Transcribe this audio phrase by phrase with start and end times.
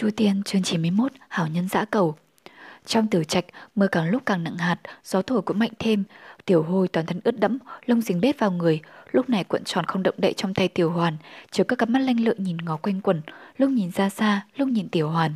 [0.00, 2.16] Chu Tiên chương 91 Hảo nhân dã cầu
[2.86, 6.04] Trong tử trạch, mưa càng lúc càng nặng hạt, gió thổi cũng mạnh thêm.
[6.44, 8.80] Tiểu hôi toàn thân ướt đẫm, lông dính bết vào người,
[9.12, 11.16] lúc này cuộn tròn không động đậy trong tay tiểu hoàn,
[11.50, 13.22] chiếu các cặp mắt lanh lợi nhìn ngó quanh quần,
[13.58, 15.34] lúc nhìn ra xa, lúc nhìn tiểu hoàn.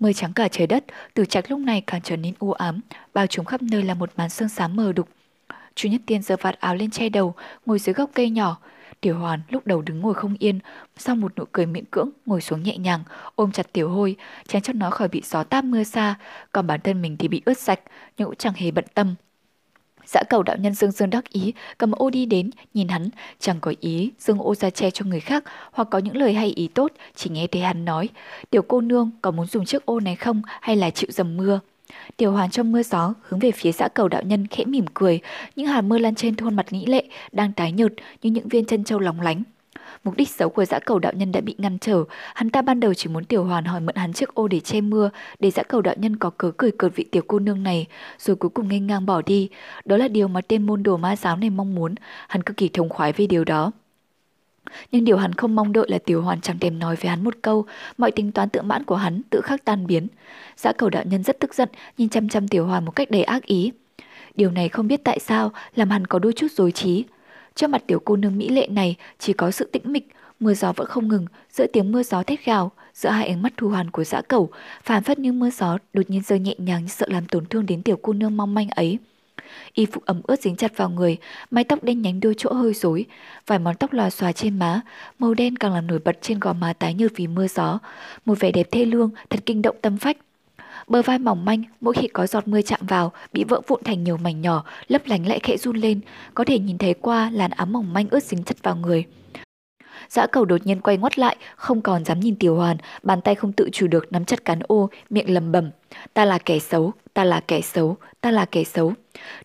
[0.00, 2.80] Mưa trắng cả trời đất, tử trạch lúc này càng trở nên u ám,
[3.14, 5.08] bao trùm khắp nơi là một màn sương xám mờ đục.
[5.74, 7.34] Chu Nhất Tiên giơ vạt áo lên che đầu,
[7.66, 8.58] ngồi dưới gốc cây nhỏ,
[9.04, 10.58] Tiểu Hoàn lúc đầu đứng ngồi không yên,
[10.96, 13.00] sau một nụ cười miễn cưỡng ngồi xuống nhẹ nhàng,
[13.34, 14.16] ôm chặt Tiểu Hôi,
[14.48, 16.14] tránh cho nó khỏi bị gió táp mưa xa,
[16.52, 17.80] còn bản thân mình thì bị ướt sạch,
[18.18, 19.14] nhưng cũng chẳng hề bận tâm.
[20.06, 23.60] Dã cầu đạo nhân dương dương đắc ý, cầm ô đi đến, nhìn hắn, chẳng
[23.60, 26.68] có ý dương ô ra che cho người khác, hoặc có những lời hay ý
[26.68, 28.08] tốt, chỉ nghe thấy hắn nói,
[28.50, 31.60] tiểu cô nương có muốn dùng chiếc ô này không hay là chịu dầm mưa.
[32.16, 35.20] Tiểu hoàn trong mưa gió hướng về phía xã cầu đạo nhân khẽ mỉm cười,
[35.56, 37.92] những hạt mưa lan trên khuôn mặt nghĩ lệ đang tái nhợt
[38.22, 39.42] như những viên chân châu lóng lánh.
[40.04, 42.80] Mục đích xấu của dã cầu đạo nhân đã bị ngăn trở, hắn ta ban
[42.80, 45.62] đầu chỉ muốn tiểu hoàn hỏi mượn hắn chiếc ô để che mưa, để dã
[45.62, 47.86] cầu đạo nhân có cớ cười cợt vị tiểu cô nương này,
[48.18, 49.48] rồi cuối cùng nghênh ngang bỏ đi.
[49.84, 51.94] Đó là điều mà tên môn đồ ma giáo này mong muốn,
[52.28, 53.72] hắn cực kỳ thông khoái về điều đó.
[54.92, 57.34] Nhưng điều hắn không mong đợi là Tiểu Hoàn chẳng thèm nói với hắn một
[57.42, 57.66] câu,
[57.98, 60.06] mọi tính toán tự mãn của hắn tự khắc tan biến.
[60.56, 63.22] Dã cầu đạo nhân rất tức giận, nhìn chăm chăm Tiểu Hoàn một cách đầy
[63.22, 63.72] ác ý.
[64.34, 67.04] Điều này không biết tại sao làm hắn có đôi chút dối trí.
[67.54, 70.08] Trước mặt tiểu cô nương mỹ lệ này chỉ có sự tĩnh mịch,
[70.40, 73.52] mưa gió vẫn không ngừng, giữa tiếng mưa gió thét gào, giữa hai ánh mắt
[73.56, 74.50] thu hoàn của dã cầu,
[74.82, 77.66] phản phất như mưa gió đột nhiên rơi nhẹ nhàng như sợ làm tổn thương
[77.66, 78.98] đến tiểu cô nương mong manh ấy.
[79.72, 81.16] Y phục ẩm ướt dính chặt vào người,
[81.50, 83.04] mái tóc đen nhánh đôi chỗ hơi rối,
[83.46, 84.80] vài món tóc lòa xòa trên má,
[85.18, 87.78] màu đen càng làm nổi bật trên gò má tái nhợt vì mưa gió,
[88.24, 90.16] một vẻ đẹp thê lương, thật kinh động tâm phách.
[90.88, 94.04] Bờ vai mỏng manh, mỗi khi có giọt mưa chạm vào, bị vỡ vụn thành
[94.04, 96.00] nhiều mảnh nhỏ, lấp lánh lại khẽ run lên,
[96.34, 99.04] có thể nhìn thấy qua làn áo mỏng manh ướt dính chặt vào người.
[100.08, 103.34] Dã cầu đột nhiên quay ngoắt lại, không còn dám nhìn Tiểu Hoàn, bàn tay
[103.34, 105.70] không tự chủ được nắm chặt cán ô, miệng lầm bẩm
[106.14, 108.92] Ta là kẻ xấu, ta là kẻ xấu, ta là kẻ xấu.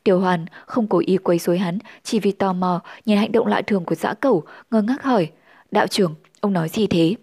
[0.03, 3.47] Tiểu Hoàn không cố ý quấy rối hắn, chỉ vì tò mò nhìn hành động
[3.47, 5.29] lạ thường của dã cầu, ngơ ngác hỏi.
[5.71, 7.15] Đạo trưởng, ông nói gì thế?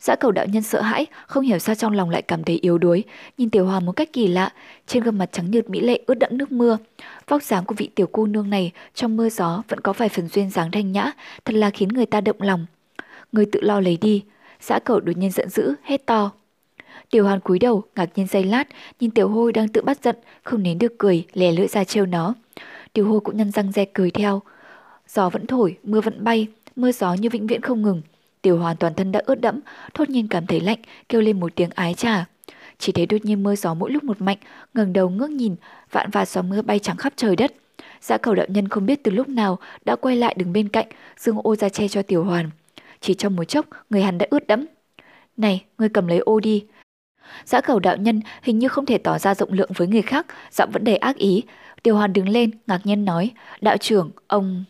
[0.00, 2.78] Dã cầu đạo nhân sợ hãi, không hiểu sao trong lòng lại cảm thấy yếu
[2.78, 3.04] đuối,
[3.38, 4.52] nhìn Tiểu Hoàn một cách kỳ lạ,
[4.86, 6.78] trên gương mặt trắng nhợt mỹ lệ ướt đẫm nước mưa.
[7.28, 10.28] Vóc dáng của vị tiểu cô nương này trong mưa gió vẫn có vài phần
[10.28, 11.12] duyên dáng thanh nhã,
[11.44, 12.66] thật là khiến người ta động lòng.
[13.32, 14.24] Người tự lo lấy đi.
[14.60, 16.30] xã cẩu đột nhiên giận dữ, hét to.
[17.10, 18.68] Tiểu Hoàn cúi đầu, ngạc nhiên giây lát,
[19.00, 22.06] nhìn Tiểu Hôi đang tự bắt giận, không nén được cười, lè lưỡi ra trêu
[22.06, 22.34] nó.
[22.92, 24.42] Tiểu Hôi cũng nhăn răng re cười theo.
[25.08, 28.02] Gió vẫn thổi, mưa vẫn bay, mưa gió như vĩnh viễn không ngừng.
[28.42, 29.60] Tiểu Hoàn toàn thân đã ướt đẫm,
[29.94, 32.26] thốt nhiên cảm thấy lạnh, kêu lên một tiếng ái trà.
[32.78, 34.38] Chỉ thấy đột nhiên mưa gió mỗi lúc một mạnh,
[34.74, 35.56] ngẩng đầu ngước nhìn,
[35.96, 37.52] vạn và gió mưa bay trắng khắp trời đất.
[38.00, 40.86] Dã cầu đạo nhân không biết từ lúc nào đã quay lại đứng bên cạnh,
[41.16, 42.50] dương ô ra che cho Tiểu Hoàn.
[43.00, 44.66] Chỉ trong một chốc, người hắn đã ướt đẫm.
[45.36, 46.64] Này, ngươi cầm lấy ô đi.
[47.44, 50.26] Dã cầu đạo nhân hình như không thể tỏ ra rộng lượng với người khác,
[50.50, 51.42] giọng vẫn đầy ác ý.
[51.82, 53.30] Tiểu Hoàn đứng lên, ngạc nhiên nói,
[53.60, 54.64] đạo trưởng, ông...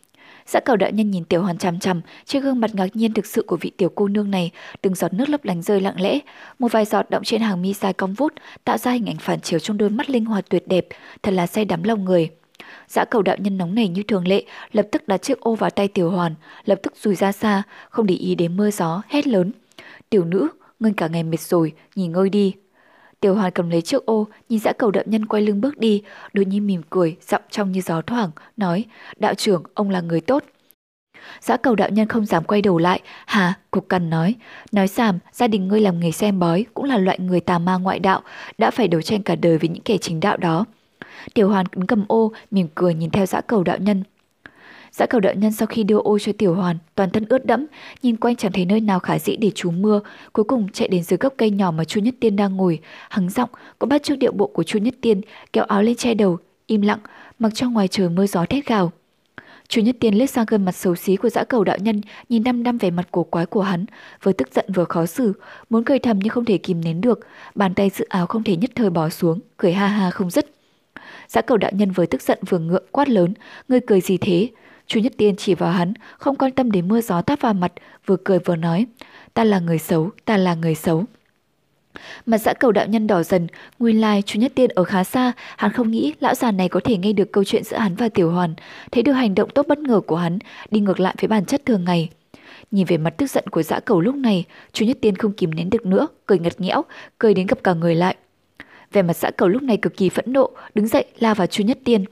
[0.46, 3.26] Dã cầu đạo nhân nhìn Tiểu Hoàn chằm chằm, trên gương mặt ngạc nhiên thực
[3.26, 4.50] sự của vị tiểu cô nương này,
[4.82, 6.18] từng giọt nước lấp lánh rơi lặng lẽ,
[6.58, 8.32] một vài giọt động trên hàng mi dài cong vút,
[8.64, 10.86] tạo ra hình ảnh phản chiếu trong đôi mắt linh hoạt tuyệt đẹp,
[11.22, 12.30] thật là say đắm lòng người.
[12.88, 15.70] Dã cầu đạo nhân nóng nảy như thường lệ, lập tức đặt chiếc ô vào
[15.70, 16.34] tay Tiểu Hoàn,
[16.64, 19.52] lập tức rùi ra xa, không để ý đến mưa gió, hét lớn.
[20.10, 20.48] Tiểu nữ,
[20.80, 22.54] ngươi cả ngày mệt rồi, nghỉ ngơi đi.
[23.20, 26.02] Tiểu Hoàn cầm lấy chiếc ô, nhìn dã cầu đạo nhân quay lưng bước đi,
[26.32, 28.84] đôi nhiên mỉm cười, giọng trong như gió thoảng, nói,
[29.16, 30.44] đạo trưởng, ông là người tốt.
[31.40, 34.34] Dã cầu đạo nhân không dám quay đầu lại, hà, cục cằn nói,
[34.72, 37.76] nói giảm, gia đình ngươi làm nghề xem bói, cũng là loại người tà ma
[37.76, 38.22] ngoại đạo,
[38.58, 40.64] đã phải đấu tranh cả đời với những kẻ chính đạo đó.
[41.34, 44.02] Tiểu Hoàn đứng cầm ô, mỉm cười nhìn theo dã cầu đạo nhân.
[44.96, 47.66] Dã cầu đạo nhân sau khi đưa ô cho Tiểu Hoàn, toàn thân ướt đẫm,
[48.02, 50.00] nhìn quanh chẳng thấy nơi nào khả dĩ để trú mưa,
[50.32, 53.30] cuối cùng chạy đến dưới gốc cây nhỏ mà Chu Nhất Tiên đang ngồi, hắng
[53.30, 55.20] giọng, cũng bắt trước điệu bộ của Chu Nhất Tiên,
[55.52, 56.98] kéo áo lên che đầu, im lặng,
[57.38, 58.92] mặc cho ngoài trời mưa gió thét gào.
[59.68, 62.44] Chu Nhất Tiên liếc sang gương mặt xấu xí của dã cầu đạo nhân, nhìn
[62.44, 63.84] năm năm vẻ mặt cổ quái của hắn,
[64.22, 65.32] vừa tức giận vừa khó xử,
[65.70, 67.20] muốn cười thầm nhưng không thể kìm nén được,
[67.54, 70.46] bàn tay giữ áo không thể nhất thời bỏ xuống, cười ha ha không dứt.
[71.28, 73.34] Dã cầu đạo nhân vừa tức giận vừa ngượng quát lớn,
[73.68, 74.48] ngươi cười gì thế?
[74.86, 77.72] Chu Nhất Tiên chỉ vào hắn, không quan tâm đến mưa gió táp vào mặt,
[78.06, 78.86] vừa cười vừa nói,
[79.34, 81.04] ta là người xấu, ta là người xấu.
[82.26, 83.46] Mặt dã cầu đạo nhân đỏ dần,
[83.78, 86.80] nguyên lai chú Nhất Tiên ở khá xa, hắn không nghĩ lão già này có
[86.84, 88.54] thể nghe được câu chuyện giữa hắn và Tiểu Hoàn,
[88.92, 90.38] thấy được hành động tốt bất ngờ của hắn,
[90.70, 92.10] đi ngược lại với bản chất thường ngày.
[92.70, 95.54] Nhìn về mặt tức giận của dã cầu lúc này, chú Nhất Tiên không kìm
[95.54, 96.82] nén được nữa, cười ngật nghẽo,
[97.18, 98.16] cười đến gặp cả người lại.
[98.92, 101.64] Về mặt dã cầu lúc này cực kỳ phẫn nộ, đứng dậy la vào chú
[101.64, 102.04] Nhất Tiên.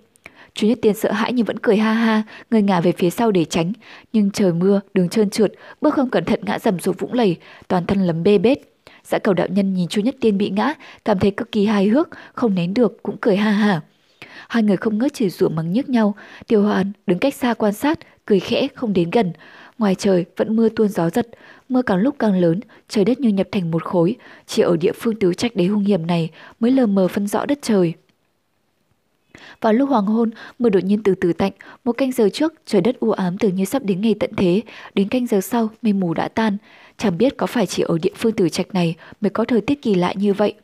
[0.54, 3.30] Chú Nhất Tiên sợ hãi nhưng vẫn cười ha ha, người ngả về phía sau
[3.30, 3.72] để tránh.
[4.12, 7.36] Nhưng trời mưa, đường trơn trượt, bước không cẩn thận ngã dầm xuống vũng lầy,
[7.68, 8.58] toàn thân lấm bê bết.
[9.04, 10.74] Dã cầu đạo nhân nhìn Chú Nhất Tiên bị ngã,
[11.04, 13.80] cảm thấy cực kỳ hài hước, không nén được, cũng cười ha ha.
[14.48, 16.14] Hai người không ngớt chửi rủa mắng nhức nhau,
[16.46, 19.32] Tiêu Hoàn đứng cách xa quan sát, cười khẽ không đến gần.
[19.78, 21.28] Ngoài trời vẫn mưa tuôn gió giật,
[21.68, 24.16] mưa càng lúc càng lớn, trời đất như nhập thành một khối,
[24.46, 26.30] chỉ ở địa phương tứ trạch đế hung hiểm này
[26.60, 27.94] mới lờ mờ phân rõ đất trời.
[29.60, 31.52] Vào lúc hoàng hôn, mưa đột nhiên từ từ tạnh,
[31.84, 34.62] một canh giờ trước trời đất u ám tưởng như sắp đến ngày tận thế,
[34.94, 36.56] đến canh giờ sau mây mù đã tan,
[36.98, 39.82] chẳng biết có phải chỉ ở địa phương tử trạch này mới có thời tiết
[39.82, 40.54] kỳ lạ như vậy.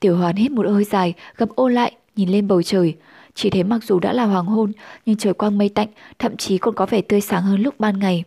[0.00, 2.94] Tiểu Hoàn hít một hơi dài, gập ô lại, nhìn lên bầu trời.
[3.34, 4.72] Chỉ thấy mặc dù đã là hoàng hôn,
[5.06, 5.88] nhưng trời quang mây tạnh,
[6.18, 8.24] thậm chí còn có vẻ tươi sáng hơn lúc ban ngày.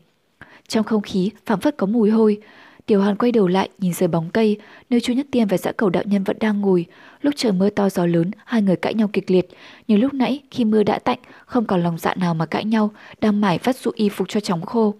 [0.67, 2.41] Trong không khí phảng phất có mùi hôi.
[2.89, 4.57] Tiểu Hoàn quay đầu lại nhìn dưới bóng cây,
[4.89, 6.85] nơi Chu Nhất Tiên và dã cầu đạo nhân vẫn đang ngồi.
[7.21, 9.47] Lúc trời mưa to gió lớn, hai người cãi nhau kịch liệt.
[9.87, 12.91] Nhưng lúc nãy khi mưa đã tạnh, không còn lòng dạ nào mà cãi nhau,
[13.21, 14.93] đang mải vắt dụ y phục cho chóng khô.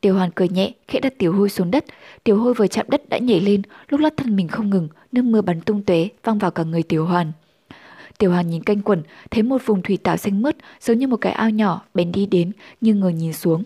[0.00, 1.84] Tiểu Hoàn cười nhẹ, khẽ đặt Tiểu Hôi xuống đất.
[2.24, 5.22] Tiểu Hôi vừa chạm đất đã nhảy lên, lúc lắc thân mình không ngừng, nước
[5.22, 7.32] mưa bắn tung tóe văng vào cả người Tiểu Hoàn.
[8.18, 11.16] Tiểu Hoàn nhìn canh quần, thấy một vùng thủy tảo xanh mướt, giống như một
[11.16, 13.64] cái ao nhỏ, bèn đi đến, nhưng người nhìn xuống.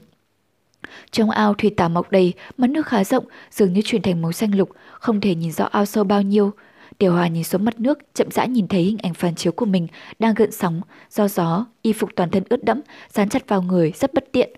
[1.10, 4.32] Trong ao thủy tảo mọc đầy, mặt nước khá rộng, dường như chuyển thành màu
[4.32, 6.52] xanh lục, không thể nhìn rõ ao sâu bao nhiêu.
[6.98, 9.66] Tiểu Hòa nhìn xuống mặt nước, chậm rãi nhìn thấy hình ảnh phản chiếu của
[9.66, 9.86] mình
[10.18, 10.80] đang gợn sóng,
[11.10, 12.80] do gió, y phục toàn thân ướt đẫm,
[13.12, 14.50] dán chặt vào người, rất bất tiện.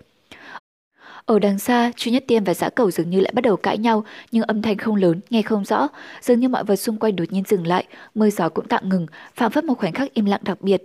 [1.25, 3.77] Ở đằng xa, Chu Nhất Tiên và Dã Cầu dường như lại bắt đầu cãi
[3.77, 5.87] nhau, nhưng âm thanh không lớn, nghe không rõ,
[6.21, 7.85] dường như mọi vật xung quanh đột nhiên dừng lại,
[8.15, 10.83] mưa gió cũng tạm ngừng, phạm phất một khoảnh khắc im lặng đặc biệt.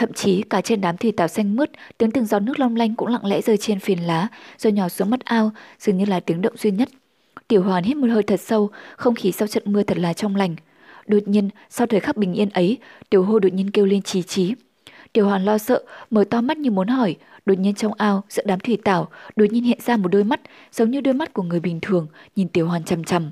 [0.00, 2.94] Thậm chí cả trên đám thủy tảo xanh mướt, tiếng từng giọt nước long lanh
[2.94, 6.20] cũng lặng lẽ rơi trên phiến lá, rồi nhỏ xuống mắt ao, dường như là
[6.20, 6.88] tiếng động duy nhất.
[7.48, 10.36] Tiểu Hoàn hít một hơi thật sâu, không khí sau trận mưa thật là trong
[10.36, 10.56] lành.
[11.06, 12.78] Đột nhiên, sau thời khắc bình yên ấy,
[13.10, 14.54] Tiểu Hô đột nhiên kêu lên chí chí.
[15.12, 18.42] Tiểu Hoàn lo sợ, mở to mắt như muốn hỏi, đột nhiên trong ao, giữa
[18.46, 20.40] đám thủy tảo, đột nhiên hiện ra một đôi mắt,
[20.72, 22.06] giống như đôi mắt của người bình thường,
[22.36, 23.30] nhìn Tiểu Hoàn chằm chằm.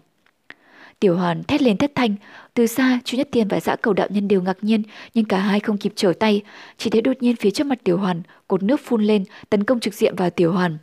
[1.00, 2.14] Tiểu Hoàn thét lên thất thanh,
[2.54, 4.82] từ xa Chu Nhất Tiên và Dã Cầu đạo nhân đều ngạc nhiên,
[5.14, 6.42] nhưng cả hai không kịp trở tay,
[6.76, 9.80] chỉ thấy đột nhiên phía trước mặt Tiểu Hoàn, cột nước phun lên, tấn công
[9.80, 10.78] trực diện vào Tiểu Hoàn.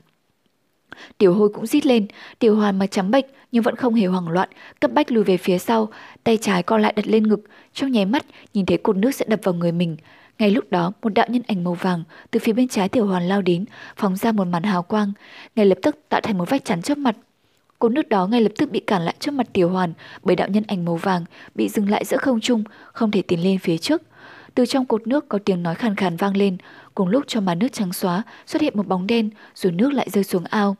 [1.17, 2.07] Tiểu Hôi cũng rít lên,
[2.39, 5.37] Tiểu Hoàn mà trắng bệch nhưng vẫn không hề hoảng loạn, cấp bách lùi về
[5.37, 5.89] phía sau,
[6.23, 7.39] tay trái co lại đặt lên ngực,
[7.73, 9.97] trong nháy mắt nhìn thấy cột nước sẽ đập vào người mình.
[10.39, 13.27] Ngay lúc đó, một đạo nhân ảnh màu vàng từ phía bên trái Tiểu Hoàn
[13.27, 13.65] lao đến,
[13.95, 15.11] phóng ra một màn hào quang,
[15.55, 17.15] ngay lập tức tạo thành một vách chắn trước mặt.
[17.85, 19.93] Cột nước đó ngay lập tức bị cản lại trước mặt Tiểu Hoàn
[20.23, 23.43] bởi đạo nhân ảnh màu vàng bị dừng lại giữa không trung, không thể tiến
[23.43, 24.01] lên phía trước.
[24.55, 26.57] Từ trong cột nước có tiếng nói khàn khàn vang lên,
[26.95, 30.09] cùng lúc trong màn nước trắng xóa xuất hiện một bóng đen, rồi nước lại
[30.09, 30.75] rơi xuống ao.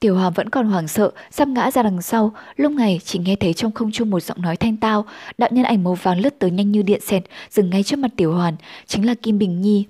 [0.00, 3.36] Tiểu Hoàng vẫn còn hoảng sợ, sắp ngã ra đằng sau, lúc này chỉ nghe
[3.36, 5.04] thấy trong không trung một giọng nói thanh tao,
[5.38, 8.10] đạo nhân ảnh màu vàng lướt tới nhanh như điện xẹt, dừng ngay trước mặt
[8.16, 9.84] Tiểu Hoàn, chính là Kim Bình Nhi.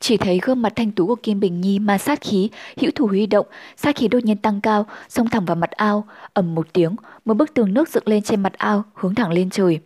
[0.00, 2.50] Chỉ thấy gương mặt thanh tú của Kim Bình Nhi mà sát khí,
[2.80, 6.04] hữu thủ huy động, sát khí đột nhiên tăng cao, xông thẳng vào mặt ao,
[6.32, 9.50] ầm một tiếng, một bức tường nước dựng lên trên mặt ao, hướng thẳng lên
[9.50, 9.80] trời.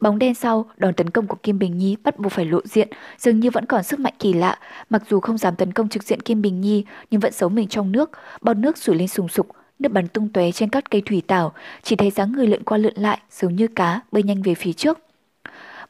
[0.00, 2.88] Bóng đen sau, đòn tấn công của Kim Bình Nhi bắt buộc phải lộ diện,
[3.18, 4.58] dường như vẫn còn sức mạnh kỳ lạ.
[4.90, 7.68] Mặc dù không dám tấn công trực diện Kim Bình Nhi, nhưng vẫn giấu mình
[7.68, 8.10] trong nước,
[8.40, 11.52] bọt nước sủi lên sùng sục, nước bắn tung tóe trên các cây thủy tảo,
[11.82, 14.72] chỉ thấy dáng người lượn qua lượn lại, giống như cá, bơi nhanh về phía
[14.72, 14.98] trước.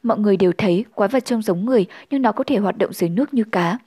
[0.03, 2.93] Mọi người đều thấy quái vật trông giống người, nhưng nó có thể hoạt động
[2.93, 3.77] dưới nước như cá.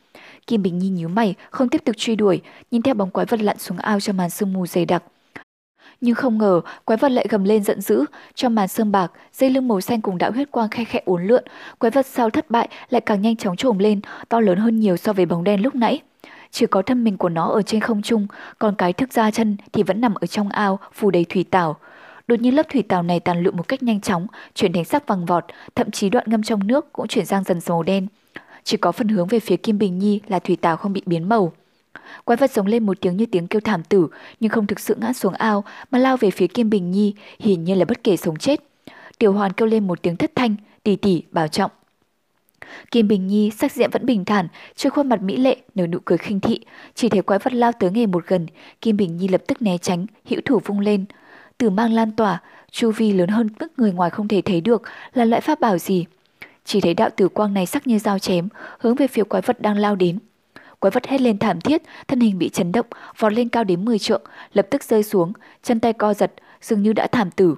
[0.47, 3.41] Kim Bình Nhi nhíu mày, không tiếp tục truy đuổi, nhìn theo bóng quái vật
[3.41, 5.03] lặn xuống ao trong màn sương mù dày đặc.
[6.01, 8.05] Nhưng không ngờ, quái vật lại gầm lên giận dữ,
[8.35, 11.27] trong màn sương bạc, dây lưng màu xanh cùng đạo huyết quang khe khẽ uốn
[11.27, 11.45] lượn,
[11.79, 14.97] quái vật sau thất bại lại càng nhanh chóng trồm lên, to lớn hơn nhiều
[14.97, 16.03] so với bóng đen lúc nãy.
[16.51, 18.27] Chỉ có thân mình của nó ở trên không trung,
[18.59, 21.77] còn cái thức ra chân thì vẫn nằm ở trong ao, phủ đầy thủy tảo.
[22.27, 25.07] Đột nhiên lớp thủy tảo này tàn lụi một cách nhanh chóng, chuyển thành sắc
[25.07, 28.07] vàng vọt, thậm chí đoạn ngâm trong nước cũng chuyển sang dần màu đen.
[28.65, 31.29] Chỉ có phần hướng về phía Kim Bình Nhi là thủy tảo không bị biến
[31.29, 31.53] màu.
[32.25, 34.09] Quái vật giống lên một tiếng như tiếng kêu thảm tử,
[34.41, 37.65] nhưng không thực sự ngã xuống ao mà lao về phía Kim Bình Nhi, hiển
[37.65, 38.61] nhiên là bất kể sống chết.
[39.19, 41.71] Tiểu Hoàn kêu lên một tiếng thất thanh, tỉ tỉ, bảo trọng.
[42.91, 45.99] Kim Bình Nhi sắc diện vẫn bình thản, trên khuôn mặt mỹ lệ nở nụ
[46.05, 46.61] cười khinh thị,
[46.95, 48.47] chỉ thấy quái vật lao tới ngày một gần,
[48.81, 51.05] Kim Bình Nhi lập tức né tránh, hữu thủ vung lên.
[51.63, 54.83] Tử mang lan tỏa, chu vi lớn hơn mức người ngoài không thể thấy được,
[55.15, 56.07] là loại pháp bảo gì?
[56.65, 59.61] Chỉ thấy đạo tử quang này sắc như dao chém, hướng về phía quái vật
[59.61, 60.19] đang lao đến.
[60.79, 62.87] Quái vật hét lên thảm thiết, thân hình bị chấn động,
[63.19, 66.83] vọt lên cao đến 10 trượng, lập tức rơi xuống, chân tay co giật, dường
[66.83, 67.57] như đã thảm tử.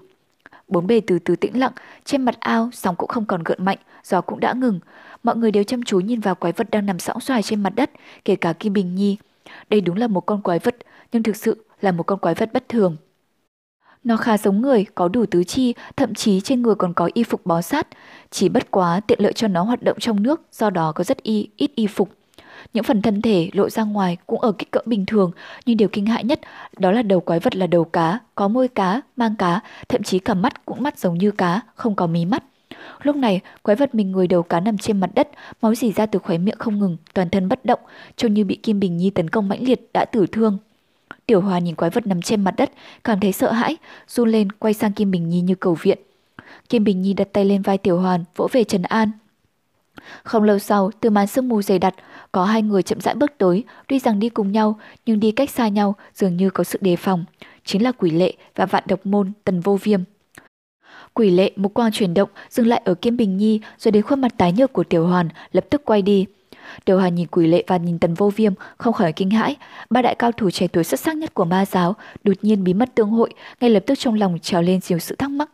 [0.68, 1.72] Bốn bề từ từ tĩnh lặng,
[2.04, 4.80] trên mặt ao sóng cũng không còn gợn mạnh, gió cũng đã ngừng.
[5.22, 7.72] Mọi người đều chăm chú nhìn vào quái vật đang nằm sõng xoài trên mặt
[7.76, 7.90] đất,
[8.24, 9.16] kể cả Kim Bình Nhi.
[9.70, 10.76] Đây đúng là một con quái vật,
[11.12, 12.96] nhưng thực sự là một con quái vật bất thường.
[14.04, 17.22] Nó khá giống người, có đủ tứ chi, thậm chí trên người còn có y
[17.22, 17.88] phục bó sát.
[18.30, 21.22] Chỉ bất quá tiện lợi cho nó hoạt động trong nước, do đó có rất
[21.22, 22.08] y, ít y phục.
[22.74, 25.30] những phần thân thể lộ ra ngoài cũng ở kích cỡ bình thường,
[25.66, 26.40] nhưng điều kinh hại nhất
[26.76, 30.18] đó là đầu quái vật là đầu cá, có môi cá, mang cá, thậm chí
[30.18, 32.44] cả mắt cũng mắt giống như cá, không có mí mắt.
[33.02, 35.28] Lúc này, quái vật mình người đầu cá nằm trên mặt đất,
[35.62, 37.80] máu rỉ ra từ khóe miệng không ngừng, toàn thân bất động,
[38.16, 40.58] trông như bị Kim Bình Nhi tấn công mãnh liệt đã tử thương.
[41.26, 42.72] Tiểu Hòa nhìn quái vật nằm trên mặt đất,
[43.04, 43.76] cảm thấy sợ hãi,
[44.08, 45.98] run lên quay sang Kim Bình Nhi như cầu viện.
[46.68, 49.10] Kim Bình Nhi đặt tay lên vai Tiểu Hoàn, vỗ về Trần An.
[50.22, 51.94] Không lâu sau, từ màn sương mù dày đặc,
[52.32, 55.50] có hai người chậm rãi bước tới, tuy rằng đi cùng nhau, nhưng đi cách
[55.50, 57.24] xa nhau dường như có sự đề phòng.
[57.64, 60.00] Chính là quỷ lệ và vạn độc môn tần vô viêm.
[61.14, 64.20] Quỷ lệ một quang chuyển động, dừng lại ở Kim Bình Nhi, rồi đến khuôn
[64.20, 66.26] mặt tái nhợt của Tiểu Hoàn, lập tức quay đi.
[66.84, 69.56] Tiểu Hoàn nhìn quỷ lệ và nhìn tần vô viêm, không khỏi kinh hãi.
[69.90, 72.74] Ba đại cao thủ trẻ tuổi xuất sắc nhất của ma giáo, đột nhiên bí
[72.74, 73.30] mật tương hội,
[73.60, 75.50] ngay lập tức trong lòng trào lên nhiều sự thắc mắc.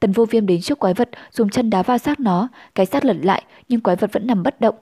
[0.00, 3.04] Tần vô viêm đến trước quái vật, dùng chân đá vào xác nó, cái xác
[3.04, 4.74] lật lại, nhưng quái vật vẫn nằm bất động.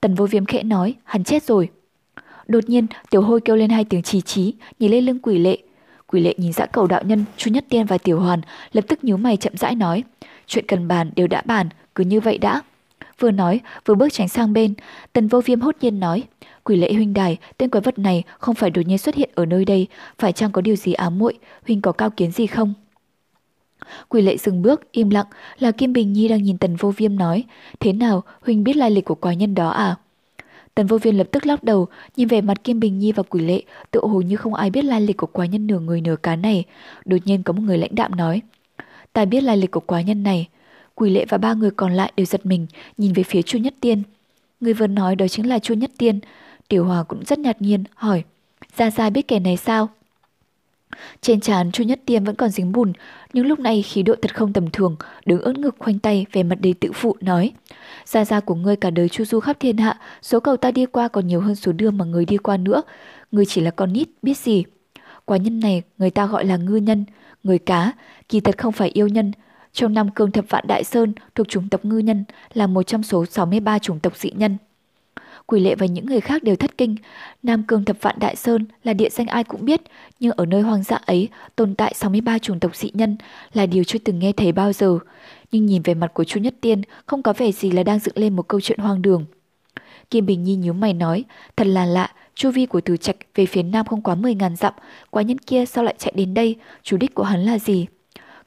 [0.00, 1.68] Tần vô viêm khẽ nói, hắn chết rồi.
[2.46, 5.58] Đột nhiên, tiểu hôi kêu lên hai tiếng trì trí, nhìn lên lưng quỷ lệ.
[6.06, 8.40] Quỷ lệ nhìn dã cầu đạo nhân, chu nhất tiên và tiểu hoàn,
[8.72, 10.04] lập tức nhíu mày chậm rãi nói.
[10.46, 12.60] Chuyện cần bàn đều đã bàn, cứ như vậy đã.
[13.22, 14.74] Vừa nói, vừa bước tránh sang bên,
[15.12, 16.22] tần vô viêm hốt nhiên nói.
[16.64, 19.46] Quỷ lệ huynh đài, tên quái vật này không phải đột nhiên xuất hiện ở
[19.46, 19.86] nơi đây,
[20.18, 22.74] phải chăng có điều gì ám muội, huynh có cao kiến gì không?
[24.08, 25.26] Quỷ lệ dừng bước, im lặng,
[25.58, 27.44] là Kim Bình Nhi đang nhìn tần vô viêm nói,
[27.80, 29.96] thế nào, huynh biết lai lịch của quái nhân đó à?
[30.74, 31.86] Tần vô viêm lập tức lắc đầu,
[32.16, 34.84] nhìn về mặt Kim Bình Nhi và quỷ lệ, tự hồ như không ai biết
[34.84, 36.64] lai lịch của quái nhân nửa người nửa cá này.
[37.04, 38.40] Đột nhiên có một người lãnh đạm nói,
[39.12, 40.48] ta biết lai lịch của quái nhân này.
[40.94, 42.66] Quỷ lệ và ba người còn lại đều giật mình,
[42.98, 44.02] nhìn về phía Chu Nhất Tiên.
[44.60, 46.20] Người vừa nói đó chính là Chu Nhất Tiên.
[46.68, 48.24] Tiểu Hòa cũng rất ngạc nhiên, hỏi,
[48.76, 49.88] Gia Gia biết kẻ này sao?
[51.20, 52.92] Trên trán Chu Nhất Tiên vẫn còn dính bùn,
[53.32, 56.42] nhưng lúc này khí độ thật không tầm thường, đứng ớt ngực khoanh tay về
[56.42, 57.52] mặt đầy tự phụ nói.
[58.04, 60.86] Gia gia của ngươi cả đời chu du khắp thiên hạ, số cầu ta đi
[60.86, 62.82] qua còn nhiều hơn số đường mà người đi qua nữa.
[63.32, 64.64] Ngươi chỉ là con nít, biết gì.
[65.24, 67.04] Quả nhân này người ta gọi là ngư nhân,
[67.42, 67.92] người cá,
[68.28, 69.32] kỳ thật không phải yêu nhân.
[69.72, 72.24] Trong năm cương thập vạn đại sơn thuộc chủng tộc ngư nhân
[72.54, 74.58] là một trong số 63 chủng tộc dị nhân.
[75.46, 76.96] Quỷ lệ và những người khác đều thất kinh.
[77.42, 79.80] Nam Cương Thập Vạn Đại Sơn là địa danh ai cũng biết,
[80.20, 83.16] nhưng ở nơi hoang dã ấy tồn tại 63 chủng tộc dị nhân
[83.52, 84.98] là điều chưa từng nghe thấy bao giờ.
[85.52, 88.18] Nhưng nhìn về mặt của Chu Nhất Tiên không có vẻ gì là đang dựng
[88.18, 89.24] lên một câu chuyện hoang đường.
[90.10, 91.24] Kim Bình Nhi nhíu mày nói,
[91.56, 94.56] thật là lạ, chu vi của Từ Trạch về phía nam không quá 10 ngàn
[94.56, 94.74] dặm,
[95.10, 97.86] quá nhân kia sao lại chạy đến đây, chủ đích của hắn là gì?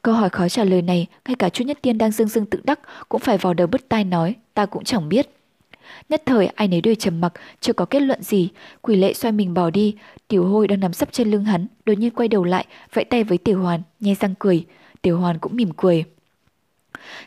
[0.06, 2.60] Câu hỏi khó trả lời này, ngay cả Chu Nhất Tiên đang dưng dưng tự
[2.64, 5.28] đắc cũng phải vào đầu bứt tai nói, ta cũng chẳng biết.
[6.08, 8.48] Nhất thời ai nấy đều trầm mặc, chưa có kết luận gì.
[8.82, 9.94] Quỷ lệ xoay mình bỏ đi,
[10.28, 13.24] tiểu hôi đang nằm sấp trên lưng hắn, đột nhiên quay đầu lại, vẫy tay
[13.24, 14.64] với tiểu hoàn, nhe răng cười.
[15.02, 16.04] Tiểu hoàn cũng mỉm cười.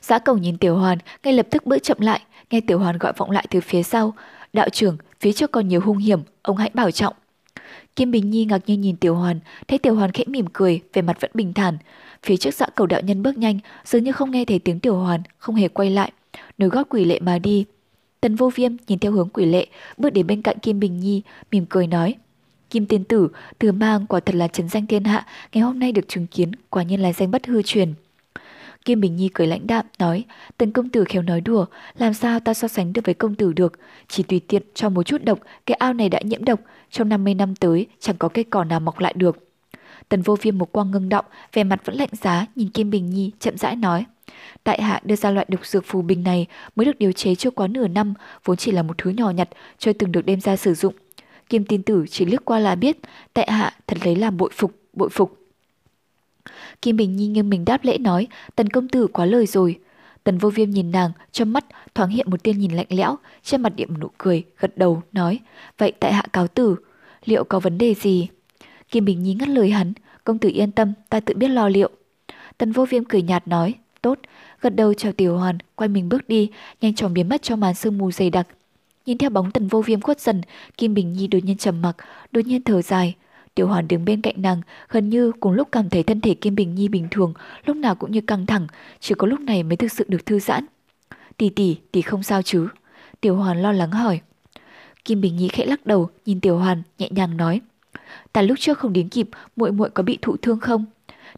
[0.01, 3.13] Giã cầu nhìn tiểu hoàn, ngay lập tức bước chậm lại, nghe tiểu hoàn gọi
[3.17, 4.13] vọng lại từ phía sau.
[4.53, 7.13] Đạo trưởng, phía trước còn nhiều hung hiểm, ông hãy bảo trọng.
[7.95, 11.01] Kim Bình Nhi ngạc nhiên nhìn Tiểu Hoàn, thấy Tiểu Hoàn khẽ mỉm cười, về
[11.01, 11.77] mặt vẫn bình thản.
[12.23, 14.95] Phía trước dã cầu đạo nhân bước nhanh, dường như không nghe thấy tiếng Tiểu
[14.95, 16.11] Hoàn, không hề quay lại,
[16.57, 17.65] nối gót quỷ lệ mà đi.
[18.21, 21.21] Tần vô viêm nhìn theo hướng quỷ lệ, bước đến bên cạnh Kim Bình Nhi,
[21.51, 22.15] mỉm cười nói.
[22.69, 25.91] Kim tiên tử, từ mang quả thật là trấn danh thiên hạ, ngày hôm nay
[25.91, 27.93] được chứng kiến, quả nhiên là danh bất hư truyền.
[28.85, 30.23] Kim Bình Nhi cười lãnh đạm, nói,
[30.57, 31.65] tần công tử khéo nói đùa,
[31.97, 35.03] làm sao ta so sánh được với công tử được, chỉ tùy tiện cho một
[35.03, 36.59] chút độc, cái ao này đã nhiễm độc,
[36.91, 39.48] trong 50 năm tới chẳng có cây cỏ nào mọc lại được.
[40.09, 43.09] Tần vô viêm một quang ngưng động, vẻ mặt vẫn lạnh giá, nhìn Kim Bình
[43.09, 44.05] Nhi, chậm rãi nói.
[44.65, 47.51] Đại hạ đưa ra loại độc dược phù bình này mới được điều chế chưa
[47.51, 48.13] quá nửa năm,
[48.45, 50.93] vốn chỉ là một thứ nhỏ nhặt, chưa từng được đem ra sử dụng.
[51.49, 52.97] Kim tin tử chỉ liếc qua là biết,
[53.33, 55.37] tại hạ thật lấy làm bội phục, bội phục.
[56.81, 59.79] Kim Bình Nhi nghiêng mình đáp lễ nói, tần công tử quá lời rồi.
[60.23, 63.61] Tần vô viêm nhìn nàng, trong mắt thoáng hiện một tiên nhìn lạnh lẽo, trên
[63.61, 65.39] mặt điểm nụ cười, gật đầu, nói,
[65.77, 66.75] vậy tại hạ cáo tử,
[67.25, 68.27] liệu có vấn đề gì?
[68.89, 69.93] Kim Bình Nhi ngắt lời hắn,
[70.23, 71.89] công tử yên tâm, ta tự biết lo liệu.
[72.57, 74.19] Tần vô viêm cười nhạt nói, tốt,
[74.61, 76.49] gật đầu chào tiểu hoàn, quay mình bước đi,
[76.81, 78.47] nhanh chóng biến mất trong màn sương mù dày đặc.
[79.05, 80.41] Nhìn theo bóng tần vô viêm khuất dần,
[80.77, 81.95] Kim Bình Nhi đột nhiên trầm mặc,
[82.31, 83.15] đột nhiên thở dài.
[83.55, 86.55] Tiểu hoàn đứng bên cạnh nàng, gần như cùng lúc cảm thấy thân thể Kim
[86.55, 87.33] Bình Nhi bình thường,
[87.65, 88.67] lúc nào cũng như căng thẳng,
[88.99, 90.65] chỉ có lúc này mới thực sự được thư giãn.
[91.37, 92.67] Tỷ tỷ, tỷ không sao chứ?
[93.21, 94.21] Tiểu hoàn lo lắng hỏi.
[95.05, 97.61] Kim Bình Nhi khẽ lắc đầu, nhìn Tiểu Hoàn, nhẹ nhàng nói.
[98.33, 100.85] Ta lúc trước không đến kịp, muội muội có bị thụ thương không?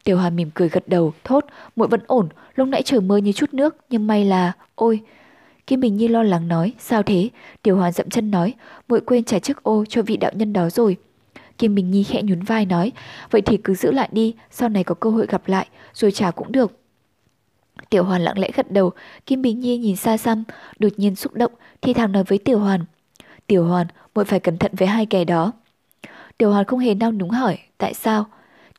[0.03, 1.45] Tiểu Hoàn mỉm cười gật đầu, thốt,
[1.75, 5.01] muội vẫn ổn, lúc nãy trời mưa như chút nước, nhưng may là, ôi.
[5.67, 7.29] Kim Bình Nhi lo lắng nói, sao thế?
[7.62, 8.53] Tiểu Hoàn dậm chân nói,
[8.88, 10.98] muội quên trả chiếc ô cho vị đạo nhân đó rồi.
[11.57, 12.91] Kim Bình Nhi khẽ nhún vai nói,
[13.31, 16.31] vậy thì cứ giữ lại đi, sau này có cơ hội gặp lại, rồi trả
[16.31, 16.71] cũng được.
[17.89, 18.91] Tiểu Hoàn lặng lẽ gật đầu,
[19.25, 20.43] Kim Bình Nhi nhìn xa xăm,
[20.79, 22.86] đột nhiên xúc động, thì thào nói với Tiểu Hoàn.
[23.48, 25.51] Tiểu Hoàn, muội phải cẩn thận với hai kẻ đó.
[26.38, 28.26] Tiểu Hoàn không hề nao núng hỏi, tại sao?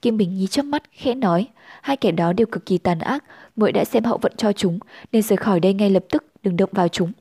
[0.02, 1.48] Kim Bình Nhi chớp mắt, khẽ nói,
[1.82, 3.24] hai kẻ đó đều cực kỳ tàn ác,
[3.56, 4.78] muội đã xem hậu vận cho chúng,
[5.12, 7.12] nên rời khỏi đây ngay lập tức, đừng động vào chúng.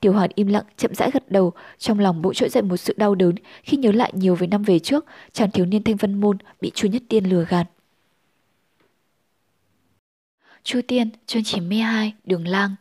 [0.00, 2.94] Tiểu Hoàn im lặng, chậm rãi gật đầu, trong lòng bỗng trỗi dậy một sự
[2.96, 6.20] đau đớn khi nhớ lại nhiều về năm về trước, chàng thiếu niên Thanh Vân
[6.20, 7.64] Môn bị Chu Nhất Tiên lừa gạt.
[10.64, 12.74] Chu Tiên, chương 92, Đường Lang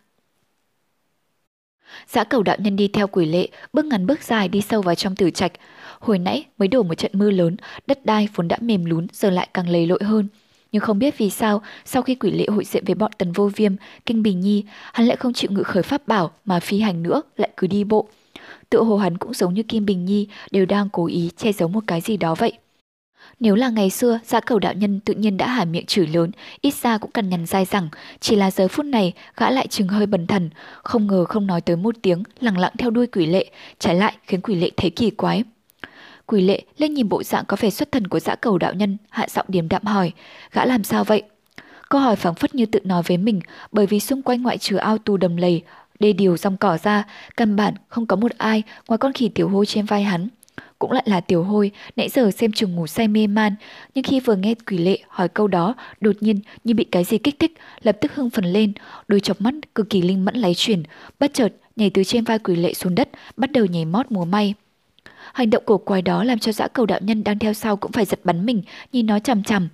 [2.08, 4.96] Giã cầu đạo nhân đi theo quỷ lệ, bước ngắn bước dài đi sâu vào
[4.96, 5.52] trong tử trạch.
[6.02, 7.56] Hồi nãy mới đổ một trận mưa lớn,
[7.88, 10.28] đất đai vốn đã mềm lún giờ lại càng lầy lội hơn.
[10.72, 13.50] Nhưng không biết vì sao, sau khi quỷ lệ hội diện với bọn tần vô
[13.56, 17.04] viêm, kinh bình nhi, hắn lại không chịu ngự khởi pháp bảo mà phi hành
[17.04, 18.08] nữa, lại cứ đi bộ.
[18.70, 21.70] Tự hồ hắn cũng giống như Kim Bình Nhi, đều đang cố ý che giấu
[21.70, 22.54] một cái gì đó vậy.
[23.40, 26.32] Nếu là ngày xưa, gia cầu đạo nhân tự nhiên đã hả miệng chửi lớn,
[26.62, 27.90] ít ra cũng cần nhằn dai rằng,
[28.20, 30.50] chỉ là giờ phút này, gã lại chừng hơi bần thần,
[30.84, 33.46] không ngờ không nói tới một tiếng, lặng lặng theo đuôi quỷ lệ,
[33.80, 35.44] trái lại khiến quỷ lệ thấy kỳ quái.
[36.32, 38.98] Quỷ lệ lên nhìn bộ dạng có vẻ xuất thần của dã cầu đạo nhân,
[39.10, 40.12] hạ giọng điềm đạm hỏi,
[40.52, 41.24] gã làm sao vậy?
[41.90, 43.40] Câu hỏi phảng phất như tự nói với mình,
[43.72, 45.62] bởi vì xung quanh ngoại trừ ao tù đầm lầy,
[46.00, 47.04] đê điều dòng cỏ ra,
[47.38, 50.28] căn bản không có một ai ngoài con khỉ tiểu hôi trên vai hắn.
[50.80, 53.56] Cũng lại là tiểu hôi, nãy giờ xem chừng ngủ say mê man,
[53.96, 57.18] nhưng khi vừa nghe quỷ lệ hỏi câu đó, đột nhiên như bị cái gì
[57.18, 58.74] kích thích, lập tức hưng phấn lên,
[59.08, 60.84] đôi chọc mắt cực kỳ linh mẫn lấy chuyển,
[61.20, 64.26] bất chợt nhảy từ trên vai quỷ lệ xuống đất, bắt đầu nhảy mót múa
[64.26, 64.54] may.
[65.34, 67.92] Hành động của quái đó làm cho dã cầu đạo nhân đang theo sau cũng
[67.92, 68.62] phải giật bắn mình,
[68.92, 69.70] nhìn nó chằm chằm.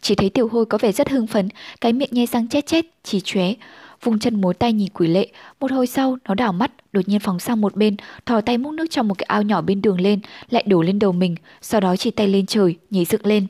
[0.00, 1.48] Chỉ thấy tiểu hôi có vẻ rất hưng phấn,
[1.80, 3.54] cái miệng nhe răng chết chết, chỉ chóe
[4.02, 5.28] vùng chân mối tay nhìn quỷ lệ,
[5.60, 7.96] một hồi sau nó đảo mắt, đột nhiên phóng sang một bên,
[8.26, 10.20] thò tay múc nước trong một cái ao nhỏ bên đường lên,
[10.50, 13.46] lại đổ lên đầu mình, sau đó chỉ tay lên trời, nhảy dựng lên.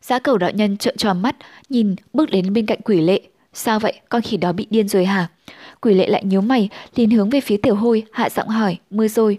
[0.00, 1.36] Giá cầu đạo nhân trợn tròn mắt,
[1.68, 3.20] nhìn bước đến bên cạnh quỷ lệ.
[3.52, 5.28] Sao vậy, con khỉ đó bị điên rồi hả?
[5.80, 9.08] Quỷ lệ lại nhíu mày, liền hướng về phía tiểu hôi, hạ giọng hỏi, mưa
[9.08, 9.38] rồi.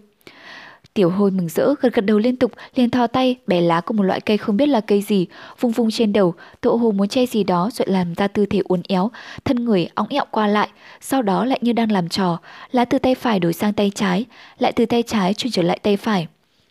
[0.94, 3.94] Tiểu hôi mừng rỡ gật gật đầu liên tục, liền thò tay bẻ lá của
[3.94, 5.28] một loại cây không biết là cây gì,
[5.60, 8.62] vung vung trên đầu, tựa hồ muốn che gì đó rồi làm ra tư thế
[8.64, 9.12] uốn éo,
[9.46, 10.70] thân người óng ẹo qua lại,
[11.02, 12.40] sau đó lại như đang làm trò,
[12.72, 14.26] lá từ tay phải đổi sang tay trái,
[14.60, 16.28] lại từ tay trái chuyển trở lại tay phải.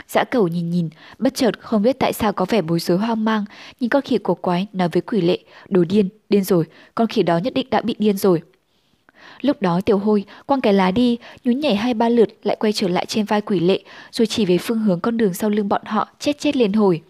[0.09, 0.89] Dã cẩu nhìn nhìn,
[1.19, 3.45] bất chợt không biết tại sao có vẻ bối rối hoang mang,
[3.81, 5.39] nhìn con khỉ cổ quái nói với quỷ lệ,
[5.69, 6.65] đồ điên, điên rồi,
[6.95, 8.43] con khỉ đó nhất định đã bị điên rồi.
[9.41, 12.73] Lúc đó tiểu hôi quăng cái lá đi, nhún nhảy hai ba lượt lại quay
[12.73, 13.81] trở lại trên vai quỷ lệ,
[14.13, 17.03] rồi chỉ về phương hướng con đường sau lưng bọn họ, chết chết liền hồi.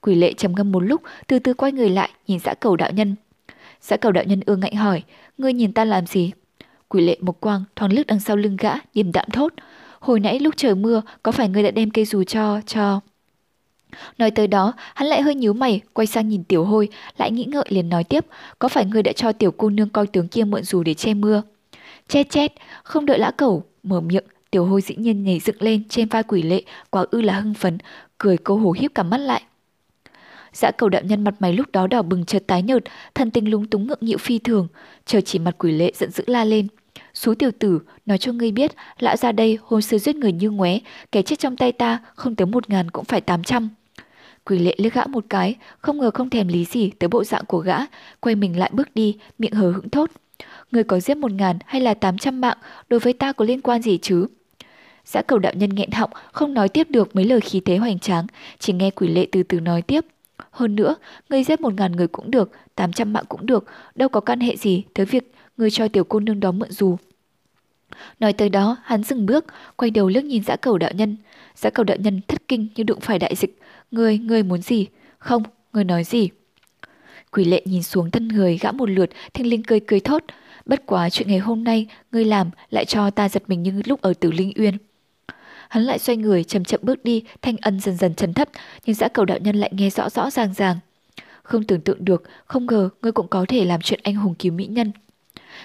[0.00, 2.90] Quỷ lệ trầm ngâm một lúc, từ từ quay người lại, nhìn dã cầu đạo
[2.92, 3.16] nhân.
[3.80, 5.02] Dã cầu đạo nhân ương ngạnh hỏi,
[5.38, 6.32] ngươi nhìn ta làm gì?
[6.88, 9.52] Quỷ lệ một quang thoáng lướt đằng sau lưng gã, điềm đạm thốt.
[10.00, 13.00] Hồi nãy lúc trời mưa, có phải ngươi đã đem cây dù cho, cho...
[14.18, 17.44] Nói tới đó, hắn lại hơi nhíu mày, quay sang nhìn tiểu hôi, lại nghĩ
[17.44, 18.26] ngợi liền nói tiếp,
[18.58, 21.14] có phải ngươi đã cho tiểu cô nương coi tướng kia mượn dù để che
[21.14, 21.42] mưa?
[22.08, 25.82] Chết chết, không đợi lã cẩu, mở miệng, tiểu hôi dĩ nhiên nhảy dựng lên
[25.88, 27.78] trên vai quỷ lệ, quá ư là hưng phấn,
[28.18, 29.42] cười câu hổ hiếp cả mắt lại.
[30.52, 32.82] Dạ Dã cầu đạo nhân mặt mày lúc đó đỏ bừng chợt tái nhợt,
[33.14, 34.68] thần tình lúng túng ngượng nghịu phi thường,
[35.06, 36.68] chờ chỉ mặt quỷ lệ giận dữ la lên.
[37.14, 40.50] Xú tiểu tử, nói cho ngươi biết, lão ra đây hôm xưa giết người như
[40.50, 40.80] ngoé,
[41.12, 43.68] kẻ chết trong tay ta không tới một ngàn cũng phải tám trăm.
[44.44, 47.44] Quỷ lệ liếc gã một cái, không ngờ không thèm lý gì tới bộ dạng
[47.44, 47.76] của gã,
[48.20, 50.10] quay mình lại bước đi, miệng hờ hững thốt
[50.72, 52.58] người có giết một ngàn hay là tám trăm mạng,
[52.88, 54.26] đối với ta có liên quan gì chứ?
[55.04, 57.98] Giã cầu đạo nhân nghẹn họng, không nói tiếp được mấy lời khí thế hoành
[57.98, 58.26] tráng,
[58.58, 60.04] chỉ nghe quỷ lệ từ từ nói tiếp.
[60.50, 60.94] Hơn nữa,
[61.28, 64.40] người giết một ngàn người cũng được, tám trăm mạng cũng được, đâu có căn
[64.40, 66.96] hệ gì tới việc người cho tiểu cô nương đó mượn dù.
[68.20, 69.44] Nói tới đó, hắn dừng bước,
[69.76, 71.16] quay đầu liếc nhìn giã cầu đạo nhân.
[71.54, 73.58] Giã cầu đạo nhân thất kinh như đụng phải đại dịch.
[73.90, 74.86] Người, người muốn gì?
[75.18, 76.28] Không, người nói gì?
[77.30, 80.22] Quỷ lệ nhìn xuống thân người gã một lượt, thanh linh cười cười thốt.
[80.66, 84.00] Bất quá chuyện ngày hôm nay ngươi làm lại cho ta giật mình như lúc
[84.00, 84.76] ở Tử Linh Uyên.
[85.68, 88.48] Hắn lại xoay người chậm chậm bước đi, thanh ân dần dần trần thấp,
[88.86, 90.76] nhưng dã cầu đạo nhân lại nghe rõ rõ ràng ràng.
[91.42, 94.52] Không tưởng tượng được, không ngờ ngươi cũng có thể làm chuyện anh hùng cứu
[94.52, 94.92] mỹ nhân.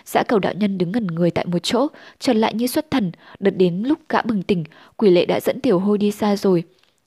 [0.05, 1.87] Dã cầu đạo nhân đứng ngẩn người tại một chỗ,
[2.19, 4.63] trần lại như xuất thần, đợt đến lúc gã bừng tỉnh,
[4.97, 6.63] quỷ lệ đã dẫn tiểu hôi đi xa rồi.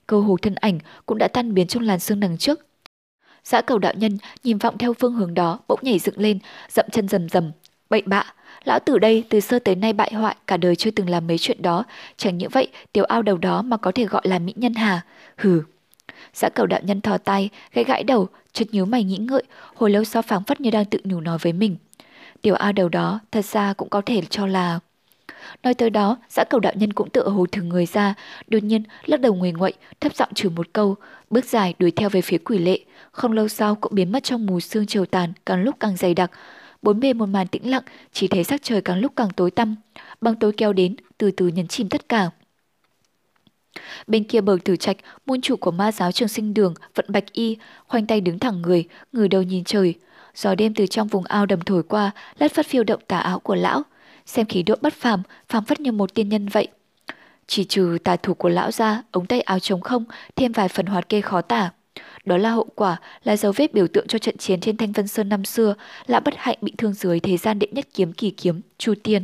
[0.07, 2.59] Cơ hồ thân ảnh cũng đã tan biến trong làn sương đằng trước.
[3.43, 6.85] Dã cầu đạo nhân nhìn vọng theo phương hướng đó, bỗng nhảy dựng lên, dậm
[6.91, 7.51] chân rầm rầm,
[7.91, 8.23] Bậy bạ,
[8.63, 11.37] lão tử đây từ xưa tới nay bại hoại, cả đời chưa từng làm mấy
[11.37, 11.83] chuyện đó.
[12.17, 15.01] Chẳng những vậy, tiểu ao đầu đó mà có thể gọi là mỹ nhân hà.
[15.37, 15.61] Hừ.
[16.33, 19.43] Giã cầu đạo nhân thò tay, gãy gãi đầu, chợt nhíu mày nghĩ ngợi,
[19.75, 21.75] hồi lâu sau phảng phất như đang tự nhủ nói với mình.
[22.41, 24.79] Tiểu ao đầu đó thật ra cũng có thể cho là...
[25.63, 28.13] Nói tới đó, giã cầu đạo nhân cũng tựa hồ thử người ra,
[28.47, 30.95] đột nhiên lắc đầu người nguậy, thấp giọng trừ một câu,
[31.29, 32.79] bước dài đuổi theo về phía quỷ lệ.
[33.11, 36.13] Không lâu sau cũng biến mất trong mù sương chiều tàn, càng lúc càng dày
[36.13, 36.31] đặc,
[36.81, 39.75] bốn bề một màn tĩnh lặng, chỉ thấy sắc trời càng lúc càng tối tăm.
[40.21, 42.29] Băng tối kéo đến, từ từ nhấn chìm tất cả.
[44.07, 47.33] Bên kia bờ tử trạch, môn chủ của ma giáo trường sinh đường, vận bạch
[47.33, 49.93] y, khoanh tay đứng thẳng người, người đầu nhìn trời.
[50.35, 53.39] Gió đêm từ trong vùng ao đầm thổi qua, lát phát phiêu động tà áo
[53.39, 53.83] của lão.
[54.25, 56.67] Xem khí độ bất phàm, phàm phất như một tiên nhân vậy.
[57.47, 60.85] Chỉ trừ tà thủ của lão ra, ống tay áo trống không, thêm vài phần
[60.85, 61.71] hoạt kê khó tả.
[62.25, 65.07] Đó là hậu quả, là dấu vết biểu tượng cho trận chiến trên Thanh Vân
[65.07, 65.75] Sơn năm xưa,
[66.07, 69.23] là bất hạnh bị thương dưới thế gian đệ nhất kiếm kỳ kiếm, Chu Tiên.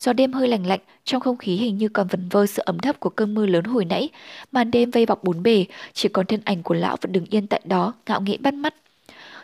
[0.00, 2.78] Do đêm hơi lạnh lạnh, trong không khí hình như còn vần vơ sự ấm
[2.78, 4.08] thấp của cơn mưa lớn hồi nãy,
[4.52, 7.46] màn đêm vây bọc bốn bề, chỉ còn thân ảnh của lão vẫn đứng yên
[7.46, 8.74] tại đó, ngạo nghễ bắt mắt.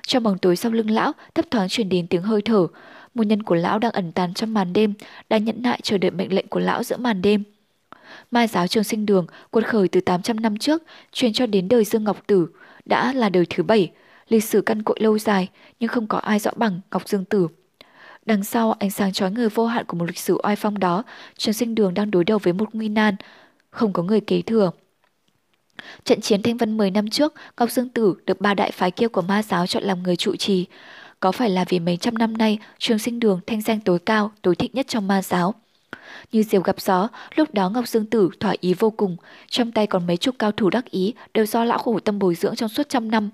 [0.06, 2.66] Trong bóng tối sau lưng lão, thấp thoáng truyền đến tiếng hơi thở.
[3.14, 4.94] Một nhân của lão đang ẩn tàn trong màn đêm,
[5.28, 7.42] đang nhẫn nại chờ đợi mệnh lệnh của lão giữa màn đêm.
[8.32, 11.84] Ma giáo trường sinh đường, cuột khởi từ 800 năm trước, truyền cho đến đời
[11.84, 12.48] Dương Ngọc Tử,
[12.84, 13.90] đã là đời thứ bảy,
[14.28, 15.48] lịch sử căn cội lâu dài
[15.80, 17.48] nhưng không có ai rõ bằng Ngọc Dương Tử.
[18.26, 21.02] Đằng sau ánh sáng chói người vô hạn của một lịch sử oai phong đó,
[21.36, 23.16] trường sinh đường đang đối đầu với một nguy nan,
[23.70, 24.70] không có người kế thừa.
[26.04, 29.08] Trận chiến Thanh Vân 10 năm trước, Ngọc Dương Tử được ba đại phái kia
[29.08, 30.66] của ma giáo chọn làm người trụ trì.
[31.20, 34.32] Có phải là vì mấy trăm năm nay, trường sinh đường thanh danh tối cao,
[34.42, 35.54] tối thịnh nhất trong ma giáo.
[36.32, 39.16] Như diều gặp gió, lúc đó Ngọc Dương Tử thỏa ý vô cùng,
[39.48, 42.34] trong tay còn mấy chục cao thủ đắc ý đều do lão khổ tâm bồi
[42.34, 43.30] dưỡng trong suốt trăm năm.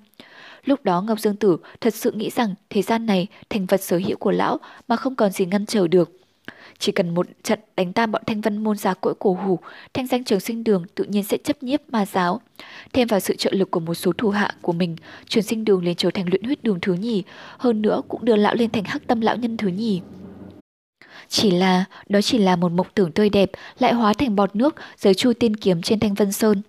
[0.65, 4.01] Lúc đó Ngọc Dương Tử thật sự nghĩ rằng thế gian này thành vật sở
[4.07, 6.11] hữu của lão mà không còn gì ngăn trở được.
[6.79, 9.59] Chỉ cần một trận đánh tan bọn thanh vân môn giá cỗi cổ hủ,
[9.95, 12.41] thanh danh trường sinh đường tự nhiên sẽ chấp nhiếp ma giáo.
[12.93, 14.97] Thêm vào sự trợ lực của một số thủ hạ của mình,
[15.29, 17.23] trường sinh đường liền trở thành luyện huyết đường thứ nhì,
[17.59, 20.01] hơn nữa cũng đưa lão lên thành hắc tâm lão nhân thứ nhì.
[21.29, 24.75] Chỉ là, đó chỉ là một mộng tưởng tươi đẹp, lại hóa thành bọt nước
[24.97, 26.63] dưới chu tiên kiếm trên thanh vân sơn.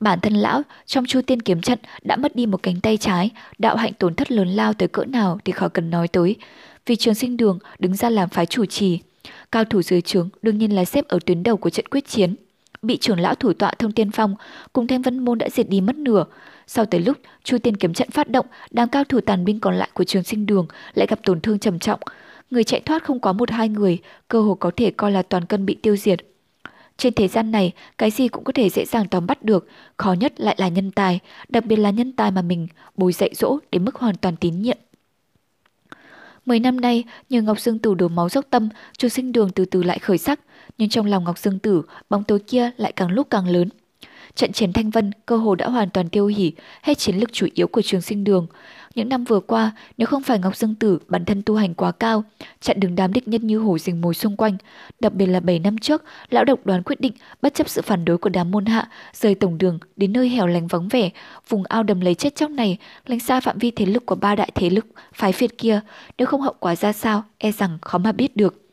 [0.00, 3.30] Bản thân lão trong chu tiên kiếm trận đã mất đi một cánh tay trái,
[3.58, 6.36] đạo hạnh tổn thất lớn lao tới cỡ nào thì khỏi cần nói tới.
[6.86, 9.00] Vì trường sinh đường đứng ra làm phái chủ trì.
[9.52, 12.34] Cao thủ dưới trướng đương nhiên là xếp ở tuyến đầu của trận quyết chiến.
[12.82, 14.34] Bị trưởng lão thủ tọa thông tiên phong
[14.72, 16.24] cùng thanh vân môn đã diệt đi mất nửa.
[16.66, 19.74] Sau tới lúc chu tiên kiếm trận phát động, đám cao thủ tàn binh còn
[19.74, 22.00] lại của trường sinh đường lại gặp tổn thương trầm trọng.
[22.50, 25.44] Người chạy thoát không có một hai người, cơ hồ có thể coi là toàn
[25.46, 26.18] cân bị tiêu diệt.
[26.96, 30.12] Trên thế gian này, cái gì cũng có thể dễ dàng tóm bắt được, khó
[30.12, 33.58] nhất lại là nhân tài, đặc biệt là nhân tài mà mình bồi dạy dỗ
[33.72, 34.78] đến mức hoàn toàn tín nhiệm.
[36.46, 39.64] Mười năm nay, nhờ Ngọc Dương Tử đổ máu dốc tâm, chu sinh đường từ
[39.64, 40.40] từ lại khởi sắc,
[40.78, 43.68] nhưng trong lòng Ngọc Dương Tử, bóng tối kia lại càng lúc càng lớn.
[44.34, 47.46] Trận chiến Thanh Vân cơ hồ đã hoàn toàn tiêu hủy hết chiến lực chủ
[47.54, 48.46] yếu của trường sinh đường.
[48.94, 51.92] Những năm vừa qua, nếu không phải Ngọc Dương Tử bản thân tu hành quá
[51.92, 52.24] cao,
[52.60, 54.56] chặn đứng đám địch nhân như hổ rình mồi xung quanh,
[55.00, 58.04] đặc biệt là 7 năm trước, lão độc đoán quyết định bất chấp sự phản
[58.04, 61.10] đối của đám môn hạ, rời tổng đường đến nơi hẻo lánh vắng vẻ,
[61.48, 64.34] vùng ao đầm lấy chết chóc này, lánh xa phạm vi thế lực của ba
[64.34, 65.80] đại thế lực phái phiệt kia,
[66.18, 68.65] nếu không hậu quả ra sao, e rằng khó mà biết được.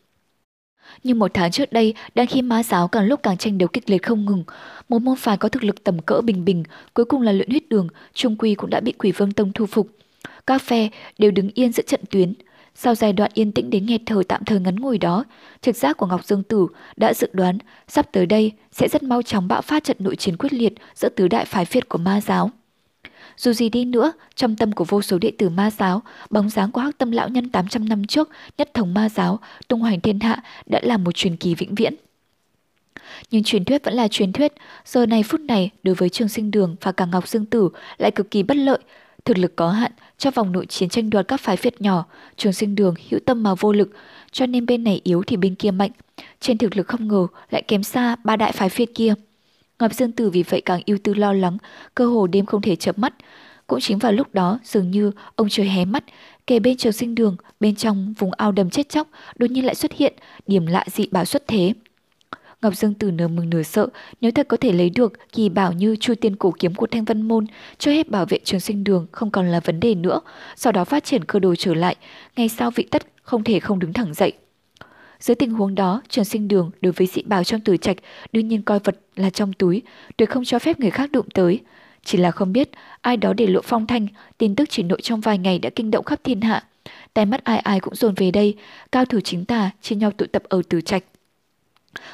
[1.03, 3.89] Nhưng một tháng trước đây, đang khi ma giáo càng lúc càng tranh đấu kịch
[3.89, 4.43] liệt không ngừng,
[4.89, 6.63] một môn phái có thực lực tầm cỡ bình bình,
[6.93, 9.65] cuối cùng là luyện huyết đường, trung quy cũng đã bị quỷ vương tông thu
[9.65, 9.87] phục.
[10.47, 12.33] Các phe đều đứng yên giữa trận tuyến.
[12.75, 15.25] Sau giai đoạn yên tĩnh đến nghẹt thở tạm thời ngắn ngủi đó,
[15.61, 19.21] trực giác của Ngọc Dương Tử đã dự đoán sắp tới đây sẽ rất mau
[19.21, 22.21] chóng bạo phát trận nội chiến quyết liệt giữa tứ đại phái phiệt của ma
[22.21, 22.51] giáo.
[23.37, 26.71] Dù gì đi nữa, trong tâm của vô số đệ tử ma giáo, bóng dáng
[26.71, 30.19] của hắc tâm lão nhân 800 năm trước, nhất thống ma giáo, tung hoành thiên
[30.19, 31.95] hạ đã là một truyền kỳ vĩnh viễn.
[33.31, 34.53] Nhưng truyền thuyết vẫn là truyền thuyết,
[34.85, 38.11] giờ này phút này đối với trường sinh đường và cả Ngọc Dương Tử lại
[38.11, 38.79] cực kỳ bất lợi,
[39.25, 42.05] Thực lực có hạn, cho vòng nội chiến tranh đoạt các phái phiệt nhỏ,
[42.37, 43.89] trường sinh đường hữu tâm mà vô lực,
[44.31, 45.91] cho nên bên này yếu thì bên kia mạnh.
[46.39, 49.13] Trên thực lực không ngờ lại kém xa ba đại phái phiệt kia.
[49.83, 51.57] Ngọc Dương Tử vì vậy càng ưu tư lo lắng,
[51.95, 53.13] cơ hồ đêm không thể chợp mắt.
[53.67, 56.03] Cũng chính vào lúc đó, dường như ông trời hé mắt,
[56.47, 59.75] kề bên trường sinh đường, bên trong vùng ao đầm chết chóc, đột nhiên lại
[59.75, 60.13] xuất hiện,
[60.47, 61.73] điểm lạ dị bảo xuất thế.
[62.61, 63.87] Ngọc Dương Tử nửa mừng nửa sợ,
[64.21, 67.05] nếu thật có thể lấy được kỳ bảo như chu tiên cổ kiếm của Thanh
[67.05, 67.45] Văn Môn,
[67.77, 70.19] cho hết bảo vệ trường sinh đường không còn là vấn đề nữa,
[70.55, 71.95] sau đó phát triển cơ đồ trở lại,
[72.35, 74.33] ngay sau vị tất không thể không đứng thẳng dậy.
[75.23, 77.97] Dưới tình huống đó, trường sinh đường đối với dị bào trong tử trạch
[78.31, 79.81] đương nhiên coi vật là trong túi,
[80.17, 81.59] tuyệt không cho phép người khác đụng tới.
[82.03, 82.69] Chỉ là không biết
[83.01, 84.07] ai đó để lộ phong thanh,
[84.37, 86.63] tin tức chỉ nội trong vài ngày đã kinh động khắp thiên hạ.
[87.13, 88.55] Tai mắt ai ai cũng dồn về đây,
[88.91, 91.03] cao thủ chính tà chia nhau tụ tập ở tử trạch.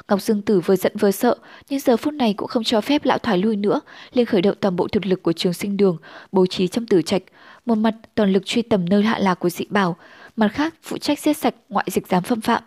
[0.07, 1.35] Ngọc Dương Tử vừa giận vừa sợ,
[1.69, 3.81] nhưng giờ phút này cũng không cho phép lão thoái lui nữa,
[4.13, 5.97] liền khởi động toàn bộ thực lực của trường sinh đường,
[6.31, 7.21] bố trí trong tử trạch,
[7.65, 9.95] một mặt toàn lực truy tầm nơi hạ lạc của dị bảo,
[10.35, 12.63] mặt khác phụ trách giết sạch ngoại dịch dám xâm phạm.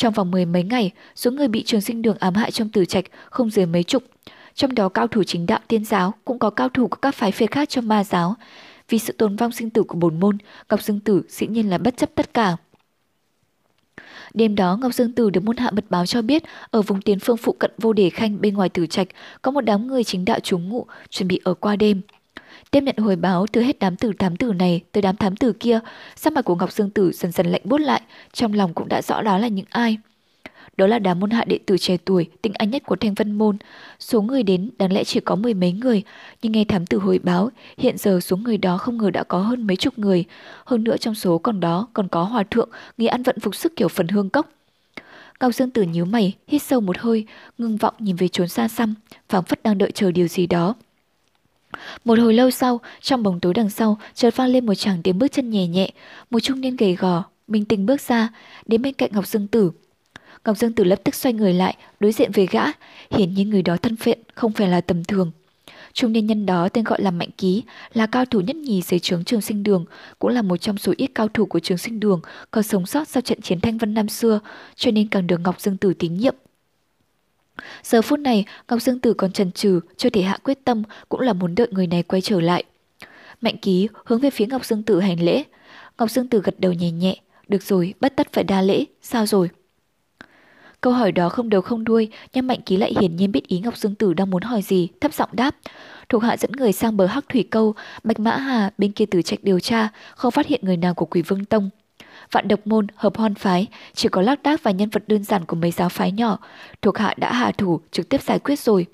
[0.00, 2.84] Trong vòng mười mấy ngày, số người bị trường sinh đường ám hại trong tử
[2.84, 4.02] trạch không dưới mấy chục.
[4.54, 7.32] Trong đó cao thủ chính đạo tiên giáo cũng có cao thủ của các phái
[7.32, 8.34] phê khác trong ma giáo.
[8.88, 10.38] Vì sự tồn vong sinh tử của bốn môn,
[10.70, 12.56] Ngọc Dương Tử dĩ nhiên là bất chấp tất cả.
[14.34, 17.18] Đêm đó Ngọc Dương Tử được môn hạ mật báo cho biết ở vùng tiến
[17.18, 19.08] phương phụ cận vô đề khanh bên ngoài tử trạch
[19.42, 22.00] có một đám người chính đạo trú ngụ chuẩn bị ở qua đêm.
[22.70, 25.52] Tiếp nhận hồi báo từ hết đám tử thám tử này tới đám thám tử
[25.52, 25.80] kia,
[26.16, 28.02] sắc mặt của Ngọc Dương Tử dần dần lạnh buốt lại,
[28.32, 29.98] trong lòng cũng đã rõ đó là những ai.
[30.76, 33.32] Đó là đám môn hạ đệ tử trẻ tuổi, tinh anh nhất của Thanh Vân
[33.32, 33.56] Môn.
[34.00, 36.02] Số người đến đáng lẽ chỉ có mười mấy người,
[36.42, 39.38] nhưng nghe thám tử hồi báo, hiện giờ số người đó không ngờ đã có
[39.38, 40.24] hơn mấy chục người.
[40.64, 43.76] Hơn nữa trong số còn đó còn có hòa thượng, người ăn vận phục sức
[43.76, 44.48] kiểu phần hương cốc.
[45.40, 47.26] Cao Dương Tử nhíu mày, hít sâu một hơi,
[47.58, 48.94] ngưng vọng nhìn về trốn xa xăm,
[49.28, 50.74] phảng phất đang đợi chờ điều gì đó.
[52.04, 55.18] Một hồi lâu sau, trong bóng tối đằng sau, chợt vang lên một chàng tiếng
[55.18, 55.90] bước chân nhẹ nhẹ,
[56.30, 58.28] một trung niên gầy gò, bình tĩnh bước ra,
[58.66, 59.70] đến bên cạnh Ngọc Dương Tử.
[60.44, 62.62] Ngọc Dương Tử lập tức xoay người lại, đối diện với gã,
[63.10, 65.30] hiển nhiên người đó thân phận không phải là tầm thường.
[65.92, 67.62] Trung niên nhân đó tên gọi là Mạnh Ký,
[67.92, 69.84] là cao thủ nhất nhì dưới trướng trường sinh đường,
[70.18, 73.08] cũng là một trong số ít cao thủ của trường sinh đường còn sống sót
[73.08, 74.40] sau trận chiến thanh vân năm xưa,
[74.74, 76.34] cho nên càng được Ngọc Dương Tử tín nhiệm.
[77.82, 81.20] Giờ phút này, Ngọc Dương Tử còn chần chừ, chưa thể hạ quyết tâm, cũng
[81.20, 82.64] là muốn đợi người này quay trở lại.
[83.40, 85.44] Mạnh Ký hướng về phía Ngọc Dương Tử hành lễ.
[85.98, 87.16] Ngọc Dương Tử gật đầu nhẹ nhẹ,
[87.48, 89.50] được rồi, bất tất phải đa lễ, sao rồi?
[90.80, 93.60] Câu hỏi đó không đầu không đuôi, nhưng Mạnh Ký lại hiển nhiên biết ý
[93.60, 95.56] Ngọc Dương Tử đang muốn hỏi gì, thấp giọng đáp.
[96.08, 99.22] Thuộc hạ dẫn người sang bờ Hắc Thủy Câu, Bạch Mã Hà bên kia tử
[99.22, 101.70] trạch điều tra, không phát hiện người nào của Quỷ Vương Tông.
[102.32, 105.44] Vạn độc môn, hợp hoan phái, chỉ có lác đác và nhân vật đơn giản
[105.44, 106.38] của mấy giáo phái nhỏ,
[106.82, 108.86] thuộc hạ đã hạ thủ, trực tiếp giải quyết rồi.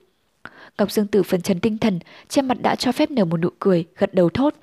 [0.79, 3.49] Ngọc Dương Tử phần trần tinh thần, trên mặt đã cho phép nở một nụ
[3.59, 4.55] cười, gật đầu thốt.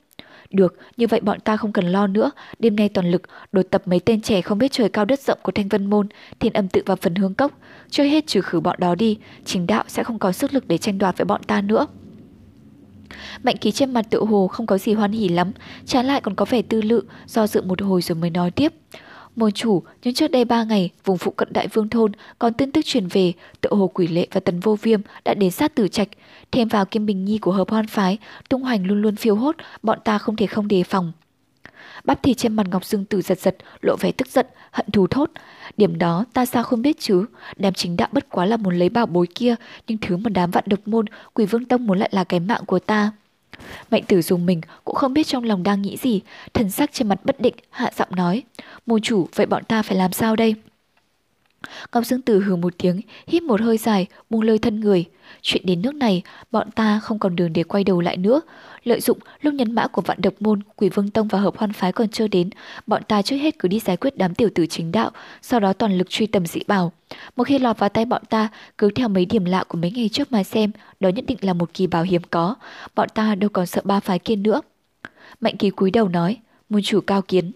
[0.50, 3.82] Được, như vậy bọn ta không cần lo nữa, đêm nay toàn lực, đột tập
[3.86, 6.08] mấy tên trẻ không biết trời cao đất rộng của Thanh Vân Môn,
[6.40, 7.52] thiên âm tự vào phần hướng cốc.
[7.90, 10.78] Chơi hết trừ khử bọn đó đi, chính đạo sẽ không có sức lực để
[10.78, 11.88] tranh đoạt với bọn ta nữa.
[13.44, 15.52] Mạnh ký trên mặt tự hồ không có gì hoan hỉ lắm,
[15.86, 18.74] trái lại còn có vẻ tư lự, do dự một hồi rồi mới nói tiếp.
[19.36, 22.72] Môn chủ, nhưng trước đây ba ngày, vùng phụ cận Đại Vương Thôn còn tin
[22.72, 25.88] tức truyền về, tự hồ quỷ lệ và tần vô viêm đã đến sát tử
[25.88, 26.08] trạch.
[26.52, 28.18] Thêm vào kim bình nhi của hợp hoan phái,
[28.50, 31.12] tung hoành luôn luôn phiêu hốt, bọn ta không thể không đề phòng.
[32.04, 35.08] Bắp thì trên mặt Ngọc Dương Tử giật giật, lộ vẻ tức giận, hận thù
[35.08, 35.32] thốt.
[35.78, 38.90] Điểm đó ta sao không biết chứ, đám chính đạo bất quá là muốn lấy
[38.90, 39.56] bảo bối kia,
[39.88, 42.62] nhưng thứ mà đám vạn độc môn, quỷ vương tông muốn lại là cái mạng
[42.66, 43.12] của ta.
[43.92, 46.22] Mạnh tử dùng mình cũng không biết trong lòng đang nghĩ gì,
[46.54, 48.44] thần sắc trên mặt bất định, hạ giọng nói.
[48.86, 50.56] Môn chủ, vậy bọn ta phải làm sao đây?
[51.94, 55.06] Ngọc Dương Tử hừ một tiếng, hít một hơi dài, buông lơi thân người.
[55.42, 58.42] Chuyện đến nước này, bọn ta không còn đường để quay đầu lại nữa.
[58.84, 61.74] Lợi dụng lúc nhân mã của vạn độc môn, quỷ vương tông và hợp hoan
[61.74, 62.50] phái còn chưa đến,
[62.88, 65.74] bọn ta trước hết cứ đi giải quyết đám tiểu tử chính đạo, sau đó
[65.74, 66.92] toàn lực truy tầm dị bảo.
[67.36, 70.10] Một khi lọt vào tay bọn ta, cứ theo mấy điểm lạ của mấy ngày
[70.10, 72.56] trước mà xem, đó nhất định là một kỳ bảo hiếm có.
[72.96, 74.62] Bọn ta đâu còn sợ ba phái kia nữa.
[75.42, 76.38] Mạnh kỳ cúi đầu nói,
[76.70, 77.52] môn chủ cao kiến.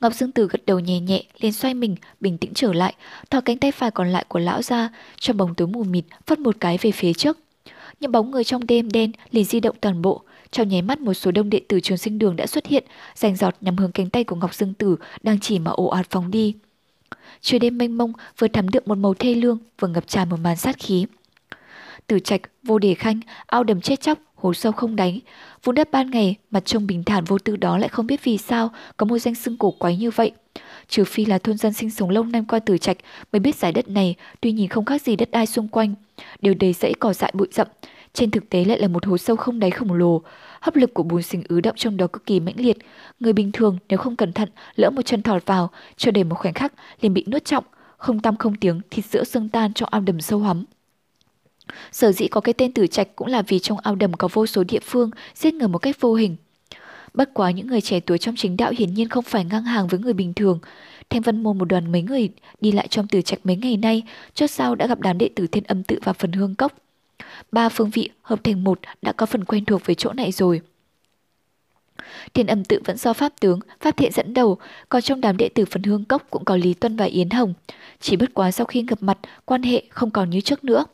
[0.00, 2.94] Ngọc Dương Tử gật đầu nhẹ nhẹ, liền xoay mình, bình tĩnh trở lại,
[3.30, 4.88] thò cánh tay phải còn lại của lão ra,
[5.20, 7.38] trong bóng tối mù mịt, phất một cái về phía trước.
[8.00, 11.14] Những bóng người trong đêm đen liền di động toàn bộ, trong nháy mắt một
[11.14, 14.10] số đông đệ tử trường sinh đường đã xuất hiện, rành giọt nhằm hướng cánh
[14.10, 16.54] tay của Ngọc Dương Tử đang chỉ mà ồ ạt phóng đi.
[17.40, 20.36] Trời đêm mênh mông vừa thắm đượm một màu thê lương, vừa ngập tràn một
[20.42, 21.06] màn sát khí.
[22.06, 25.20] Tử trạch, vô đề khanh, ao đầm chết chóc, hồ sâu không đáy.
[25.64, 28.38] Vùng đất ban ngày, mặt trông bình thản vô tư đó lại không biết vì
[28.38, 30.32] sao có một danh xưng cổ quái như vậy.
[30.88, 32.96] Trừ phi là thôn dân sinh sống lâu năm qua tử trạch
[33.32, 35.94] mới biết giải đất này, tuy nhìn không khác gì đất ai xung quanh.
[36.42, 37.66] Đều đầy rẫy cỏ dại bụi rậm,
[38.12, 40.22] trên thực tế lại là một hố sâu không đáy khổng lồ.
[40.60, 42.76] Hấp lực của bùn sinh ứ động trong đó cực kỳ mãnh liệt.
[43.20, 46.34] Người bình thường nếu không cẩn thận, lỡ một chân thọt vào, cho để một
[46.38, 47.64] khoảnh khắc liền bị nuốt trọng,
[47.96, 50.64] không tăm không tiếng thịt sữa xương tan trong ao đầm sâu hắm.
[51.92, 54.46] Sở dĩ có cái tên tử trạch cũng là vì trong ao đầm có vô
[54.46, 56.36] số địa phương giết người một cách vô hình.
[57.14, 59.86] Bất quá những người trẻ tuổi trong chính đạo hiển nhiên không phải ngang hàng
[59.86, 60.58] với người bình thường.
[61.10, 62.28] Thanh Vân Môn một đoàn mấy người
[62.60, 64.02] đi lại trong tử trạch mấy ngày nay,
[64.34, 66.72] chót sau đã gặp đám đệ tử thiên âm tự và phần hương cốc.
[67.52, 70.60] Ba phương vị hợp thành một đã có phần quen thuộc với chỗ này rồi.
[72.34, 75.48] Thiên âm tự vẫn do Pháp tướng, Pháp thiện dẫn đầu, còn trong đám đệ
[75.48, 77.54] tử phần hương cốc cũng có Lý Tuân và Yến Hồng.
[78.00, 80.84] Chỉ bất quá sau khi gặp mặt, quan hệ không còn như trước nữa.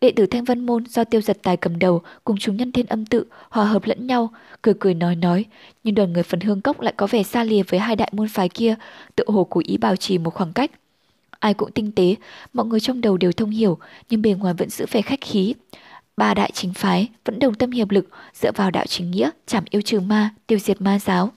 [0.00, 2.86] Đệ tử Thanh Văn Môn do tiêu giật tài cầm đầu cùng chúng nhân thiên
[2.86, 4.32] âm tự hòa hợp lẫn nhau,
[4.62, 5.44] cười cười nói nói,
[5.84, 8.28] nhưng đoàn người phần hương cốc lại có vẻ xa lìa với hai đại môn
[8.28, 8.74] phái kia,
[9.16, 10.70] tự hồ cố ý bảo trì một khoảng cách.
[11.38, 12.14] Ai cũng tinh tế,
[12.52, 13.78] mọi người trong đầu đều thông hiểu,
[14.10, 15.54] nhưng bề ngoài vẫn giữ vẻ khách khí.
[16.16, 19.64] Ba đại chính phái vẫn đồng tâm hiệp lực dựa vào đạo chính nghĩa, chảm
[19.70, 21.32] yêu trừ ma, tiêu diệt ma giáo.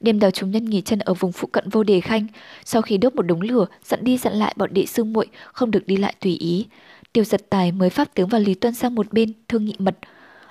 [0.00, 2.26] Đêm đầu chúng nhân nghỉ chân ở vùng phụ cận vô đề khanh,
[2.64, 5.70] sau khi đốt một đống lửa, dặn đi dặn lại bọn đệ sư muội không
[5.70, 6.66] được đi lại tùy ý.
[7.14, 9.96] Tiêu giật tài mới pháp tướng và Lý Tuân sang một bên, thương nghị mật.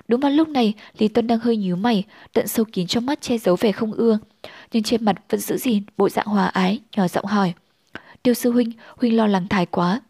[0.08, 3.22] Đúng vào lúc này, Lý Tuân đang hơi nhíu mày, tận sâu kín trong mắt
[3.22, 4.20] che giấu vẻ không ưa.
[4.72, 7.54] Nhưng trên mặt vẫn giữ gìn bộ dạng hòa ái, nhỏ giọng hỏi.
[8.24, 10.02] Tiêu sư huynh, huynh lo lắng thái quá.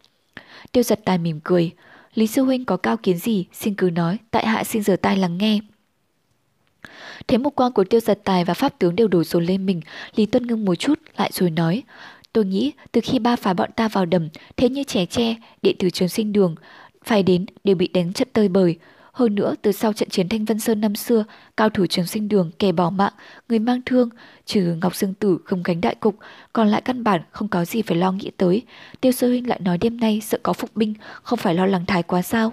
[0.72, 1.70] Tiêu giật tài mỉm cười.
[2.14, 5.16] Lý sư huynh có cao kiến gì, xin cứ nói, tại hạ xin giờ tai
[5.16, 5.58] lắng nghe.
[7.28, 9.80] Thấy một quan của tiêu giật tài và pháp tướng đều đổ dồn lên mình,
[10.16, 11.82] Lý Tuân ngưng một chút, lại rồi nói.
[12.34, 15.74] Tôi nghĩ từ khi ba phái bọn ta vào đầm, thế như trẻ tre, đệ
[15.78, 16.54] tử trường sinh đường,
[17.04, 18.78] phải đến đều bị đánh trận tơi bời.
[19.12, 21.24] Hơn nữa, từ sau trận chiến Thanh Vân Sơn năm xưa,
[21.56, 23.12] cao thủ trường sinh đường kẻ bỏ mạng,
[23.48, 24.08] người mang thương,
[24.46, 26.16] trừ Ngọc Dương Tử không gánh đại cục,
[26.52, 28.62] còn lại căn bản không có gì phải lo nghĩ tới.
[29.00, 31.86] Tiêu sơ huynh lại nói đêm nay sợ có phục binh, không phải lo lắng
[31.86, 32.52] thái quá sao?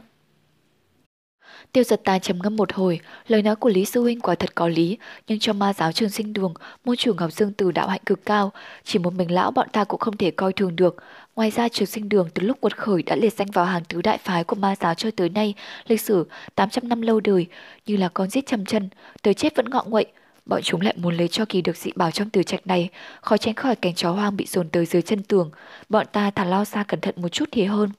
[1.71, 4.55] Tiêu giật ta trầm ngâm một hồi, lời nói của Lý Sư Huynh quả thật
[4.55, 6.53] có lý, nhưng cho ma giáo trường sinh đường,
[6.85, 8.51] môn chủ Ngọc Dương Từ đạo hạnh cực cao,
[8.83, 10.95] chỉ một mình lão bọn ta cũng không thể coi thường được.
[11.35, 14.01] Ngoài ra trường sinh đường từ lúc quật khởi đã liệt danh vào hàng tứ
[14.01, 15.53] đại phái của ma giáo cho tới nay,
[15.87, 17.47] lịch sử 800 năm lâu đời,
[17.85, 18.89] như là con giết trăm chân,
[19.21, 20.05] tới chết vẫn ngọ nguậy.
[20.45, 22.89] Bọn chúng lại muốn lấy cho kỳ được dị bảo trong từ trạch này,
[23.21, 25.51] khó tránh khỏi cánh chó hoang bị dồn tới dưới chân tường.
[25.89, 27.89] Bọn ta thả lao xa cẩn thận một chút thì hơn.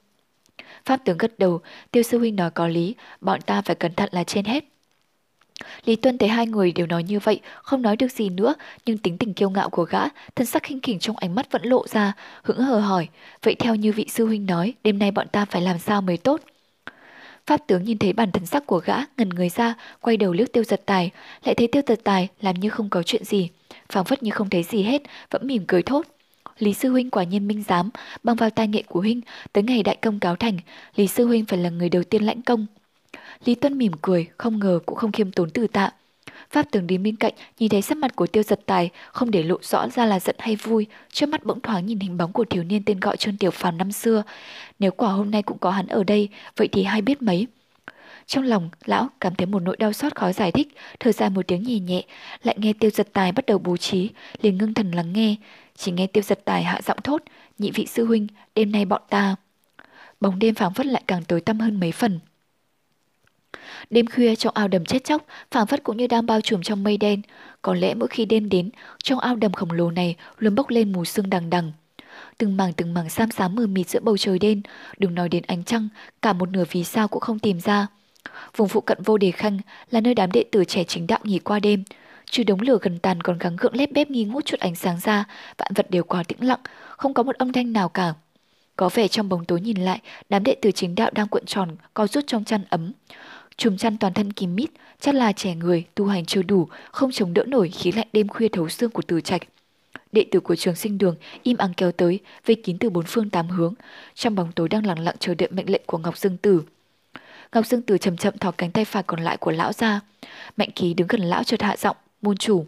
[0.85, 4.09] Pháp tướng gật đầu, tiêu sư huynh nói có lý, bọn ta phải cẩn thận
[4.11, 4.63] là trên hết.
[5.85, 8.97] Lý Tuân thấy hai người đều nói như vậy, không nói được gì nữa, nhưng
[8.97, 9.99] tính tình kiêu ngạo của gã,
[10.35, 13.07] thân sắc khinh khỉnh trong ánh mắt vẫn lộ ra, hững hờ hỏi,
[13.43, 16.17] vậy theo như vị sư huynh nói, đêm nay bọn ta phải làm sao mới
[16.17, 16.41] tốt?
[17.45, 20.53] Pháp tướng nhìn thấy bản thân sắc của gã, ngần người ra, quay đầu liếc
[20.53, 21.11] tiêu giật tài,
[21.43, 23.49] lại thấy tiêu giật tài làm như không có chuyện gì,
[23.89, 26.05] phảng phất như không thấy gì hết, vẫn mỉm cười thốt.
[26.59, 27.89] Lý Sư Huynh quả nhiên minh giám,
[28.23, 29.21] bằng vào tài nghệ của Huynh,
[29.53, 30.57] tới ngày đại công cáo thành,
[30.95, 32.65] Lý Sư Huynh phải là người đầu tiên lãnh công.
[33.45, 35.91] Lý Tuân mỉm cười, không ngờ cũng không khiêm tốn từ tạ.
[36.49, 39.43] Pháp tướng đến bên cạnh, nhìn thấy sắc mặt của tiêu giật tài, không để
[39.43, 42.45] lộ rõ ra là giận hay vui, trước mắt bỗng thoáng nhìn hình bóng của
[42.49, 44.23] thiếu niên tên gọi Trơn Tiểu Phàm năm xưa.
[44.79, 47.47] Nếu quả hôm nay cũng có hắn ở đây, vậy thì hay biết mấy.
[48.25, 50.67] Trong lòng, lão cảm thấy một nỗi đau xót khó giải thích,
[50.99, 52.03] thở dài một tiếng nhẹ nhẹ,
[52.43, 54.09] lại nghe tiêu giật tài bắt đầu bố trí,
[54.41, 55.35] liền ngưng thần lắng nghe,
[55.77, 57.23] chỉ nghe tiêu giật tài hạ giọng thốt,
[57.59, 59.35] nhị vị sư huynh, đêm nay bọn ta.
[60.19, 62.19] Bóng đêm phảng phất lại càng tối tăm hơn mấy phần.
[63.89, 66.83] Đêm khuya trong ao đầm chết chóc, phảng phất cũng như đang bao trùm trong
[66.83, 67.21] mây đen.
[67.61, 68.69] Có lẽ mỗi khi đêm đến,
[69.03, 71.71] trong ao đầm khổng lồ này luôn bốc lên mù sương đằng đằng.
[72.37, 74.61] Từng mảng từng mảng xám xám mờ mịt giữa bầu trời đen,
[74.97, 75.89] đừng nói đến ánh trăng,
[76.21, 77.87] cả một nửa vì sao cũng không tìm ra.
[78.55, 79.59] Vùng phụ cận vô đề khanh
[79.91, 81.83] là nơi đám đệ tử trẻ chính đạo nghỉ qua đêm.
[82.33, 84.99] Trừ đống lửa gần tàn còn gắng gượng lép bép nghi ngút chút ánh sáng
[84.99, 85.25] ra,
[85.57, 88.13] vạn vật đều quá tĩnh lặng, không có một âm thanh nào cả.
[88.75, 91.75] Có vẻ trong bóng tối nhìn lại, đám đệ tử chính đạo đang cuộn tròn,
[91.93, 92.91] co rút trong chăn ấm.
[93.57, 94.69] Chùm chăn toàn thân kín mít,
[94.99, 98.27] chắc là trẻ người, tu hành chưa đủ, không chống đỡ nổi khí lạnh đêm
[98.27, 99.41] khuya thấu xương của tử trạch.
[100.11, 103.29] Đệ tử của trường sinh đường im ắng kéo tới, vây kín từ bốn phương
[103.29, 103.73] tám hướng.
[104.15, 106.63] Trong bóng tối đang lặng lặng chờ đợi mệnh lệnh của Ngọc Dương Tử.
[107.53, 109.99] Ngọc Dương Tử chậm chậm thò cánh tay phải còn lại của lão ra.
[110.57, 112.65] Mạnh ký đứng gần lão chợt hạ giọng, môn chủ.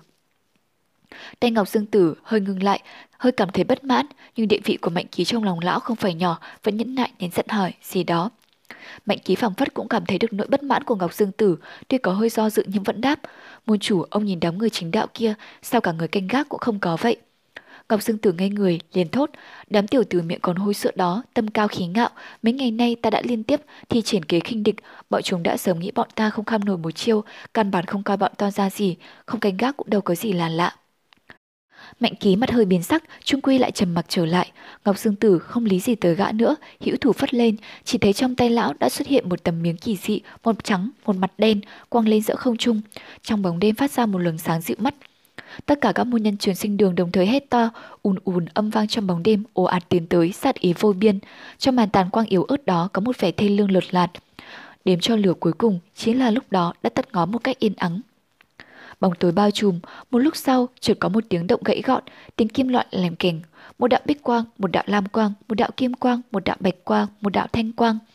[1.39, 2.81] Tay Ngọc Dương Tử hơi ngừng lại,
[3.17, 5.95] hơi cảm thấy bất mãn, nhưng địa vị của Mạnh Ký trong lòng lão không
[5.95, 8.29] phải nhỏ, vẫn nhẫn nại nên giận hỏi gì đó.
[9.05, 11.57] Mạnh Ký phảng phất cũng cảm thấy được nỗi bất mãn của Ngọc Dương Tử,
[11.87, 13.19] tuy có hơi do dự nhưng vẫn đáp.
[13.65, 16.59] Môn chủ, ông nhìn đám người chính đạo kia, sao cả người canh gác cũng
[16.59, 17.17] không có vậy?
[17.89, 19.29] Ngọc Dương Tử ngây người, liền thốt,
[19.69, 22.09] đám tiểu tử miệng còn hôi sữa đó, tâm cao khí ngạo,
[22.43, 24.75] mấy ngày nay ta đã liên tiếp thi triển kế khinh địch,
[25.09, 28.03] bọn chúng đã sớm nghĩ bọn ta không kham nổi một chiêu, căn bản không
[28.03, 28.95] coi bọn ta ra gì,
[29.25, 30.75] không canh gác cũng đâu có gì là lạ.
[31.99, 34.51] Mạnh ký mặt hơi biến sắc, trung quy lại trầm mặc trở lại.
[34.85, 38.13] Ngọc Dương Tử không lý gì tới gã nữa, hữu thủ phất lên, chỉ thấy
[38.13, 41.31] trong tay lão đã xuất hiện một tấm miếng kỳ dị, một trắng, một mặt
[41.37, 42.81] đen, quang lên giữa không trung.
[43.21, 44.95] Trong bóng đêm phát ra một luồng sáng dịu mắt,
[45.65, 47.69] Tất cả các môn nhân truyền sinh đường đồng thời hét to,
[48.01, 51.19] ùn ùn âm vang trong bóng đêm, ồ ạt tiến tới, sát ý vô biên.
[51.57, 54.07] Trong màn tàn quang yếu ớt đó có một vẻ thê lương lột lạt.
[54.85, 57.73] Đếm cho lửa cuối cùng, chính là lúc đó đã tắt ngó một cách yên
[57.77, 58.01] ắng.
[58.99, 59.79] Bóng tối bao trùm,
[60.11, 62.03] một lúc sau chợt có một tiếng động gãy gọn,
[62.35, 63.41] tiếng kim loại lèm kềnh.
[63.79, 66.83] Một đạo bích quang, một đạo lam quang, một đạo kim quang, một đạo bạch
[66.83, 67.97] quang, một đạo thanh quang–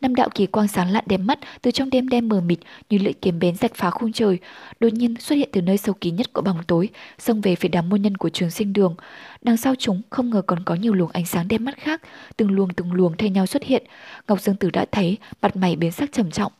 [0.00, 2.58] năm đạo kỳ quang sáng lạn đẹp mắt từ trong đêm đen mờ mịt
[2.90, 4.38] như lưỡi kiếm bén rạch phá khung trời,
[4.80, 7.68] đột nhiên xuất hiện từ nơi sâu kín nhất của bóng tối, xông về phía
[7.68, 8.94] đám môn nhân của trường sinh đường.
[9.42, 12.02] Đằng sau chúng không ngờ còn có nhiều luồng ánh sáng đẹp mắt khác,
[12.36, 13.84] từng luồng từng luồng thay nhau xuất hiện.
[14.28, 16.52] Ngọc Dương Tử đã thấy, mặt mày biến sắc trầm trọng.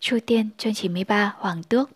[0.00, 1.90] Chu Tiên, chương 93, Hoàng Tước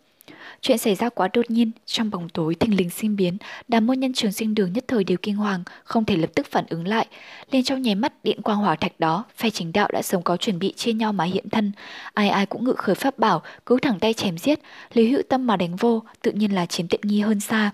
[0.60, 3.36] Chuyện xảy ra quá đột nhiên, trong bóng tối thình lình sinh biến,
[3.68, 6.46] đám môn nhân trường sinh đường nhất thời đều kinh hoàng, không thể lập tức
[6.50, 7.06] phản ứng lại.
[7.50, 10.36] Lên trong nháy mắt điện quang hỏa thạch đó, phe chính đạo đã sớm có
[10.36, 11.72] chuẩn bị chia nhau mà hiện thân.
[12.14, 14.60] Ai ai cũng ngự khởi pháp bảo, cứu thẳng tay chém giết,
[14.92, 17.70] lý hữu tâm mà đánh vô, tự nhiên là chiếm tiện nghi hơn xa.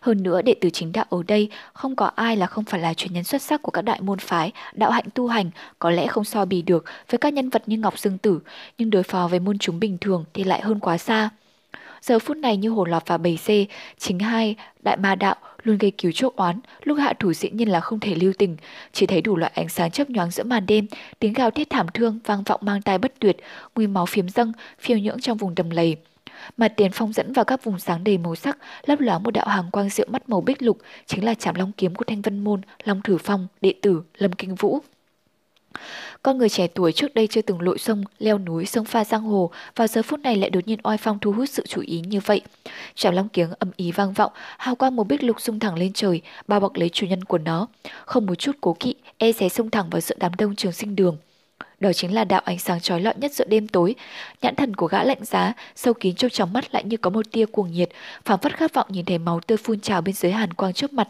[0.00, 2.94] Hơn nữa đệ tử chính đạo ở đây không có ai là không phải là
[2.94, 6.06] truyền nhân xuất sắc của các đại môn phái, đạo hạnh tu hành, có lẽ
[6.06, 8.40] không so bì được với các nhân vật như Ngọc Dương Tử,
[8.78, 11.30] nhưng đối phó với môn chúng bình thường thì lại hơn quá xa.
[12.00, 13.64] Giờ phút này như hồn lọt vào bầy xe.
[13.98, 17.68] Chính hai đại ma đạo luôn gây cứu chuốc oán, lúc hạ thủ dĩ nhiên
[17.68, 18.56] là không thể lưu tình,
[18.92, 20.86] chỉ thấy đủ loại ánh sáng chớp nhoáng giữa màn đêm,
[21.18, 23.36] tiếng gào thét thảm thương vang vọng mang tai bất tuyệt,
[23.74, 25.96] mùi máu phiếm dâng, phiêu nhưỡng trong vùng đầm lầy.
[26.56, 29.48] Mặt tiền phong dẫn vào các vùng sáng đầy màu sắc, lấp lóe một đạo
[29.48, 32.44] hàng quang rượu mắt màu bích lục, chính là chạm long kiếm của Thanh Vân
[32.44, 34.80] Môn, Long Thử Phong, đệ tử Lâm Kinh Vũ.
[36.26, 39.22] Con người trẻ tuổi trước đây chưa từng lội sông, leo núi, sông pha giang
[39.22, 42.02] hồ, vào giờ phút này lại đột nhiên oai phong thu hút sự chú ý
[42.06, 42.40] như vậy.
[42.94, 45.92] trạm long kiếng âm ý vang vọng, hào quang một bích lục sung thẳng lên
[45.92, 47.66] trời, bao bọc lấy chủ nhân của nó.
[48.04, 50.96] Không một chút cố kỵ, e xé sung thẳng vào giữa đám đông trường sinh
[50.96, 51.16] đường.
[51.80, 53.94] Đó chính là đạo ánh sáng trói lọi nhất giữa đêm tối.
[54.42, 57.32] Nhãn thần của gã lạnh giá, sâu kín trong tròng mắt lại như có một
[57.32, 57.88] tia cuồng nhiệt,
[58.24, 60.92] phảng phất khát vọng nhìn thấy máu tươi phun trào bên dưới hàn quang trước
[60.92, 61.08] mặt.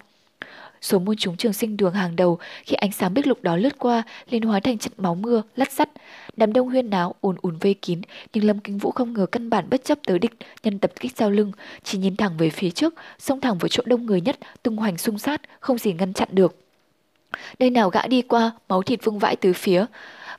[0.87, 3.79] Số môn chúng trường sinh đường hàng đầu khi ánh sáng bích lục đó lướt
[3.79, 5.89] qua liền hóa thành trận máu mưa, lắt sắt.
[6.37, 8.01] Đám đông huyên náo ùn ùn vây kín,
[8.33, 10.33] nhưng Lâm Kinh Vũ không ngờ căn bản bất chấp tới địch,
[10.63, 13.83] nhân tập kích sau lưng, chỉ nhìn thẳng về phía trước, xông thẳng vào chỗ
[13.87, 16.57] đông người nhất, tung hoành xung sát, không gì ngăn chặn được.
[17.59, 19.85] Đây nào gã đi qua, máu thịt vương vãi từ phía.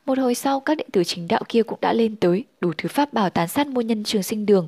[0.05, 2.89] Một hồi sau, các đệ tử chính đạo kia cũng đã lên tới, đủ thứ
[2.89, 4.67] pháp bảo tán sát môn nhân trường sinh đường.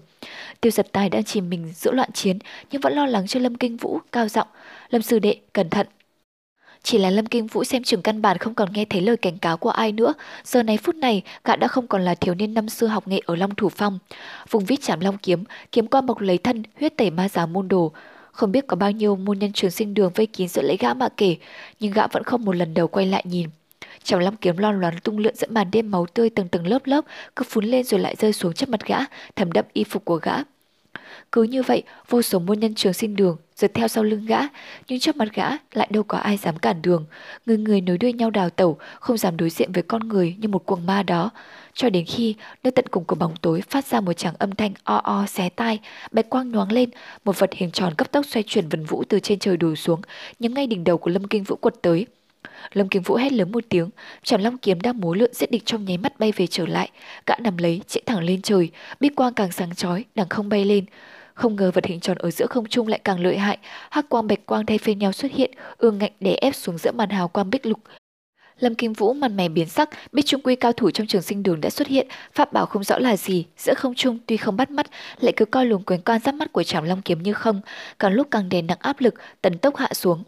[0.62, 2.40] Tiêu giật tài đang chìm mình giữa loạn chiến,
[2.72, 4.48] nhưng vẫn lo lắng cho Lâm Kinh Vũ, cao giọng
[4.90, 5.88] Lâm sư đệ, cẩn thận.
[6.84, 9.38] Chỉ là Lâm Kinh Vũ xem chừng căn bản không còn nghe thấy lời cảnh
[9.38, 10.14] cáo của ai nữa.
[10.44, 13.20] Giờ này phút này, gã đã không còn là thiếu niên năm xưa học nghệ
[13.26, 14.00] ở Long Thủ Phong.
[14.50, 17.68] Vùng vít chạm long kiếm, kiếm qua bọc lấy thân, huyết tẩy ma giáo môn
[17.68, 17.92] đồ.
[18.32, 20.94] Không biết có bao nhiêu môn nhân trường sinh đường vây kín giữa lấy gã
[20.94, 21.36] mà kể,
[21.80, 23.50] nhưng gã vẫn không một lần đầu quay lại nhìn.
[24.04, 26.86] trong long kiếm lon loáng tung lượn dẫn màn đêm máu tươi tầng tầng lớp
[26.86, 28.98] lớp, cứ phun lên rồi lại rơi xuống trước mặt gã,
[29.36, 30.36] thấm đậm y phục của gã.
[31.32, 34.40] Cứ như vậy, vô số môn nhân trường sinh đường rượt theo sau lưng gã,
[34.88, 37.06] nhưng trước mặt gã lại đâu có ai dám cản đường.
[37.46, 40.48] Người người nối đuôi nhau đào tẩu, không dám đối diện với con người như
[40.48, 41.30] một cuồng ma đó.
[41.74, 44.74] Cho đến khi nơi tận cùng của bóng tối phát ra một tràng âm thanh
[44.84, 45.80] o o xé tai,
[46.12, 46.90] bạch quang nhoáng lên,
[47.26, 50.02] một vật hình tròn cấp tốc xoay chuyển vần vũ từ trên trời đổ xuống,
[50.40, 52.06] nhắm ngay đỉnh đầu của Lâm Kinh Vũ quật tới.
[52.74, 53.90] Lâm Kinh Vũ hét lớn một tiếng,
[54.24, 56.90] Trảm Long kiếm đang múa lượn giết địch trong nháy mắt bay về trở lại,
[57.26, 60.66] gã nằm lấy, chạy thẳng lên trời, bích quang càng sáng chói, đằng không bay
[60.66, 60.86] lên.
[61.40, 63.58] Không ngờ vật hình tròn ở giữa không trung lại càng lợi hại,
[63.90, 66.92] hắc quang bạch quang thay phiên nhau xuất hiện, ương ngạnh đè ép xuống giữa
[66.92, 67.80] màn hào quang bích lục.
[68.60, 71.44] Lâm Kim Vũ mặt mày biến sắc, biết trung quy cao thủ trong trường sinh
[71.44, 74.58] đường đã xuất hiện, pháp bảo không rõ là gì, giữa không trung tuy không
[74.58, 74.86] bắt mắt,
[75.20, 77.62] lại cứ coi luồng quyền quan giáp mắt của Trảm Long kiếm như không,
[78.00, 80.24] càng lúc càng đè nặng áp lực, tần tốc hạ xuống.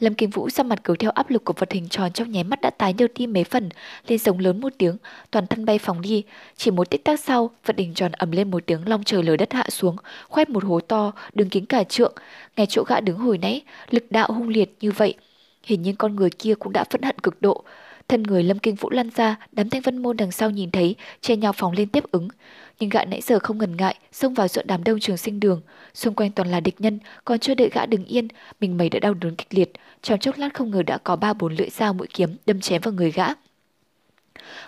[0.00, 2.44] Lâm Kim Vũ sau mặt cứu theo áp lực của vật hình tròn trong nháy
[2.44, 3.68] mắt đã tái nhợt đi mấy phần,
[4.06, 4.96] lên giống lớn một tiếng,
[5.30, 6.24] toàn thân bay phóng đi.
[6.56, 9.36] Chỉ một tích tắc sau, vật hình tròn ầm lên một tiếng long trời lở
[9.36, 9.96] đất hạ xuống,
[10.28, 12.14] khoét một hố to, đường kính cả trượng.
[12.56, 15.14] Ngay chỗ gã đứng hồi nãy, lực đạo hung liệt như vậy.
[15.62, 17.64] Hình như con người kia cũng đã phẫn hận cực độ.
[18.08, 20.96] Thân người Lâm Kinh Vũ lăn ra, đám thanh vân môn đằng sau nhìn thấy,
[21.20, 22.28] che nhau phóng lên tiếp ứng
[22.80, 25.62] nhưng gã nãy giờ không ngần ngại, xông vào giữa đám đông trường sinh đường.
[25.94, 28.28] Xung quanh toàn là địch nhân, còn chưa đợi gã đứng yên,
[28.60, 29.72] mình mày đã đau đớn kịch liệt.
[30.02, 32.82] Trong chốc lát không ngờ đã có ba bốn lưỡi dao mũi kiếm đâm chém
[32.82, 33.26] vào người gã.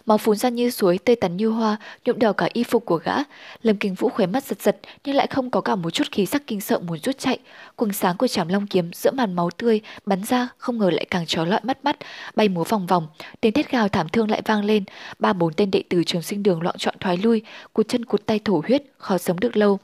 [0.07, 2.97] Máu phun ra như suối, tê tắn như hoa, nhuộm đỏ cả y phục của
[2.97, 3.15] gã.
[3.63, 6.27] Lâm Kinh Vũ khóe mắt giật giật, nhưng lại không có cả một chút khí
[6.27, 7.39] sắc kinh sợ muốn rút chạy.
[7.77, 11.05] Quần sáng của Trảm Long kiếm giữa màn máu tươi bắn ra, không ngờ lại
[11.11, 11.97] càng trói lọi mắt mắt,
[12.35, 13.07] bay múa vòng vòng.
[13.41, 14.85] Tiếng thét gào thảm thương lại vang lên.
[15.19, 17.43] Ba bốn tên đệ tử trường sinh đường loạn trọn thoái lui,
[17.73, 19.79] cụt chân cụt tay thổ huyết, khó sống được lâu.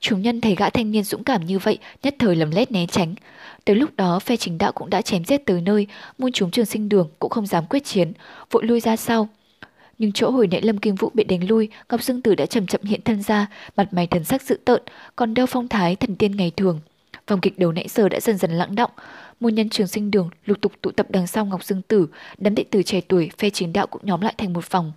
[0.00, 2.86] Chúng nhân thấy gã thanh niên dũng cảm như vậy, nhất thời lầm lét né
[2.86, 3.14] tránh.
[3.64, 5.86] Tới lúc đó, phe chính đạo cũng đã chém giết tới nơi,
[6.18, 8.12] muôn chúng trường sinh đường cũng không dám quyết chiến,
[8.50, 9.28] vội lui ra sau.
[9.98, 12.66] Nhưng chỗ hồi nãy Lâm Kim Vũ bị đánh lui, Ngọc Dương Tử đã chậm
[12.66, 14.82] chậm hiện thân ra, mặt mày thần sắc dữ tợn,
[15.16, 16.80] còn đeo phong thái thần tiên ngày thường.
[17.28, 18.90] Vòng kịch đầu nãy giờ đã dần dần lắng động,
[19.40, 22.06] muôn nhân trường sinh đường lục tục tụ tập đằng sau Ngọc Dương Tử,
[22.38, 24.92] đám đệ tử trẻ tuổi phe chính đạo cũng nhóm lại thành một vòng.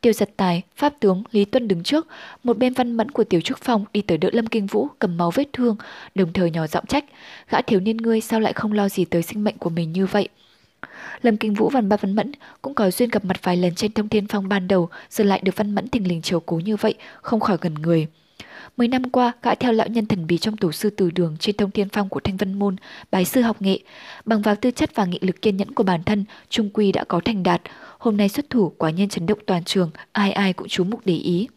[0.00, 2.06] Tiêu giật tài, pháp tướng Lý Tuân đứng trước,
[2.44, 5.16] một bên văn mẫn của Tiểu Trúc Phong đi tới đỡ Lâm Kinh Vũ cầm
[5.16, 5.76] máu vết thương,
[6.14, 7.04] đồng thời nhỏ giọng trách,
[7.50, 10.06] gã thiếu niên ngươi sao lại không lo gì tới sinh mệnh của mình như
[10.06, 10.28] vậy.
[11.22, 13.92] Lâm Kinh Vũ và Ba Văn Mẫn cũng có duyên gặp mặt vài lần trên
[13.92, 16.76] thông thiên phong ban đầu, giờ lại được Văn Mẫn thình lình chiều cố như
[16.76, 18.06] vậy, không khỏi gần người.
[18.80, 21.56] Mười năm qua, gã theo lão nhân thần bí trong tổ sư từ đường trên
[21.56, 22.76] thông thiên phong của Thanh Vân Môn,
[23.10, 23.78] bái sư học nghệ.
[24.24, 27.04] Bằng vào tư chất và nghị lực kiên nhẫn của bản thân, Trung Quy đã
[27.04, 27.62] có thành đạt.
[27.98, 31.00] Hôm nay xuất thủ quả nhiên chấn động toàn trường, ai ai cũng chú mục
[31.04, 31.48] để ý.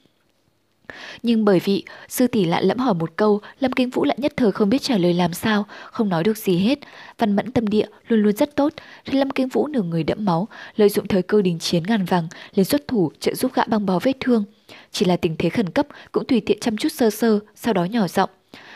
[1.24, 4.34] Nhưng bởi vì sư tỷ lạ lẫm hỏi một câu, Lâm Kinh Vũ lại nhất
[4.38, 6.80] thời không biết trả lời làm sao, không nói được gì hết.
[7.18, 8.74] Văn mẫn tâm địa luôn luôn rất tốt,
[9.06, 12.06] thì Lâm Kinh Vũ nửa người đẫm máu, lợi dụng thời cơ đình chiến ngàn
[12.06, 14.44] vàng, lên xuất thủ trợ giúp gã băng bó vết thương.
[14.92, 17.84] Chỉ là tình thế khẩn cấp cũng tùy tiện chăm chút sơ sơ, sau đó
[17.84, 18.30] nhỏ giọng.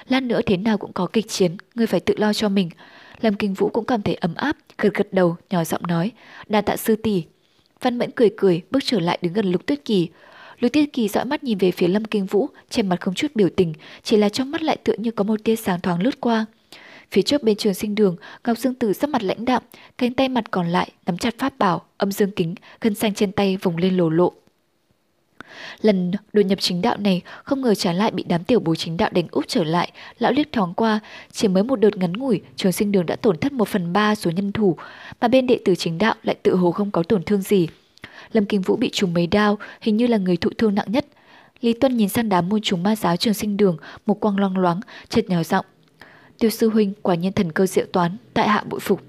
[0.10, 2.70] Lát nữa thế nào cũng có kịch chiến, ngươi phải tự lo cho mình.
[3.22, 6.12] Lâm Kinh Vũ cũng cảm thấy ấm áp, gật gật đầu, nhỏ giọng nói,
[6.48, 7.24] đa tạ sư tỷ.
[7.82, 10.10] Văn Mẫn cười cười, bước trở lại đứng gần Lục Tuyết Kỳ.
[10.60, 13.28] Lục Tuyết Kỳ dõi mắt nhìn về phía Lâm Kinh Vũ, trên mặt không chút
[13.36, 16.22] biểu tình, chỉ là trong mắt lại tựa như có một tia sáng thoáng lướt
[16.22, 16.46] qua.
[17.12, 19.64] Phía trước bên trường sinh đường, Ngọc Dương Tử sắc mặt lãnh đạm,
[19.98, 23.32] cánh tay mặt còn lại nắm chặt pháp bảo, âm dương kính, gân xanh trên
[23.32, 24.34] tay vùng lên lồ lộ.
[25.82, 28.98] Lần đột nhập chính đạo này không ngờ trả lại bị đám tiểu bối chính
[28.98, 31.00] đạo đánh úp trở lại, lão liếc thoáng qua,
[31.32, 34.16] chỉ mới một đợt ngắn ngủi, trường sinh đường đã tổn thất một phần ba
[34.16, 34.78] số nhân thủ,
[35.22, 37.68] mà bên đệ tử chính đạo lại tự hồ không có tổn thương gì.
[38.32, 41.06] Lâm Kinh Vũ bị trùng mấy đao, hình như là người thụ thương nặng nhất.
[41.62, 44.58] Lý Tuân nhìn sang đám môn chúng ma giáo trường sinh đường, một quang loang
[44.58, 45.66] loáng, chợt nhỏ giọng.
[46.40, 49.02] Tiêu sư huynh quả nhiên thần cơ diệu toán, tại hạ bội phục.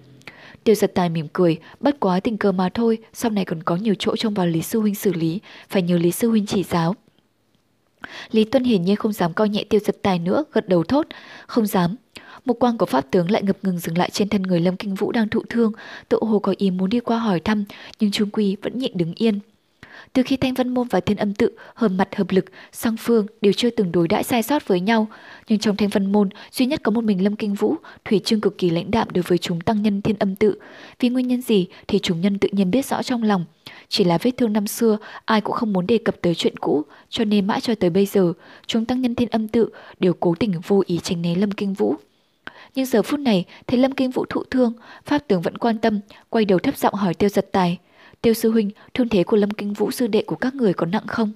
[0.65, 3.77] Tiêu giật tài mỉm cười, bất quá tình cờ mà thôi, sau này còn có
[3.77, 6.63] nhiều chỗ trong vào Lý Sư Huynh xử lý, phải nhờ Lý Sư Huynh chỉ
[6.63, 6.95] giáo.
[8.31, 11.07] Lý Tuân hiển nhiên không dám coi nhẹ tiêu giật tài nữa, gật đầu thốt,
[11.47, 11.97] không dám.
[12.45, 14.95] Một quang của pháp tướng lại ngập ngừng dừng lại trên thân người Lâm Kinh
[14.95, 15.73] Vũ đang thụ thương,
[16.09, 17.65] tự hồ có ý muốn đi qua hỏi thăm,
[18.01, 19.41] nhưng Trung Quy vẫn nhịn đứng yên.
[20.13, 23.27] Từ khi Thanh Văn Môn và Thiên Âm Tự hợp mặt hợp lực, song phương
[23.41, 25.07] đều chưa từng đối đãi sai sót với nhau,
[25.49, 27.75] nhưng trong Thanh Văn Môn duy nhất có một mình Lâm Kinh Vũ,
[28.05, 30.59] Thủy Trương cực kỳ lãnh đạm đối với chúng tăng nhân Thiên Âm Tự.
[31.01, 33.45] Vì nguyên nhân gì thì chúng nhân tự nhiên biết rõ trong lòng.
[33.89, 36.83] Chỉ là vết thương năm xưa, ai cũng không muốn đề cập tới chuyện cũ,
[37.09, 38.33] cho nên mãi cho tới bây giờ,
[38.67, 39.69] chúng tăng nhân Thiên Âm Tự
[40.01, 41.97] đều cố tình vô ý tránh né Lâm Kinh Vũ.
[42.79, 44.73] Nhưng giờ phút này, thấy Lâm Kinh Vũ thụ thương,
[45.05, 47.79] Pháp tướng vẫn quan tâm, quay đầu thấp giọng hỏi Tiêu Giật Tài.
[48.23, 50.87] Tiêu sư huynh, thương thế của Lâm Kinh Vũ sư đệ của các người có
[50.87, 51.33] nặng không?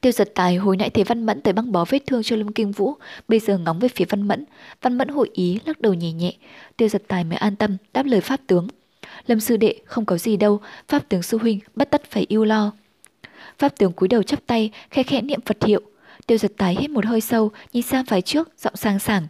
[0.00, 2.52] Tiêu giật tài hồi nãy thấy Văn Mẫn tới băng bó vết thương cho Lâm
[2.52, 2.94] Kinh Vũ,
[3.28, 4.44] bây giờ ngóng về phía Văn Mẫn.
[4.82, 6.32] Văn Mẫn hội ý, lắc đầu nhẹ nhẹ.
[6.76, 8.68] Tiêu giật tài mới an tâm, đáp lời Pháp tướng.
[9.26, 12.44] Lâm sư đệ, không có gì đâu, Pháp tướng sư huynh, bất tất phải yêu
[12.44, 12.72] lo.
[13.58, 15.80] Pháp tướng cúi đầu chắp tay, khẽ khẽ niệm Phật hiệu.
[16.26, 19.26] Tiêu giật tài hít một hơi sâu, nhìn sang phía trước, giọng sang sảng.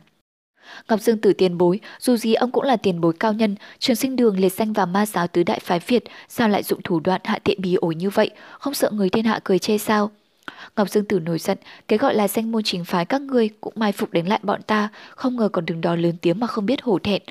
[0.89, 3.97] Ngọc Dương Tử tiền bối, dù gì ông cũng là tiền bối cao nhân, trường
[3.97, 7.01] sinh đường liệt danh vào ma giáo tứ đại phái Việt, sao lại dụng thủ
[7.01, 10.11] đoạn hạ tiện bí ổi như vậy, không sợ người thiên hạ cười chê sao?
[10.77, 11.59] Ngọc Dương Tử nổi giận,
[11.89, 14.63] cái gọi là danh môn chính phái các ngươi cũng mai phục đánh lại bọn
[14.63, 17.23] ta, không ngờ còn đứng đó lớn tiếng mà không biết hổ thẹn.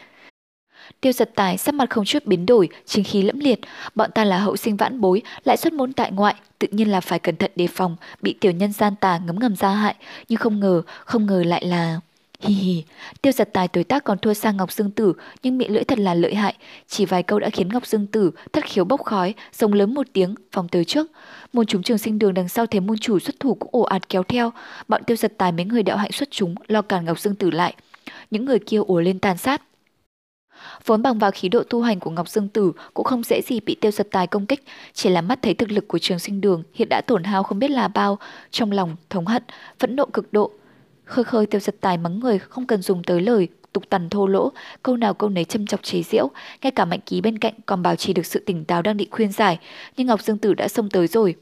[1.02, 3.60] Tiêu giật tài sắc mặt không chút biến đổi, chính khí lẫm liệt,
[3.96, 7.02] bọn ta là hậu sinh vãn bối, lại xuất môn tại ngoại, tự nhiên là
[7.02, 9.96] phải cẩn thận đề phòng, bị tiểu nhân gian tà ngấm ngầm ra hại,
[10.30, 12.00] nhưng không ngờ, không ngờ lại là...
[12.40, 12.84] Hi hi,
[13.22, 15.14] tiêu giật tài tuổi tác còn thua sang Ngọc Dương Tử,
[15.44, 16.56] nhưng miệng lưỡi thật là lợi hại.
[16.88, 20.08] Chỉ vài câu đã khiến Ngọc Dương Tử thất khiếu bốc khói, rồng lớn một
[20.14, 21.12] tiếng, phòng tới trước.
[21.54, 24.10] Môn chúng trường sinh đường đằng sau thấy môn chủ xuất thủ cũng ồ ạt
[24.10, 24.52] kéo theo.
[24.88, 27.52] Bọn tiêu giật tài mấy người đạo hạnh xuất chúng, lo cản Ngọc Dương Tử
[27.52, 27.76] lại.
[28.32, 29.62] Những người kia ùa lên tàn sát.
[30.86, 33.60] Vốn bằng vào khí độ tu hành của Ngọc Dương Tử cũng không dễ gì
[33.60, 34.64] bị tiêu giật tài công kích,
[34.94, 37.60] chỉ là mắt thấy thực lực của trường sinh đường hiện đã tổn hao không
[37.60, 38.20] biết là bao,
[38.52, 39.44] trong lòng thống hận,
[39.80, 40.52] phẫn nộ cực độ,
[41.08, 44.28] Khơi khơi tiêu giật tài mắng người không cần dùng tới lời, tục tằn thô
[44.28, 44.52] lỗ,
[44.84, 46.30] câu nào câu nấy châm chọc chế giễu,
[46.62, 49.08] ngay cả mạnh ký bên cạnh còn bảo trì được sự tỉnh táo đang định
[49.12, 49.60] khuyên giải,
[49.98, 51.36] nhưng Ngọc Dương Tử đã xông tới rồi.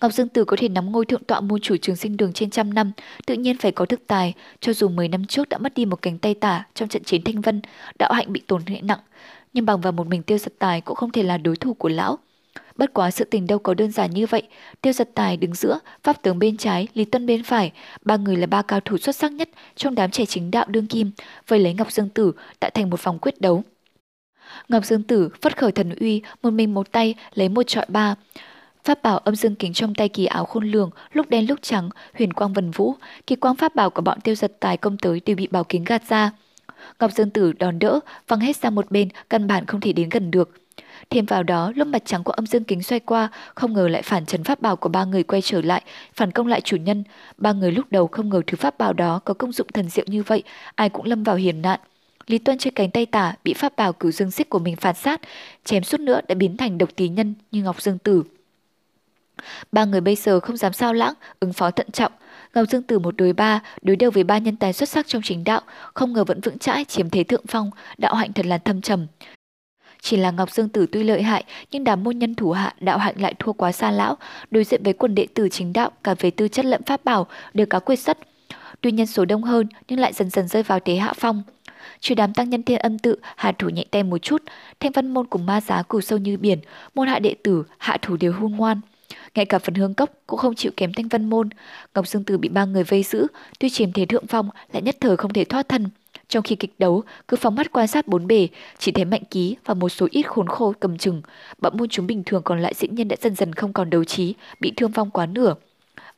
[0.00, 2.50] Ngọc Dương Tử có thể nắm ngôi thượng tọa môn chủ trường sinh đường trên
[2.50, 2.92] trăm năm,
[3.26, 6.02] tự nhiên phải có thức tài, cho dù 10 năm trước đã mất đi một
[6.02, 7.60] cánh tay tả trong trận chiến Thanh Vân,
[7.98, 9.00] đạo hạnh bị tổn hại nặng,
[9.52, 11.88] nhưng bằng vào một mình tiêu giật tài cũng không thể là đối thủ của
[11.88, 12.18] lão.
[12.76, 14.42] Bất quá sự tình đâu có đơn giản như vậy.
[14.80, 17.72] Tiêu giật tài đứng giữa, pháp tướng bên trái, Lý Tuân bên phải.
[18.04, 20.86] Ba người là ba cao thủ xuất sắc nhất trong đám trẻ chính đạo đương
[20.86, 21.10] kim,
[21.48, 23.62] với lấy Ngọc Dương Tử đã thành một vòng quyết đấu.
[24.68, 28.14] Ngọc Dương Tử phất khởi thần uy, một mình một tay lấy một trọi ba.
[28.84, 31.90] Pháp bảo âm dương kính trong tay kỳ áo khôn lường, lúc đen lúc trắng,
[32.18, 32.94] huyền quang vần vũ,
[33.26, 35.84] kỳ quang pháp bảo của bọn tiêu giật tài công tới đều bị bảo kính
[35.84, 36.30] gạt ra.
[37.00, 40.08] Ngọc Dương Tử đòn đỡ, văng hết sang một bên, căn bản không thể đến
[40.08, 40.59] gần được.
[41.10, 44.02] Thêm vào đó, lúc mặt trắng của âm dương kính xoay qua, không ngờ lại
[44.02, 45.82] phản trần pháp bảo của ba người quay trở lại,
[46.14, 47.04] phản công lại chủ nhân.
[47.36, 50.04] Ba người lúc đầu không ngờ thứ pháp bảo đó có công dụng thần diệu
[50.08, 50.42] như vậy,
[50.74, 51.80] ai cũng lâm vào hiểm nạn.
[52.26, 54.94] Lý Tuân trên cánh tay tả bị pháp bảo cửu dương xích của mình phản
[54.94, 55.20] sát,
[55.64, 58.22] chém suốt nữa đã biến thành độc tí nhân như Ngọc Dương Tử.
[59.72, 62.12] Ba người bây giờ không dám sao lãng, ứng phó thận trọng.
[62.54, 65.22] Ngọc Dương Tử một đối ba, đối đầu với ba nhân tài xuất sắc trong
[65.22, 65.60] chính đạo,
[65.94, 69.06] không ngờ vẫn vững chãi chiếm thế thượng phong, đạo hạnh thật là thâm trầm.
[70.02, 72.98] Chỉ là Ngọc Dương Tử tuy lợi hại, nhưng đám môn nhân thủ hạ đạo
[72.98, 74.16] hạnh lại thua quá xa lão,
[74.50, 77.26] đối diện với quần đệ tử chính đạo cả về tư chất lẫn pháp bảo
[77.54, 78.18] đều có quyết sắt
[78.80, 81.42] Tuy nhân số đông hơn nhưng lại dần dần rơi vào thế hạ phong.
[82.00, 84.42] Trừ đám tăng nhân thiên âm tự hạ thủ nhẹ tay một chút,
[84.80, 86.58] thanh văn môn cùng ma giá cửu sâu như biển,
[86.94, 88.80] môn hạ đệ tử hạ thủ đều hung ngoan.
[89.34, 91.48] Ngay cả phần hương cốc cũng không chịu kém thanh văn môn.
[91.94, 93.26] Ngọc Dương Tử bị ba người vây giữ,
[93.58, 95.90] tuy chiếm thế thượng phong lại nhất thời không thể thoát thân.
[96.30, 99.56] Trong khi kịch đấu, cứ phóng mắt quan sát bốn bề, chỉ thấy mạnh ký
[99.64, 101.22] và một số ít khốn khô cầm chừng.
[101.58, 104.04] Bọn môn chúng bình thường còn lại diễn nhân đã dần dần không còn đấu
[104.04, 105.54] trí, bị thương vong quá nửa.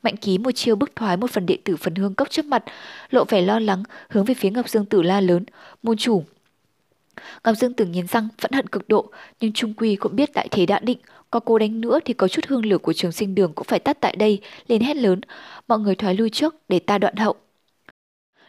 [0.03, 2.63] Mạnh ký một chiêu bức thoái một phần đệ tử phần hương cốc trước mặt,
[3.09, 5.45] lộ vẻ lo lắng, hướng về phía Ngọc Dương Tử la lớn.
[5.83, 6.23] Môn chủ,
[7.43, 10.47] Ngọc Dương Tử nghiến răng vẫn hận cực độ, nhưng Trung Quy cũng biết đại
[10.51, 10.97] thế đã định,
[11.31, 13.79] có cố đánh nữa thì có chút hương lửa của trường sinh đường cũng phải
[13.79, 15.21] tắt tại đây, lên hét lớn,
[15.67, 17.35] mọi người thoái lui trước để ta đoạn hậu.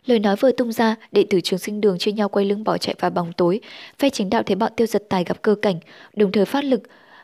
[0.07, 2.79] Lời nói vừa tung ra, đệ tử trường sinh đường chia nhau quay lưng bỏ
[2.79, 3.61] chạy vào bóng tối.
[3.99, 5.81] Phe chính đạo thấy bọn tiêu giật tài gặp cơ cảnh,
[6.17, 6.83] đồng thời phát lực.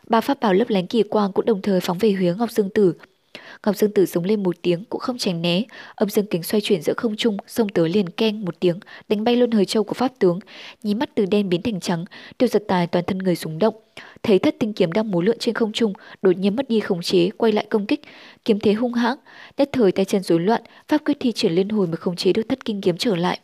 [0.09, 2.71] Ba pháp bảo lấp lánh kỳ quang cũng đồng thời phóng về hướng Ngọc Dương
[2.71, 2.95] Tử.
[3.67, 5.63] Ngọc Dương Tử giống lên một tiếng cũng không tránh né,
[5.95, 9.25] âm dương kính xoay chuyển giữa không trung, xông tới liền keng một tiếng, đánh
[9.25, 10.39] bay luôn hơi châu của pháp tướng,
[10.83, 12.05] nhí mắt từ đen biến thành trắng,
[12.39, 13.75] tiêu giật tài toàn thân người rúng động.
[14.23, 15.93] Thấy thất tinh kiếm đang múa lượn trên không trung,
[16.23, 18.01] đột nhiên mất đi khống chế, quay lại công kích,
[18.45, 19.19] kiếm thế hung hãng,
[19.57, 22.33] nhất thời tay chân rối loạn, pháp quyết thi triển liên hồi mà khống chế
[22.33, 23.41] được thất kinh kiếm trở lại.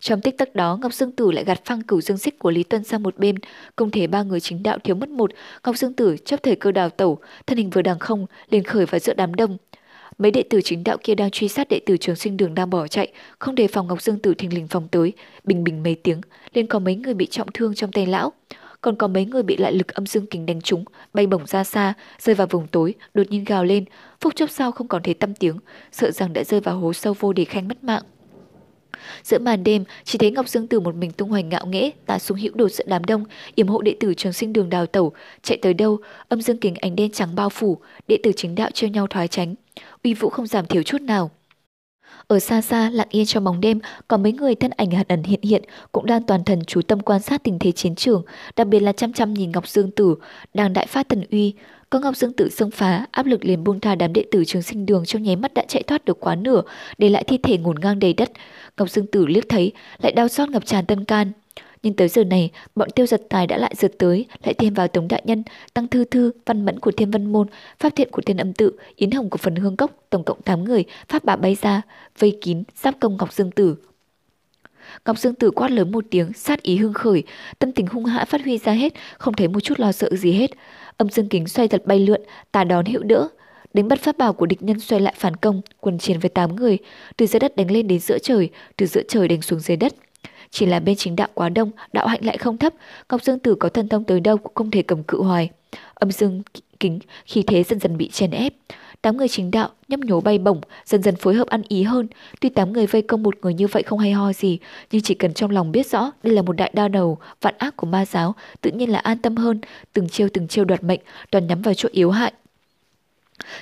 [0.00, 2.62] Trong tích tắc đó, Ngọc Dương Tử lại gạt phăng cửu dương xích của Lý
[2.62, 3.36] Tuân sang một bên,
[3.76, 5.30] công thể ba người chính đạo thiếu mất một,
[5.64, 8.86] Ngọc Dương Tử chấp thời cơ đào tẩu, thân hình vừa đằng không, liền khởi
[8.86, 9.58] vào giữa đám đông.
[10.18, 12.70] Mấy đệ tử chính đạo kia đang truy sát đệ tử trường sinh đường đang
[12.70, 15.12] bỏ chạy, không đề phòng Ngọc Dương Tử thình lình phòng tới,
[15.44, 16.20] bình bình mấy tiếng,
[16.52, 18.32] liền có mấy người bị trọng thương trong tay lão.
[18.82, 21.64] Còn có mấy người bị lại lực âm dương kính đánh trúng, bay bổng ra
[21.64, 23.84] xa, rơi vào vùng tối, đột nhiên gào lên,
[24.20, 25.56] phút chốc sau không còn thấy tâm tiếng,
[25.92, 28.02] sợ rằng đã rơi vào hố sâu vô để khanh mất mạng.
[29.22, 32.18] Giữa màn đêm, chỉ thấy Ngọc Dương Tử một mình tung hoành ngạo nghễ, tà
[32.18, 33.24] xuống hữu đột giữa đám đông,
[33.54, 35.12] yểm hộ đệ tử trường sinh đường đào tẩu,
[35.42, 37.78] chạy tới đâu, âm dương kính ánh đen trắng bao phủ,
[38.08, 39.54] đệ tử chính đạo treo nhau thoái tránh,
[40.04, 41.30] uy vũ không giảm thiểu chút nào.
[42.26, 45.22] Ở xa xa, lặng yên trong bóng đêm, có mấy người thân ảnh hận ẩn
[45.22, 45.62] hiện hiện
[45.92, 48.22] cũng đang toàn thần chú tâm quan sát tình thế chiến trường,
[48.56, 50.14] đặc biệt là chăm chăm nhìn Ngọc Dương Tử,
[50.54, 51.54] đang đại phát thần uy,
[51.90, 54.62] có Ngọc Dương Tử xông phá, áp lực liền buông tha đám đệ tử trường
[54.62, 56.62] sinh đường trong nháy mắt đã chạy thoát được quá nửa,
[56.98, 58.30] để lại thi thể ngổn ngang đầy đất.
[58.76, 61.32] Ngọc Dương tử liếc thấy, lại đau xót ngập tràn tân can.
[61.82, 64.88] Nhưng tới giờ này, bọn tiêu giật tài đã lại giật tới, lại thêm vào
[64.88, 65.42] Tống Đại Nhân,
[65.74, 67.46] Tăng Thư Thư, Văn Mẫn của Thiên Văn Môn,
[67.78, 70.64] Pháp Thiện của Thiên Âm Tự, Yến Hồng của Phần Hương Cốc, tổng cộng 8
[70.64, 71.82] người, Pháp bà bay ra,
[72.18, 73.76] vây kín, giáp công Ngọc Dương Tử.
[75.06, 77.22] Ngọc Dương Tử quát lớn một tiếng, sát ý hưng khởi,
[77.58, 80.32] tâm tình hung hãn phát huy ra hết, không thấy một chút lo sợ gì
[80.32, 80.50] hết.
[80.96, 82.20] Âm dương kính xoay thật bay lượn,
[82.52, 83.28] tà đón hiệu đỡ.
[83.74, 86.56] Đánh bắt pháp bảo của địch nhân xoay lại phản công, quần chiến với 8
[86.56, 86.78] người,
[87.16, 89.94] từ dưới đất đánh lên đến giữa trời, từ giữa trời đánh xuống dưới đất.
[90.52, 92.72] Chỉ là bên chính đạo quá đông, đạo hạnh lại không thấp,
[93.10, 95.50] Ngọc Dương Tử có thân thông tới đâu cũng không thể cầm cự hoài.
[95.94, 96.42] Âm dương
[96.80, 98.54] kính khi thế dần dần bị chèn ép.
[99.02, 102.06] Tám người chính đạo nhấp nhố bay bổng, dần dần phối hợp ăn ý hơn.
[102.40, 104.58] Tuy tám người vây công một người như vậy không hay ho gì,
[104.90, 107.76] nhưng chỉ cần trong lòng biết rõ đây là một đại đao đầu, vạn ác
[107.76, 109.60] của ma giáo, tự nhiên là an tâm hơn,
[109.92, 111.00] từng chiêu từng chiêu đoạt mệnh,
[111.30, 112.32] toàn nhắm vào chỗ yếu hại.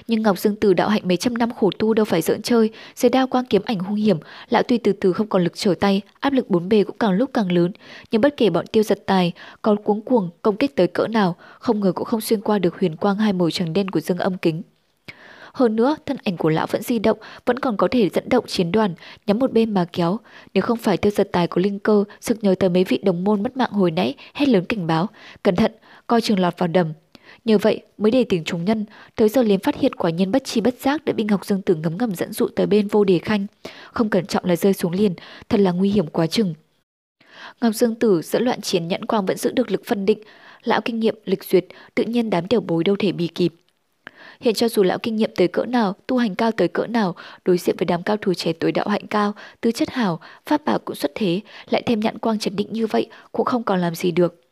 [0.07, 2.71] Nhưng Ngọc Dương Tử đạo hạnh mấy trăm năm khổ tu đâu phải giỡn chơi,
[2.95, 4.19] dưới đao quang kiếm ảnh hung hiểm,
[4.51, 7.13] lão tuy từ từ không còn lực trở tay, áp lực bốn bề cũng càng
[7.13, 7.73] lúc càng lớn,
[8.11, 11.37] nhưng bất kể bọn tiêu giật tài có cuống cuồng công kích tới cỡ nào,
[11.59, 14.19] không ngờ cũng không xuyên qua được huyền quang hai màu trắng đen của dương
[14.19, 14.63] âm kính.
[15.53, 18.47] Hơn nữa, thân ảnh của lão vẫn di động, vẫn còn có thể dẫn động
[18.47, 18.95] chiến đoàn,
[19.27, 20.19] nhắm một bên mà kéo.
[20.55, 23.25] Nếu không phải tiêu giật tài của linh cơ, sực nhớ tới mấy vị đồng
[23.25, 25.07] môn mất mạng hồi nãy, hét lớn cảnh báo,
[25.43, 25.73] cẩn thận,
[26.07, 26.93] coi trường lọt vào đầm.
[27.45, 28.85] Nhờ vậy mới để tỉnh trùng nhân,
[29.15, 31.63] tới giờ liền phát hiện quả nhiên bất chi bất giác đã bị Ngọc Dương
[31.63, 33.47] Tử ngấm ngầm dẫn dụ tới bên vô đề khanh.
[33.93, 35.15] Không cẩn trọng là rơi xuống liền,
[35.49, 36.55] thật là nguy hiểm quá chừng.
[37.61, 40.19] Ngọc Dương Tử giữa loạn chiến nhẫn quang vẫn giữ được lực phân định,
[40.63, 41.65] lão kinh nghiệm, lịch duyệt,
[41.95, 43.55] tự nhiên đám tiểu bối đâu thể bì kịp.
[44.41, 47.15] Hiện cho dù lão kinh nghiệm tới cỡ nào, tu hành cao tới cỡ nào,
[47.45, 50.65] đối diện với đám cao thủ trẻ tuổi đạo hạnh cao, tư chất hảo, pháp
[50.65, 53.81] bảo cũng xuất thế, lại thêm nhãn quang trấn định như vậy, cũng không còn
[53.81, 54.50] làm gì được.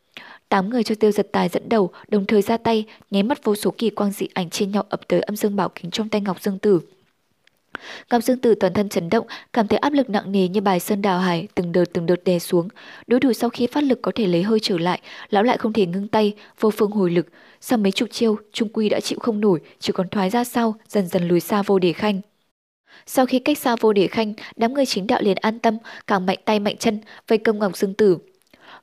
[0.49, 3.55] Tám người cho tiêu giật tài dẫn đầu, đồng thời ra tay, nháy mắt vô
[3.55, 6.21] số kỳ quang dị ảnh trên nhau ập tới âm dương bảo kính trong tay
[6.21, 6.81] Ngọc Dương Tử.
[8.11, 10.79] Ngọc Dương Tử toàn thân chấn động, cảm thấy áp lực nặng nề như bài
[10.79, 12.67] sơn đào hải, từng đợt từng đợt đè xuống.
[13.07, 15.73] Đối thủ sau khi phát lực có thể lấy hơi trở lại, lão lại không
[15.73, 17.27] thể ngưng tay, vô phương hồi lực.
[17.61, 20.75] Sau mấy chục chiêu, Trung Quy đã chịu không nổi, chỉ còn thoái ra sau,
[20.87, 22.21] dần dần lùi xa vô đề khanh.
[23.05, 25.77] Sau khi cách xa vô đề khanh, đám người chính đạo liền an tâm,
[26.07, 28.17] càng mạnh tay mạnh chân, vây công Ngọc Dương Tử.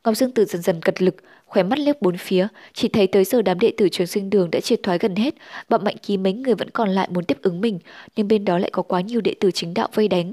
[0.04, 1.16] Ngọc Dương Tử dần dần cật lực,
[1.46, 4.50] khóe mắt liếc bốn phía, chỉ thấy tới giờ đám đệ tử trường sinh đường
[4.50, 5.34] đã triệt thoái gần hết,
[5.68, 7.78] bọn mạnh ký mấy người vẫn còn lại muốn tiếp ứng mình,
[8.16, 10.32] nhưng bên đó lại có quá nhiều đệ tử chính đạo vây đánh.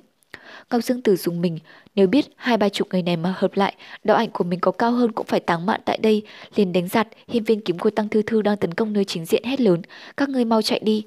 [0.71, 1.59] Ngọc Dương Tử dùng mình,
[1.95, 4.71] nếu biết hai ba chục người này mà hợp lại, đạo ảnh của mình có
[4.71, 6.21] cao hơn cũng phải táng mạng tại đây,
[6.55, 9.25] liền đánh giặt, hiên viên kiếm của Tăng Thư Thư đang tấn công nơi chính
[9.25, 9.81] diện hét lớn,
[10.17, 11.03] các ngươi mau chạy đi.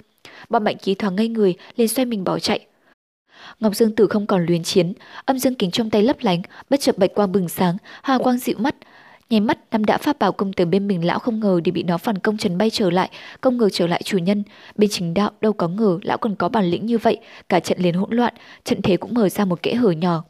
[0.48, 2.66] Bọn mạnh ký thoáng ngây người, liền xoay mình bỏ chạy.
[3.60, 4.92] Ngọc Dương Tử không còn luyến chiến,
[5.24, 8.38] âm dương kính trong tay lấp lánh, bất chợt bạch quang bừng sáng, hà quang
[8.38, 8.76] dịu mắt,
[9.30, 11.82] Nháy mắt, nam đã pháp bảo công tử bên mình lão không ngờ để bị
[11.82, 13.10] nó phản công trần bay trở lại,
[13.40, 14.42] công ngờ trở lại chủ nhân.
[14.76, 17.18] Bên chính đạo đâu có ngờ lão còn có bản lĩnh như vậy,
[17.48, 20.24] cả trận liền hỗn loạn, trận thế cũng mở ra một kẽ hở nhỏ.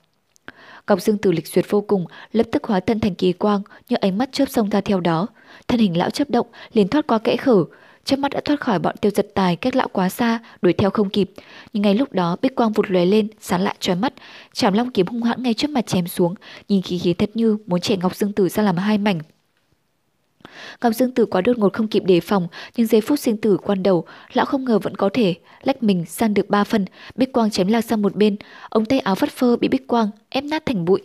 [0.89, 3.97] Ngọc Dương Tử lịch duyệt vô cùng, lập tức hóa thân thành kỳ quang, như
[3.97, 5.27] ánh mắt chớp xông ra theo đó.
[5.69, 7.65] Thân hình lão chớp động, liền thoát qua kẽ hở,
[8.07, 10.91] chớp mắt đã thoát khỏi bọn tiêu giật tài cách lão quá xa, đuổi theo
[10.91, 11.31] không kịp.
[11.73, 14.13] Nhưng ngay lúc đó bích quang vụt lóe lên, sáng lại trói mắt,
[14.53, 16.35] chảm long kiếm hung hãn ngay trước mặt chém xuống,
[16.69, 19.21] nhìn khí khí thật như muốn chẻ Ngọc Dương Tử ra làm hai mảnh.
[20.83, 23.57] Ngọc Dương Tử quá đột ngột không kịp đề phòng, nhưng giây phút sinh tử
[23.63, 26.85] quan đầu, lão không ngờ vẫn có thể lách mình sang được ba phần,
[27.15, 28.37] Bích Quang chém lạc sang một bên,
[28.69, 31.03] ống tay áo vắt phơ bị Bích Quang ép nát thành bụi.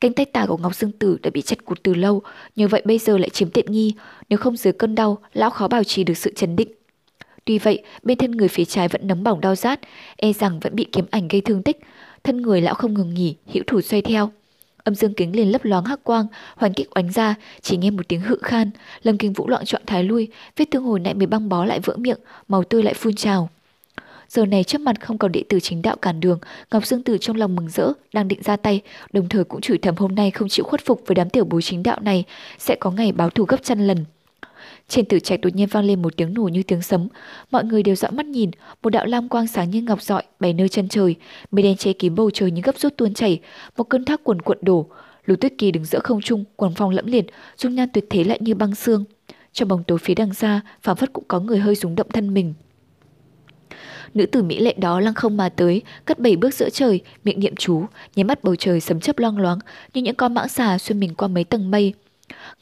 [0.00, 2.22] Cánh tay tả của Ngọc Dương Tử đã bị chặt cụt từ lâu,
[2.56, 3.94] như vậy bây giờ lại chiếm tiện nghi,
[4.28, 6.68] nếu không dưới cơn đau, lão khó bảo trì được sự chấn định.
[7.44, 9.80] Tuy vậy, bên thân người phía trái vẫn nấm bỏng đau rát,
[10.16, 11.78] e rằng vẫn bị kiếm ảnh gây thương tích.
[12.24, 14.30] Thân người lão không ngừng nghỉ, hữu thủ xoay theo.
[14.84, 16.26] Âm dương kính liền lấp loáng hắc quang,
[16.56, 18.70] hoàn kích oánh ra, chỉ nghe một tiếng hự khan,
[19.02, 21.80] Lâm Kinh Vũ loạn chọn thái lui, vết thương hồi nãy mới băng bó lại
[21.80, 22.18] vỡ miệng,
[22.48, 23.48] màu tươi lại phun trào.
[24.34, 26.38] Giờ này trước mặt không còn đệ tử chính đạo cản đường,
[26.70, 28.80] Ngọc Dương Tử trong lòng mừng rỡ, đang định ra tay,
[29.12, 31.62] đồng thời cũng chửi thầm hôm nay không chịu khuất phục với đám tiểu bối
[31.62, 32.24] chính đạo này,
[32.58, 34.04] sẽ có ngày báo thù gấp trăm lần.
[34.88, 37.08] Trên tử trạch đột nhiên vang lên một tiếng nổ như tiếng sấm.
[37.50, 38.50] Mọi người đều dõi mắt nhìn,
[38.82, 41.14] một đạo lam quang sáng như ngọc dọi bay nơi chân trời,
[41.50, 43.40] mây đen che kín bầu trời như gấp rút tuôn chảy,
[43.76, 44.86] một cơn thác cuồn cuộn đổ.
[45.24, 47.26] Lục Tuyết Kỳ đứng giữa không trung, quần phong lẫm liệt,
[47.56, 49.04] dung nhan tuyệt thế lại như băng xương.
[49.52, 52.34] Trong bóng tối phía đằng xa, phảng phất cũng có người hơi rúng động thân
[52.34, 52.54] mình.
[54.14, 57.40] Nữ tử mỹ lệ đó lăng không mà tới, cất bảy bước giữa trời, miệng
[57.40, 57.86] niệm chú,
[58.16, 59.58] nháy mắt bầu trời sấm chớp loang loáng,
[59.94, 61.94] như những con mãng xà xuyên mình qua mấy tầng mây.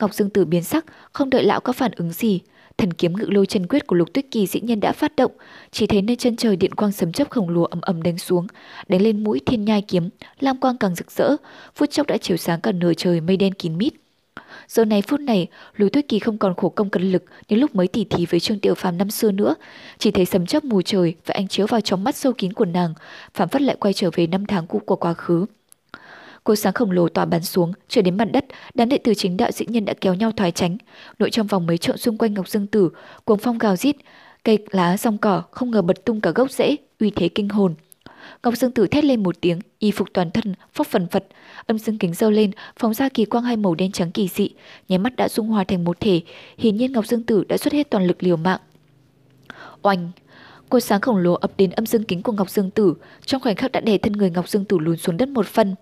[0.00, 2.40] Ngọc Dương Tử biến sắc, không đợi lão có phản ứng gì.
[2.78, 5.32] Thần kiếm ngự lôi chân quyết của Lục Tuyết Kỳ dĩ nhiên đã phát động,
[5.70, 8.46] chỉ thấy nơi chân trời điện quang sấm chớp khổng lồ ầm ầm đánh xuống,
[8.88, 10.08] đánh lên mũi thiên nhai kiếm,
[10.40, 11.36] lam quang càng rực rỡ,
[11.74, 14.01] phút chốc đã chiếu sáng cả nửa trời mây đen kín mít.
[14.68, 15.46] Giờ này phút này,
[15.76, 18.40] Lục Tuyết Kỳ không còn khổ công cân lực như lúc mới tỉ thí với
[18.40, 19.54] Trương Tiểu Phàm năm xưa nữa,
[19.98, 22.64] chỉ thấy sấm chớp mù trời và ánh chiếu vào trong mắt sâu kín của
[22.64, 22.94] nàng,
[23.34, 25.46] phản phất lại quay trở về năm tháng cũ của quá khứ.
[26.44, 28.44] Cột sáng khổng lồ tỏa bắn xuống, trở đến mặt đất,
[28.74, 30.76] đám đệ tử chính đạo dĩ nhiên đã kéo nhau thoái tránh.
[31.18, 32.90] Nội trong vòng mấy trượng xung quanh Ngọc Dương Tử,
[33.24, 33.96] cuồng phong gào rít,
[34.44, 37.74] cây lá rong cỏ không ngờ bật tung cả gốc rễ, uy thế kinh hồn.
[38.42, 41.24] Ngọc Dương Tử thét lên một tiếng, y phục toàn thân, phóc phần phật,
[41.66, 44.50] âm dương kính dâu lên, phóng ra kỳ quang hai màu đen trắng kỳ dị,
[44.88, 46.20] nháy mắt đã dung hòa thành một thể,
[46.58, 48.60] hiển nhiên Ngọc Dương Tử đã xuất hết toàn lực liều mạng.
[49.82, 50.10] Oanh!
[50.68, 53.56] Cột sáng khổng lồ ập đến âm dương kính của Ngọc Dương Tử, trong khoảnh
[53.56, 55.74] khắc đã đè thân người Ngọc Dương Tử lùn xuống đất một phần.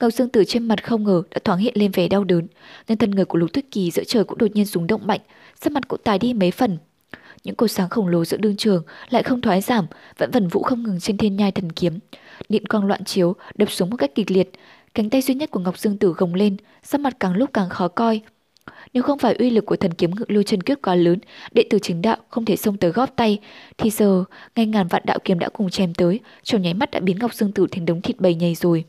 [0.00, 2.46] Ngọc Dương Tử trên mặt không ngờ đã thoáng hiện lên vẻ đau đớn,
[2.88, 5.20] nên thân người của Lục Tuyết Kỳ giữa trời cũng đột nhiên rung động mạnh,
[5.60, 6.78] sắc mặt cũng tái đi mấy phần.
[7.44, 9.86] Những cột sáng khổng lồ giữa đương trường lại không thoái giảm,
[10.18, 11.98] vẫn vần vũ không ngừng trên thiên nhai thần kiếm.
[12.48, 14.50] Điện quang loạn chiếu, đập xuống một cách kịch liệt.
[14.94, 17.68] Cánh tay duy nhất của Ngọc Dương Tử gồng lên, sắc mặt càng lúc càng
[17.68, 18.20] khó coi.
[18.92, 21.18] Nếu không phải uy lực của thần kiếm ngự lưu chân quyết quá lớn,
[21.52, 23.38] đệ tử chính đạo không thể xông tới góp tay,
[23.78, 24.24] thì giờ
[24.56, 27.34] ngay ngàn vạn đạo kiếm đã cùng chém tới, trong nháy mắt đã biến Ngọc
[27.34, 28.84] Dương Tử thành đống thịt bầy nhầy rồi.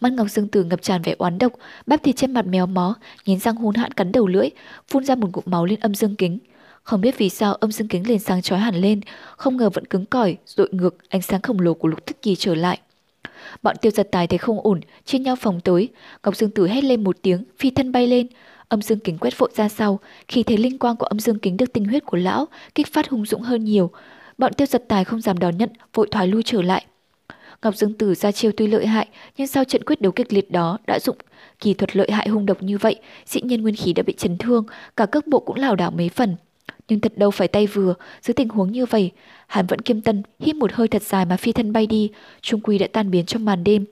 [0.00, 1.52] Mắt Ngọc Dương Tử ngập tràn vẻ oán độc,
[1.86, 2.94] bắp thịt trên mặt méo mó,
[3.26, 4.48] nghiến răng hôn hãn cắn đầu lưỡi,
[4.88, 6.38] phun ra một ngụm máu lên âm dương kính.
[6.84, 9.00] Không biết vì sao âm dương kính liền sáng chói hẳn lên,
[9.36, 12.36] không ngờ vẫn cứng cỏi, dội ngược ánh sáng khổng lồ của lục thức kỳ
[12.36, 12.78] trở lại.
[13.62, 15.88] Bọn tiêu giật tài thấy không ổn, chia nhau phòng tối.
[16.22, 18.26] Ngọc Dương Tử hét lên một tiếng, phi thân bay lên,
[18.68, 21.56] âm dương kính quét vội ra sau, khi thấy linh quang của âm dương kính
[21.56, 23.90] được tinh huyết của lão kích phát hung dũng hơn nhiều,
[24.38, 26.84] bọn tiêu giật tài không dám đón nhận, vội thoái lui trở lại.
[27.62, 30.50] Ngọc Dương Tử ra chiêu tuy lợi hại, nhưng sau trận quyết đấu kịch liệt
[30.50, 31.16] đó đã dụng
[31.60, 34.38] kỳ thuật lợi hại hung độc như vậy, dĩ nhiên nguyên khí đã bị chấn
[34.38, 34.64] thương,
[34.96, 36.36] cả cước bộ cũng lảo đảo mấy phần.
[36.88, 39.10] Nhưng thật đâu phải tay vừa, dưới tình huống như vậy,
[39.46, 42.10] hắn vẫn kiêm tân, hít một hơi thật dài mà phi thân bay đi,
[42.40, 43.84] trung quy đã tan biến trong màn đêm.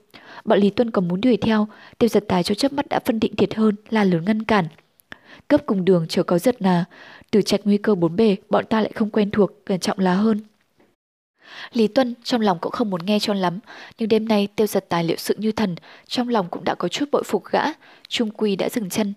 [0.45, 1.67] Bọn Lý Tuân còn muốn đuổi theo,
[1.97, 4.65] tiêu giật tài cho chớp mắt đã phân định thiệt hơn, là lớn ngăn cản.
[5.47, 6.85] Cấp cùng đường chờ có giật là,
[7.31, 10.13] từ trạch nguy cơ bốn bề, bọn ta lại không quen thuộc, cẩn trọng là
[10.15, 10.39] hơn.
[11.73, 13.59] Lý Tuân trong lòng cũng không muốn nghe cho lắm,
[13.97, 15.75] nhưng đêm nay tiêu giật tài liệu sự như thần,
[16.07, 17.61] trong lòng cũng đã có chút bội phục gã,
[18.07, 19.13] Trung Quy đã dừng chân.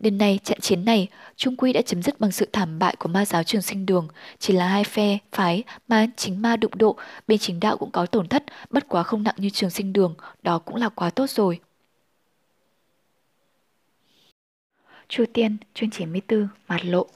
[0.00, 3.08] Đêm nay trận chiến này, Trung Quy đã chấm dứt bằng sự thảm bại của
[3.08, 6.96] ma giáo trường sinh đường, chỉ là hai phe, phái, mà chính ma đụng độ,
[7.28, 10.14] bên chính đạo cũng có tổn thất, bất quá không nặng như trường sinh đường,
[10.42, 11.60] đó cũng là quá tốt rồi.
[15.08, 17.06] Chu Tiên, chương 94, mặt lộ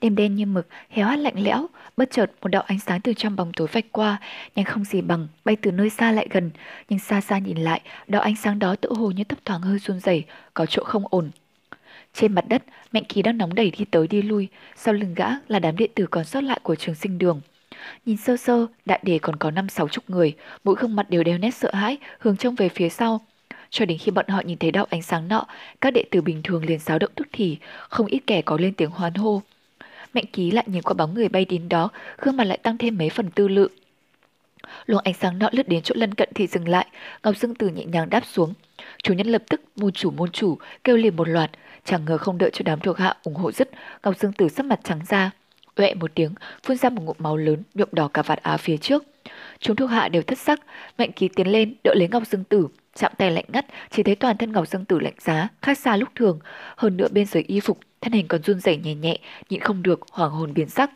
[0.00, 1.66] đêm đen như mực, héo hắt lạnh lẽo,
[1.96, 4.20] bất chợt một đạo ánh sáng từ trong bóng tối vạch qua,
[4.54, 6.50] nhanh không gì bằng, bay từ nơi xa lại gần,
[6.88, 9.78] nhưng xa xa nhìn lại, đạo ánh sáng đó tự hồ như thấp thoáng hơi
[9.78, 10.24] run rẩy,
[10.54, 11.30] có chỗ không ổn.
[12.14, 15.26] Trên mặt đất, Mạnh Kỳ đang nóng đẩy đi tới đi lui, sau lưng gã
[15.48, 17.40] là đám đệ tử còn sót lại của trường sinh đường.
[18.06, 20.34] Nhìn sơ sơ, đại đề còn có năm sáu chục người,
[20.64, 23.20] mỗi gương mặt đều đeo nét sợ hãi, hướng trông về phía sau.
[23.70, 25.46] Cho đến khi bọn họ nhìn thấy đạo ánh sáng nọ,
[25.80, 28.74] các đệ tử bình thường liền xáo động tức thì, không ít kẻ có lên
[28.74, 29.42] tiếng hoan hô.
[30.14, 32.98] Mạnh ký lại nhìn qua bóng người bay đến đó, gương mặt lại tăng thêm
[32.98, 33.68] mấy phần tư lự.
[34.86, 36.86] Luồng ánh sáng nọ lướt đến chỗ lân cận thì dừng lại,
[37.22, 38.54] Ngọc Dương Tử nhẹ nhàng đáp xuống.
[39.02, 41.50] Chủ nhân lập tức môn chủ môn chủ kêu liền một loạt,
[41.84, 43.70] chẳng ngờ không đợi cho đám thuộc hạ ủng hộ dứt,
[44.02, 45.30] Ngọc Dương Tử sắc mặt trắng ra,
[45.76, 48.76] uệ một tiếng, phun ra một ngụm máu lớn, nhuộm đỏ cả vạt áo phía
[48.76, 49.04] trước.
[49.58, 50.60] Chúng thuộc hạ đều thất sắc,
[50.98, 54.14] Mạnh Ký tiến lên đỡ lấy Ngọc Dương Tử, chạm tay lạnh ngắt, chỉ thấy
[54.14, 56.38] toàn thân Ngọc Dương Tử lạnh giá, khác xa lúc thường,
[56.76, 59.18] hơn nữa bên dưới y phục, thân hình còn run rẩy nhẹ nhẹ,
[59.50, 60.90] nhịn không được hoảng hồn biến sắc.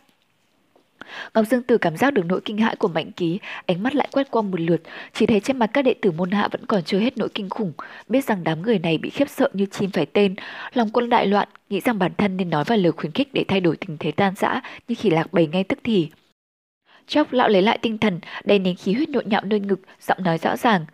[1.34, 4.08] Ngọc Dương Tử cảm giác được nỗi kinh hãi của Mạnh Ký, ánh mắt lại
[4.12, 4.82] quét qua một lượt,
[5.12, 7.48] chỉ thấy trên mặt các đệ tử môn hạ vẫn còn chưa hết nỗi kinh
[7.48, 7.72] khủng,
[8.08, 10.34] biết rằng đám người này bị khiếp sợ như chim phải tên,
[10.74, 13.44] lòng quân đại loạn, nghĩ rằng bản thân nên nói vài lời khuyến khích để
[13.48, 16.10] thay đổi tình thế tan rã, như khỉ lạc bầy ngay tức thì.
[17.06, 20.18] Chốc lão lấy lại tinh thần, đầy nén khí huyết nhộn nhạo nơi ngực, giọng
[20.24, 20.84] nói rõ ràng.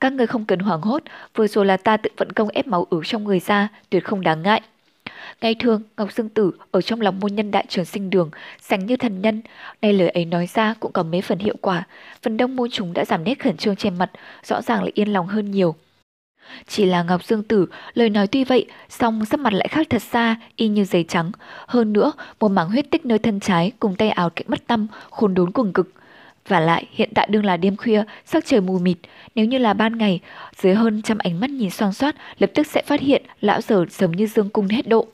[0.00, 1.02] Các người không cần hoảng hốt,
[1.34, 4.20] vừa rồi là ta tự vận công ép máu ứ trong người ra, tuyệt không
[4.20, 4.62] đáng ngại.
[5.40, 8.86] Ngày thường, Ngọc Dương Tử ở trong lòng môn nhân đại trường sinh đường, sánh
[8.86, 9.42] như thần nhân.
[9.82, 11.86] Nay lời ấy nói ra cũng có mấy phần hiệu quả.
[12.22, 14.10] Phần đông môn chúng đã giảm nét khẩn trương trên mặt,
[14.42, 15.74] rõ ràng lại yên lòng hơn nhiều.
[16.66, 20.02] Chỉ là Ngọc Dương Tử, lời nói tuy vậy, song sắc mặt lại khác thật
[20.02, 21.32] xa, y như giấy trắng.
[21.66, 24.86] Hơn nữa, một mảng huyết tích nơi thân trái cùng tay áo cạnh mắt tâm,
[25.10, 25.88] khôn đốn cùng cực.
[26.48, 28.96] Và lại, hiện tại đương là đêm khuya, sắc trời mù mịt.
[29.34, 30.20] Nếu như là ban ngày,
[30.56, 33.84] dưới hơn trăm ánh mắt nhìn xoang soát, lập tức sẽ phát hiện lão giờ
[33.90, 35.06] giống như dương cung hết độ.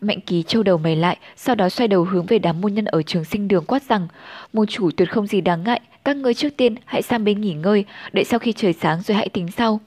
[0.00, 2.84] Mạnh ký châu đầu mày lại, sau đó xoay đầu hướng về đám môn nhân
[2.84, 4.08] ở trường sinh đường quát rằng,
[4.52, 7.52] môn chủ tuyệt không gì đáng ngại, các ngươi trước tiên hãy sang bên nghỉ
[7.52, 9.80] ngơi, đợi sau khi trời sáng rồi hãy tính sau.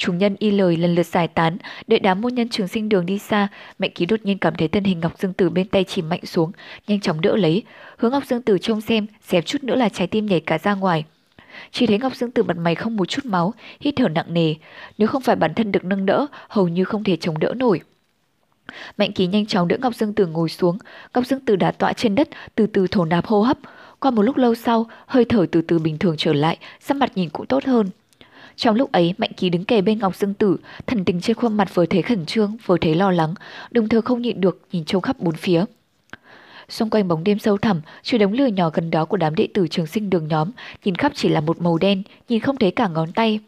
[0.00, 3.06] Chúng nhân y lời lần lượt giải tán, đợi đám môn nhân trường sinh đường
[3.06, 3.48] đi xa,
[3.78, 6.26] Mạnh Ký đột nhiên cảm thấy thân hình Ngọc Dương Tử bên tay chìm mạnh
[6.26, 6.52] xuống,
[6.86, 7.62] nhanh chóng đỡ lấy,
[7.96, 10.74] hướng Ngọc Dương Tử trông xem, xém chút nữa là trái tim nhảy cả ra
[10.74, 11.04] ngoài.
[11.72, 14.54] Chỉ thấy Ngọc Dương Tử mặt mày không một chút máu, hít thở nặng nề,
[14.98, 17.80] nếu không phải bản thân được nâng đỡ, hầu như không thể chống đỡ nổi.
[18.98, 20.78] Mạnh Ký nhanh chóng đỡ Ngọc Dương Tử ngồi xuống,
[21.14, 23.58] Ngọc Dương Tử đã tọa trên đất, từ từ thổ nạp hô hấp.
[23.98, 27.10] Qua một lúc lâu sau, hơi thở từ từ bình thường trở lại, sắc mặt
[27.14, 27.90] nhìn cũng tốt hơn.
[28.60, 30.56] Trong lúc ấy, Mạnh Ký đứng kề bên Ngọc Dương Tử,
[30.86, 33.34] thần tình trên khuôn mặt vừa thấy khẩn trương, vừa thấy lo lắng,
[33.70, 35.64] đồng thời không nhịn được nhìn trông khắp bốn phía.
[36.68, 39.48] Xung quanh bóng đêm sâu thẳm, chuỗi đống lửa nhỏ gần đó của đám đệ
[39.54, 40.50] tử trường sinh đường nhóm,
[40.84, 43.40] nhìn khắp chỉ là một màu đen, nhìn không thấy cả ngón tay.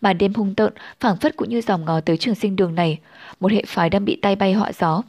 [0.00, 2.98] Màn đêm hung tợn, phảng phất cũng như dòng ngó tới trường sinh đường này,
[3.40, 5.02] một hệ phái đang bị tay bay họa gió.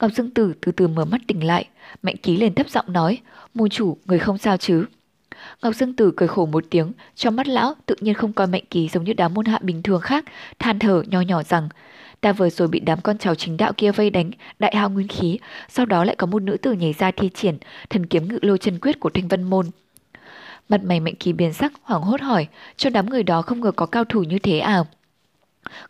[0.00, 1.68] Ngọc Dương Tử từ từ mở mắt tỉnh lại,
[2.02, 3.18] Mạnh Ký lên thấp giọng nói,
[3.54, 4.84] môn chủ, người không sao chứ.
[5.62, 8.64] Ngọc Dương Tử cười khổ một tiếng, trong mắt lão tự nhiên không coi mệnh
[8.70, 10.24] kỳ giống như đám môn hạ bình thường khác,
[10.58, 11.68] than thở nho nhỏ rằng,
[12.20, 15.08] ta vừa rồi bị đám con cháu chính đạo kia vây đánh, đại hao nguyên
[15.08, 15.38] khí,
[15.68, 17.58] sau đó lại có một nữ tử nhảy ra thi triển,
[17.90, 19.66] thần kiếm ngự lô chân quyết của Thanh Vân Môn.
[20.68, 23.72] Mặt mày mệnh kỳ biến sắc, hoảng hốt hỏi, cho đám người đó không ngờ
[23.72, 24.84] có cao thủ như thế à?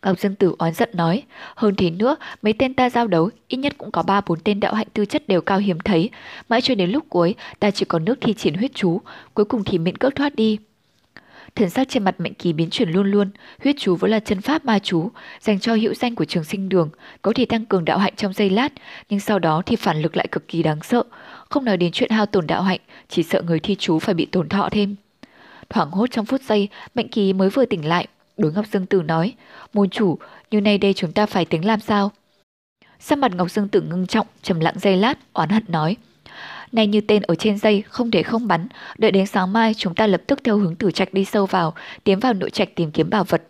[0.03, 1.23] Ngọc Dương Tử oán giận nói,
[1.55, 4.59] hơn thế nữa, mấy tên ta giao đấu, ít nhất cũng có ba bốn tên
[4.59, 6.09] đạo hạnh tư chất đều cao hiếm thấy.
[6.49, 9.01] Mãi cho đến lúc cuối, ta chỉ còn nước thi triển huyết chú,
[9.33, 10.57] cuối cùng thì miễn cước thoát đi.
[11.55, 13.29] Thần sắc trên mặt Mạnh Kỳ biến chuyển luôn luôn,
[13.63, 16.69] huyết chú vốn là chân pháp ma chú, dành cho hữu danh của trường sinh
[16.69, 16.89] đường,
[17.21, 18.73] có thể tăng cường đạo hạnh trong giây lát,
[19.09, 21.03] nhưng sau đó thì phản lực lại cực kỳ đáng sợ.
[21.49, 22.79] Không nói đến chuyện hao tổn đạo hạnh,
[23.09, 24.95] chỉ sợ người thi chú phải bị tổn thọ thêm.
[25.69, 28.07] Thoảng hốt trong phút giây, Mạnh Kỳ mới vừa tỉnh lại,
[28.37, 29.33] Đối Ngọc Dương Tử nói,
[29.73, 30.17] môn chủ,
[30.51, 32.11] như nay đây chúng ta phải tính làm sao?
[32.99, 35.95] Sắc mặt Ngọc Dương Tử ngưng trọng, trầm lặng giây lát, oán hận nói.
[36.71, 38.67] Này như tên ở trên dây, không thể không bắn,
[38.97, 41.73] đợi đến sáng mai chúng ta lập tức theo hướng tử trạch đi sâu vào,
[42.03, 43.43] tiến vào nội trạch tìm kiếm bảo vật.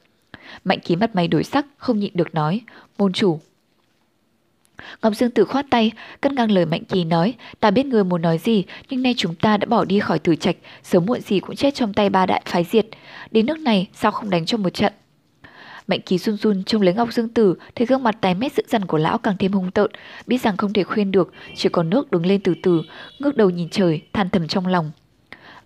[0.64, 2.62] Mạnh ký mặt mày đổi sắc, không nhịn được nói,
[2.98, 3.40] môn chủ.
[5.02, 8.22] Ngọc Dương Tử khoát tay, cân ngang lời Mạnh Kỳ nói, ta biết người muốn
[8.22, 11.40] nói gì, nhưng nay chúng ta đã bỏ đi khỏi tử trạch, sớm muộn gì
[11.40, 12.86] cũng chết trong tay ba đại phái diệt.
[13.32, 14.94] Đến nước này, sao không đánh cho một trận?
[15.88, 18.64] Mạnh Kỳ run run trông lấy Ngọc Dương Tử, thấy gương mặt tái mét dữ
[18.68, 19.92] dằn của lão càng thêm hung tợn,
[20.28, 22.82] biết rằng không thể khuyên được, chỉ còn nước đứng lên từ từ,
[23.20, 24.92] ngước đầu nhìn trời, than thầm trong lòng.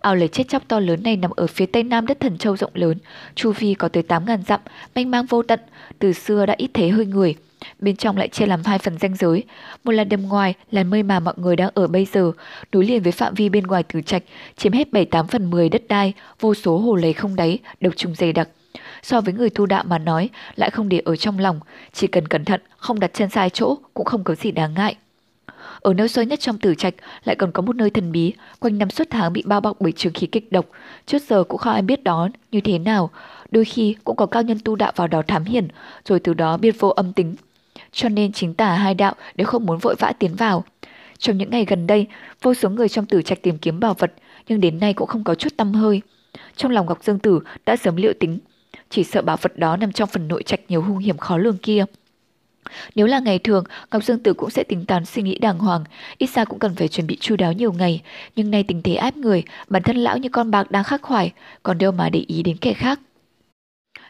[0.00, 2.56] Ao lấy chết chóc to lớn này nằm ở phía tây nam đất thần châu
[2.56, 2.98] rộng lớn,
[3.34, 4.60] chu vi có tới 8.000 dặm,
[4.94, 5.60] mênh mang vô tận,
[5.98, 7.34] từ xưa đã ít thấy hơi người.
[7.78, 9.44] Bên trong lại chia làm hai phần ranh giới,
[9.84, 12.32] một là đầm ngoài là nơi mà mọi người đang ở bây giờ,
[12.72, 14.22] đối liền với phạm vi bên ngoài tử trạch,
[14.56, 18.14] chiếm hết 7-8 phần 10 đất đai, vô số hồ lấy không đáy, độc trùng
[18.14, 18.48] dày đặc.
[19.02, 21.60] So với người tu đạo mà nói, lại không để ở trong lòng,
[21.92, 24.96] chỉ cần cẩn thận, không đặt chân sai chỗ, cũng không có gì đáng ngại.
[25.80, 28.78] Ở nơi sâu nhất trong tử trạch lại còn có một nơi thần bí, quanh
[28.78, 30.66] năm suốt tháng bị bao bọc bởi trường khí kịch độc,
[31.06, 33.10] trước giờ cũng không ai biết đó như thế nào.
[33.50, 35.68] Đôi khi cũng có cao nhân tu đạo vào đó thám hiểm,
[36.04, 37.36] rồi từ đó biết vô âm tính.
[37.96, 40.64] Cho nên chính tả hai đạo đều không muốn vội vã tiến vào.
[41.18, 42.06] Trong những ngày gần đây,
[42.42, 44.12] vô số người trong tử trạch tìm kiếm bảo vật,
[44.48, 46.02] nhưng đến nay cũng không có chút tâm hơi.
[46.56, 48.38] Trong lòng Ngọc Dương Tử đã sớm liệu tính,
[48.90, 51.58] chỉ sợ bảo vật đó nằm trong phần nội trạch nhiều hung hiểm khó lường
[51.58, 51.84] kia.
[52.94, 55.84] Nếu là ngày thường, Ngọc Dương Tử cũng sẽ tính toán suy nghĩ đàng hoàng,
[56.18, 58.02] ít ra cũng cần phải chuẩn bị chu đáo nhiều ngày,
[58.36, 61.32] nhưng nay tình thế áp người, bản thân lão như con bạc đang khắc khoải,
[61.62, 63.00] còn đâu mà để ý đến kẻ khác.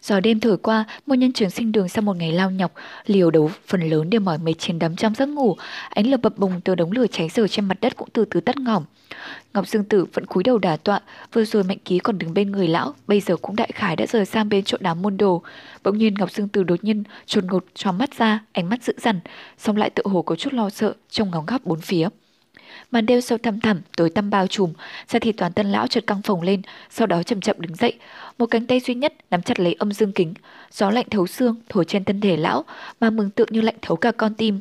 [0.02, 2.72] Gió đêm thổi qua, một nhân trường sinh đường sau một ngày lao nhọc,
[3.06, 5.56] liều đấu phần lớn đều mỏi mệt trên đắm trong giấc ngủ.
[5.90, 8.40] Ánh lửa bập bùng từ đống lửa cháy dở trên mặt đất cũng từ từ
[8.40, 8.84] tắt ngỏm.
[9.54, 11.00] Ngọc Dương Tử vẫn cúi đầu đả tọa,
[11.32, 14.06] vừa rồi Mạnh Ký còn đứng bên người lão, bây giờ cũng đại khải đã
[14.06, 15.42] rời sang bên chỗ đám môn đồ.
[15.82, 18.92] Bỗng nhiên Ngọc Dương Tử đột nhiên trồn ngột cho mắt ra, ánh mắt dữ
[18.98, 19.20] dằn,
[19.58, 22.08] xong lại tự hồ có chút lo sợ trong ngóng góc bốn phía.
[22.96, 24.72] Màn đêm sâu thăm thẳm, tối tăm bao trùm,
[25.08, 27.92] ra thì toàn tân lão chợt căng phồng lên, sau đó chậm chậm đứng dậy,
[28.38, 30.34] một cánh tay duy nhất nắm chặt lấy âm dương kính,
[30.72, 32.64] gió lạnh thấu xương thổi trên thân thể lão,
[33.00, 34.60] mà mừng tượng như lạnh thấu cả con tim.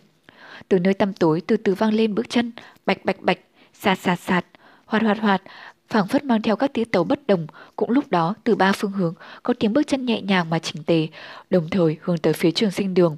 [0.69, 2.51] Từ nơi tăm tối từ từ vang lên bước chân,
[2.85, 3.39] bạch bạch bạch,
[3.73, 4.45] sạt sạt sạt,
[4.85, 5.41] hoạt hoạt hoạt,
[5.89, 8.91] phảng phất mang theo các tiếng tàu bất đồng, cũng lúc đó từ ba phương
[8.91, 9.13] hướng
[9.43, 11.07] có tiếng bước chân nhẹ nhàng mà chỉnh tề,
[11.49, 13.17] đồng thời hướng tới phía trường sinh đường.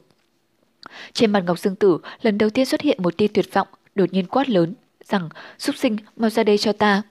[1.13, 4.13] Trên mặt Ngọc Dương Tử lần đầu tiên xuất hiện một tia tuyệt vọng, đột
[4.13, 4.73] nhiên quát lớn,
[5.09, 7.01] rằng súc sinh mau ra đây cho ta.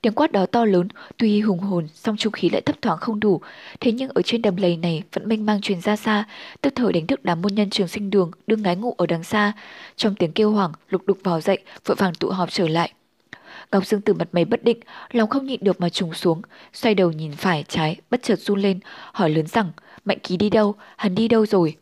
[0.00, 3.20] Tiếng quát đó to lớn, tuy hùng hồn, song trung khí lại thấp thoáng không
[3.20, 3.40] đủ.
[3.80, 6.24] Thế nhưng ở trên đầm lầy này vẫn mênh mang truyền ra xa,
[6.60, 9.24] tức thời đánh thức đám môn nhân trường sinh đường đương ngái ngủ ở đằng
[9.24, 9.52] xa.
[9.96, 12.92] Trong tiếng kêu hoảng, lục đục vào dậy, vội vàng tụ họp trở lại.
[13.72, 14.80] Ngọc Dương từ mặt mày bất định,
[15.12, 18.60] lòng không nhịn được mà trùng xuống, xoay đầu nhìn phải trái, bất chợt run
[18.60, 18.80] lên,
[19.12, 19.72] hỏi lớn rằng,
[20.04, 21.76] Mạnh ký đi đâu, hắn đi đâu rồi?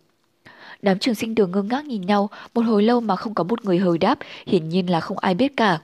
[0.83, 3.65] Đám trường sinh đường ngơ ngác nhìn nhau, một hồi lâu mà không có một
[3.65, 5.79] người hồi đáp, hiển nhiên là không ai biết cả.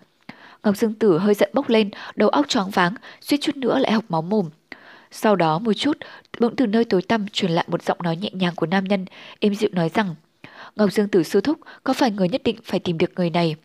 [0.64, 3.92] Ngọc Dương Tử hơi giận bốc lên, đầu óc choáng váng, suýt chút nữa lại
[3.92, 4.50] học máu mồm.
[5.10, 5.96] Sau đó một chút,
[6.40, 9.04] bỗng từ nơi tối tăm truyền lại một giọng nói nhẹ nhàng của nam nhân,
[9.40, 10.14] êm dịu nói rằng,
[10.76, 13.56] Ngọc Dương Tử sư thúc, có phải người nhất định phải tìm được người này?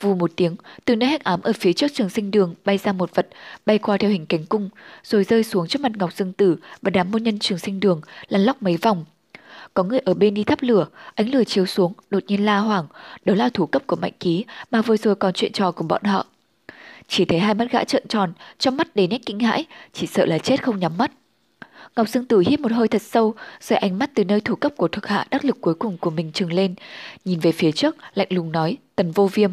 [0.00, 2.92] Vù một tiếng, từ nơi hắc ám ở phía trước trường sinh đường bay ra
[2.92, 3.28] một vật,
[3.66, 4.70] bay qua theo hình cánh cung,
[5.04, 8.00] rồi rơi xuống trước mặt Ngọc Dương Tử và đám môn nhân trường sinh đường,
[8.28, 9.04] lăn lóc mấy vòng,
[9.78, 12.86] có người ở bên đi thắp lửa, ánh lửa chiếu xuống, đột nhiên la hoảng.
[13.24, 16.04] Đó là thủ cấp của Mạnh Ký mà vừa rồi còn chuyện trò của bọn
[16.04, 16.26] họ.
[17.08, 20.26] Chỉ thấy hai mắt gã trợn tròn, trong mắt đầy nét kinh hãi, chỉ sợ
[20.26, 21.12] là chết không nhắm mắt.
[21.96, 24.72] Ngọc Dương Tử hít một hơi thật sâu, rồi ánh mắt từ nơi thủ cấp
[24.76, 26.74] của thực hạ đắc lực cuối cùng của mình trừng lên,
[27.24, 29.50] nhìn về phía trước, lạnh lùng nói, tần vô viêm.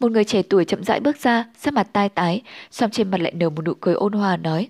[0.00, 3.20] Một người trẻ tuổi chậm rãi bước ra, sắc mặt tai tái, song trên mặt
[3.20, 4.68] lại nở một nụ cười ôn hòa nói,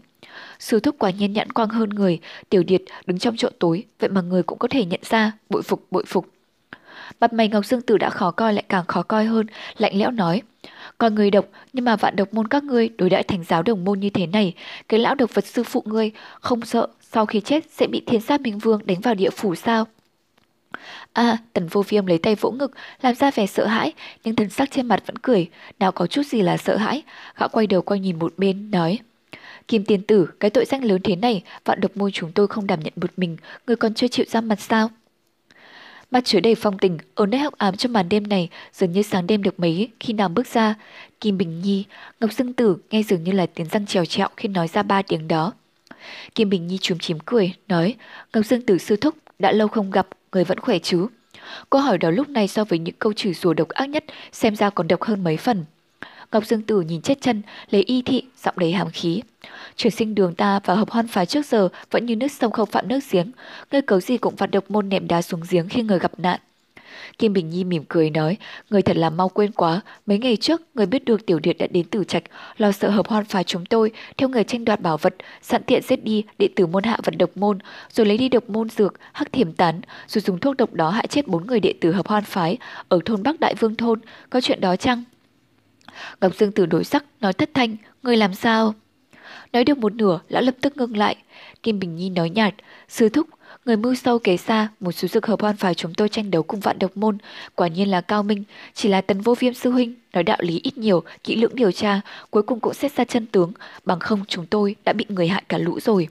[0.59, 4.11] Sư thúc quả nhiên nhãn quang hơn người, tiểu điệt đứng trong chỗ tối, vậy
[4.11, 6.27] mà người cũng có thể nhận ra, bội phục, bội phục.
[7.21, 9.47] Mặt mày Ngọc Dương Tử đã khó coi lại càng khó coi hơn,
[9.79, 10.43] lạnh lẽo nói.
[10.99, 13.85] Còn người độc, nhưng mà vạn độc môn các ngươi đối đãi thành giáo đồng
[13.85, 14.55] môn như thế này,
[14.89, 18.21] cái lão độc vật sư phụ ngươi không sợ sau khi chết sẽ bị thiên
[18.21, 19.87] sát minh vương đánh vào địa phủ sao?
[21.13, 22.71] À, tần vô viêm lấy tay vỗ ngực,
[23.03, 23.93] làm ra vẻ sợ hãi,
[24.25, 25.49] nhưng thần sắc trên mặt vẫn cười,
[25.79, 27.03] nào có chút gì là sợ hãi.
[27.37, 28.99] Gã quay đầu quay nhìn một bên, nói.
[29.69, 32.67] Kim tiền tử, cái tội danh lớn thế này, vạn độc môn chúng tôi không
[32.67, 33.37] đảm nhận một mình,
[33.67, 34.91] người còn chưa chịu ra mặt sao?
[36.11, 39.03] Mặt chứa đầy phong tình, ở nơi hắc ám trong màn đêm này, dường như
[39.03, 40.75] sáng đêm được mấy khi nào bước ra.
[41.21, 41.85] Kim Bình Nhi,
[42.21, 45.03] Ngọc Dương Tử nghe dường như là tiếng răng trèo trẹo khi nói ra ba
[45.03, 45.53] tiếng đó.
[46.35, 47.95] Kim Bình Nhi chùm chím cười, nói,
[48.35, 51.07] Ngọc Dương Tử sư thúc, đã lâu không gặp, người vẫn khỏe chứ?
[51.71, 54.57] Câu hỏi đó lúc này so với những câu chửi rủa độc ác nhất, xem
[54.57, 55.65] ra còn độc hơn mấy phần.
[56.35, 59.23] Ngọc Dương Tử nhìn chết chân, lấy y thị, giọng đầy hàm khí.
[59.77, 62.71] Chuyển sinh đường ta và hợp hoan phái trước giờ vẫn như nước sông không
[62.71, 63.31] phạm nước giếng,
[63.73, 66.41] ngươi cấu gì cũng phạt độc môn nệm đá xuống giếng khi người gặp nạn.
[67.19, 68.37] Kim Bình Nhi mỉm cười nói,
[68.71, 71.67] người thật là mau quên quá, mấy ngày trước người biết được tiểu điệt đã
[71.67, 72.23] đến tử trạch,
[72.57, 75.83] lo sợ hợp hoan phái chúng tôi, theo người tranh đoạt bảo vật, sẵn tiện
[75.83, 77.59] giết đi đệ tử môn hạ vật độc môn,
[77.93, 81.07] rồi lấy đi độc môn dược, hắc thiểm tán, rồi dùng thuốc độc đó hại
[81.07, 82.59] chết bốn người đệ tử hợp hoan phái
[82.89, 85.05] ở thôn Bắc Đại Vương thôn, có chuyện đó chăng?
[86.21, 88.75] Ngọc Dương Tử đổi sắc, nói thất thanh, người làm sao?
[89.53, 91.17] Nói được một nửa, lão lập tức ngưng lại.
[91.63, 92.55] Kim Bình Nhi nói nhạt,
[92.89, 93.27] sư thúc,
[93.65, 96.43] người mưu sâu kế xa, một số dược hợp hoan phải chúng tôi tranh đấu
[96.43, 97.19] cùng vạn độc môn,
[97.55, 100.61] quả nhiên là cao minh, chỉ là tần vô viêm sư huynh, nói đạo lý
[100.63, 103.53] ít nhiều, kỹ lưỡng điều tra, cuối cùng cũng xét ra chân tướng,
[103.85, 106.09] bằng không chúng tôi đã bị người hại cả lũ rồi.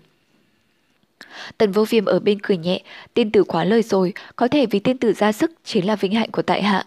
[1.57, 2.81] Tần vô viêm ở bên cười nhẹ,
[3.13, 6.11] tiên tử quá lời rồi, có thể vì tiên tử ra sức chính là vinh
[6.11, 6.85] hạnh của tại hạ.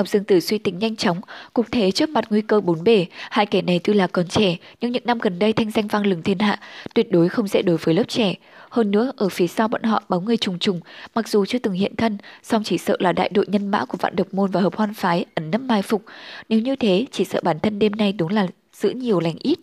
[0.00, 1.20] Ngọc Dương Tử suy tính nhanh chóng,
[1.54, 4.56] cục thế trước mặt nguy cơ bốn bể, hai kẻ này tuy là còn trẻ,
[4.80, 6.60] nhưng những năm gần đây thanh danh vang lừng thiên hạ,
[6.94, 8.34] tuyệt đối không dễ đối với lớp trẻ.
[8.70, 10.80] Hơn nữa, ở phía sau bọn họ bóng người trùng trùng,
[11.14, 13.98] mặc dù chưa từng hiện thân, song chỉ sợ là đại đội nhân mã của
[14.00, 16.04] vạn độc môn và hợp hoan phái ẩn nấp mai phục.
[16.48, 19.58] Nếu như thế, chỉ sợ bản thân đêm nay đúng là giữ nhiều lành ít.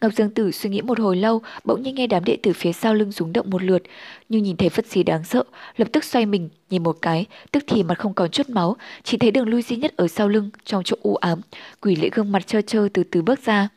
[0.00, 2.72] Ngọc Dương Tử suy nghĩ một hồi lâu, bỗng nhiên nghe đám đệ tử phía
[2.72, 3.82] sau lưng rúng động một lượt,
[4.28, 5.44] như nhìn thấy vật gì đáng sợ,
[5.76, 9.16] lập tức xoay mình, nhìn một cái, tức thì mặt không còn chút máu, chỉ
[9.18, 11.40] thấy đường lui duy nhất ở sau lưng, trong chỗ u ám,
[11.80, 13.68] quỷ lệ gương mặt trơ trơ từ từ bước ra.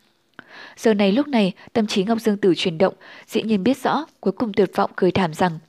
[0.78, 2.94] Giờ này lúc này, tâm trí Ngọc Dương Tử chuyển động,
[3.28, 5.60] dĩ nhiên biết rõ, cuối cùng tuyệt vọng cười thảm rằng,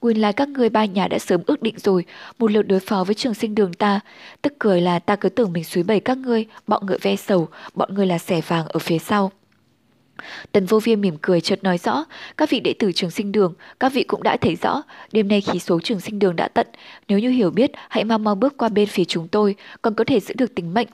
[0.00, 2.04] Nguyên là các người ba nhà đã sớm ước định rồi,
[2.38, 4.00] một lượt đối phó với trường sinh đường ta.
[4.42, 7.48] Tức cười là ta cứ tưởng mình suối bầy các ngươi, bọn ngựa ve sầu,
[7.74, 9.32] bọn ngươi là xẻ vàng ở phía sau.
[10.52, 12.04] Tần vô viêm mỉm cười chợt nói rõ,
[12.36, 14.82] các vị đệ tử trường sinh đường, các vị cũng đã thấy rõ,
[15.12, 16.66] đêm nay khí số trường sinh đường đã tận,
[17.08, 20.04] nếu như hiểu biết, hãy mau mau bước qua bên phía chúng tôi, còn có
[20.04, 20.88] thể giữ được tính mệnh.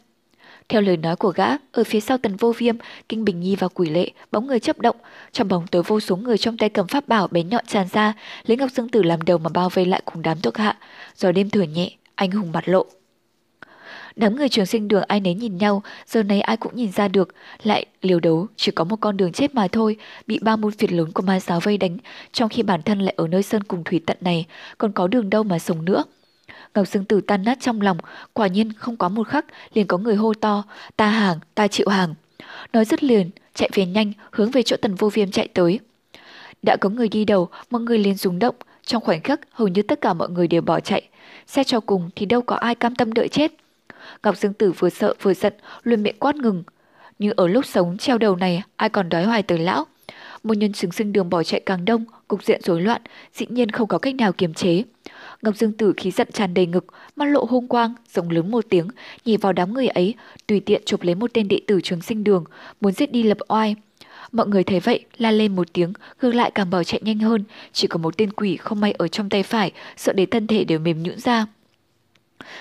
[0.69, 2.77] Theo lời nói của gã, ở phía sau tần vô viêm,
[3.09, 4.97] Kinh Bình Nhi và Quỷ Lệ, bóng người chấp động,
[5.33, 8.13] trong bóng tối vô số người trong tay cầm pháp bảo bén nhọn tràn ra,
[8.47, 10.77] lấy Ngọc Dương Tử làm đầu mà bao vây lại cùng đám thuộc hạ,
[11.17, 12.87] gió đêm thở nhẹ, anh hùng mặt lộ.
[14.19, 17.09] Đám người trường sinh đường ai nấy nhìn nhau, giờ này ai cũng nhìn ra
[17.09, 17.29] được,
[17.63, 19.97] lại liều đấu chỉ có một con đường chết mà thôi,
[20.27, 21.97] bị ba môn phiệt lớn của ma giáo vây đánh,
[22.33, 24.47] trong khi bản thân lại ở nơi sơn cùng thủy tận này,
[24.79, 26.05] còn có đường đâu mà sống nữa.
[26.75, 27.99] Ngọc Dương Tử tan nát trong lòng,
[28.33, 29.45] quả nhiên không có một khắc
[29.75, 30.65] liền có người hô to,
[30.97, 32.15] ta hàng, ta chịu hàng.
[32.73, 35.81] Nói rất liền, chạy về nhanh, hướng về chỗ tần vô viêm chạy tới.
[36.63, 39.83] Đã có người đi đầu, mọi người liền rung động, trong khoảnh khắc hầu như
[39.83, 41.03] tất cả mọi người đều bỏ chạy.
[41.47, 43.53] Xét cho cùng thì đâu có ai cam tâm đợi chết.
[44.23, 45.53] Ngọc Dương Tử vừa sợ vừa giận,
[45.83, 46.63] luôn miệng quát ngừng.
[47.19, 49.87] Nhưng ở lúc sống treo đầu này, ai còn đói hoài tới lão.
[50.43, 53.03] Một nhân chứng sinh đường bỏ chạy càng đông, cục diện rối loạn,
[53.35, 54.83] dĩ nhiên không có cách nào kiềm chế.
[55.43, 58.65] Ngọc Dương Tử khí giận tràn đầy ngực, mắt lộ hung quang, giống lớn một
[58.69, 58.89] tiếng,
[59.25, 60.15] nhảy vào đám người ấy,
[60.47, 62.45] tùy tiện chụp lấy một tên đệ tử trường sinh đường,
[62.81, 63.77] muốn giết đi lập oai.
[64.33, 65.93] Mọi người thấy vậy, la lên một tiếng,
[66.23, 69.09] ngược lại càng bỏ chạy nhanh hơn, chỉ có một tên quỷ không may ở
[69.09, 71.47] trong tay phải, sợ đến thân thể đều mềm nhũn ra.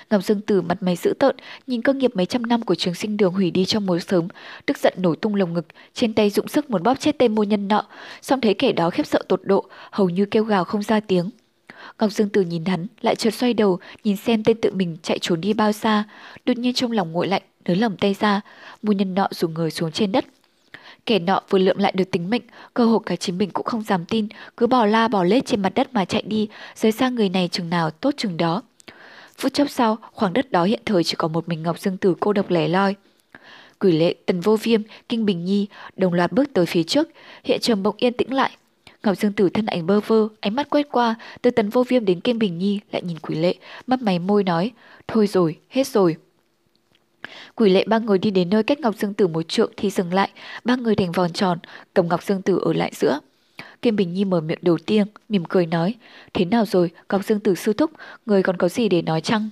[0.10, 1.36] Ngọc Dương Tử mặt mày dữ tợn,
[1.68, 4.28] nhìn cơ nghiệp mấy trăm năm của trường sinh đường hủy đi trong mối sớm,
[4.66, 7.50] tức giận nổi tung lồng ngực, trên tay dụng sức muốn bóp chết tên môn
[7.50, 7.84] nhân nọ,
[8.22, 11.30] xong thấy kẻ đó khiếp sợ tột độ, hầu như kêu gào không ra tiếng.
[12.00, 15.20] Ngọc Dương Tử nhìn hắn, lại chợt xoay đầu, nhìn xem tên tự mình chạy
[15.20, 16.04] trốn đi bao xa,
[16.46, 18.42] đột nhiên trong lòng nguội lạnh, nới lỏng tay ra,
[18.84, 20.26] môn nhân nọ rủ người xuống trên đất.
[21.06, 22.42] Kẻ nọ vừa lượm lại được tính mệnh,
[22.74, 24.28] cơ hội cả chính mình cũng không dám tin,
[24.58, 27.50] cứ bỏ la bỏ lết trên mặt đất mà chạy đi, rời xa người này
[27.52, 28.62] chừng nào tốt chừng đó.
[29.38, 32.16] Phút chốc sau, khoảng đất đó hiện thời chỉ có một mình Ngọc Dương Tử
[32.20, 32.96] cô độc lẻ loi.
[33.80, 37.08] Quỷ lệ, tần vô viêm, kinh bình nhi đồng loạt bước tới phía trước,
[37.44, 38.52] hiện trường bỗng yên tĩnh lại.
[39.04, 42.06] Ngọc Dương Tử thân ảnh bơ vơ, ánh mắt quét qua, từ tần vô viêm
[42.06, 43.56] đến kinh bình nhi lại nhìn quỷ lệ,
[43.88, 44.72] mắt mày môi nói,
[45.08, 46.16] thôi rồi, hết rồi.
[47.56, 50.14] Quỷ lệ ba người đi đến nơi cách Ngọc Dương Tử một trượng thì dừng
[50.14, 50.30] lại,
[50.64, 51.60] ba người thành vòng tròn,
[51.94, 53.20] cầm Ngọc Dương Tử ở lại giữa.
[53.82, 55.96] Kim Bình Nhi mở miệng đầu tiên, mỉm cười nói,
[56.34, 57.92] thế nào rồi, Ngọc Dương Tử sư thúc,
[58.26, 59.50] người còn có gì để nói chăng?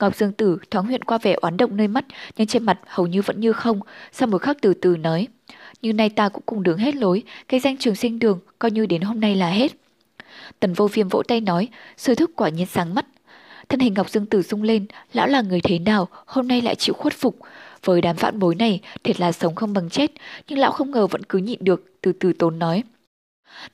[0.00, 2.04] Ngọc Dương Tử thoáng huyện qua vẻ oán động nơi mắt,
[2.36, 3.80] nhưng trên mặt hầu như vẫn như không,
[4.12, 5.26] sau một khắc từ từ nói,
[5.82, 8.86] như nay ta cũng cùng đường hết lối, cái danh trường sinh đường coi như
[8.86, 9.72] đến hôm nay là hết.
[10.60, 13.06] Tần vô viêm vỗ tay nói, sư thúc quả nhiên sáng mắt.
[13.68, 16.74] Thân hình Ngọc Dương Tử rung lên, lão là người thế nào, hôm nay lại
[16.74, 17.38] chịu khuất phục.
[17.84, 20.10] Với đám vạn bối này, thiệt là sống không bằng chết,
[20.48, 22.82] nhưng lão không ngờ vẫn cứ nhịn được, từ từ tốn nói.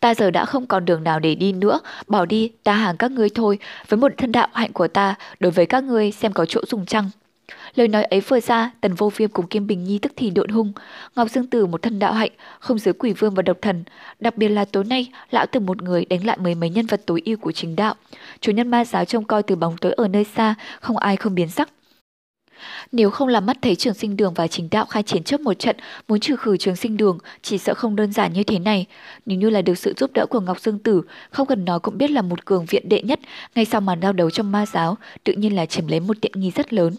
[0.01, 3.11] Ta giờ đã không còn đường nào để đi nữa, bỏ đi, ta hàng các
[3.11, 3.59] ngươi thôi,
[3.89, 6.87] với một thân đạo hạnh của ta, đối với các ngươi xem có chỗ dùng
[6.87, 7.11] chăng.
[7.75, 10.49] Lời nói ấy vừa ra, tần vô viêm cùng Kim Bình Nhi tức thì độn
[10.49, 10.73] hung.
[11.17, 13.85] Ngọc Dương Tử một thân đạo hạnh, không dưới quỷ vương và độc thần.
[14.21, 17.03] Đặc biệt là tối nay, lão từng một người đánh lại mấy mấy nhân vật
[17.07, 17.95] tối ưu của chính đạo.
[18.41, 21.35] Chủ nhân ma giáo trông coi từ bóng tối ở nơi xa, không ai không
[21.35, 21.69] biến sắc.
[22.93, 25.59] Nếu không làm mắt thấy trường sinh đường và chính đạo khai chiến chấp một
[25.59, 25.77] trận,
[26.09, 28.87] muốn trừ khử trường sinh đường, chỉ sợ không đơn giản như thế này.
[29.27, 31.99] Nếu như là được sự giúp đỡ của Ngọc Dương Tử, không cần nói cũng
[31.99, 33.21] biết là một cường viện đệ nhất,
[33.55, 36.33] ngay sau màn giao đấu trong ma giáo, tự nhiên là chiếm lấy một tiện
[36.35, 36.95] nghi rất lớn.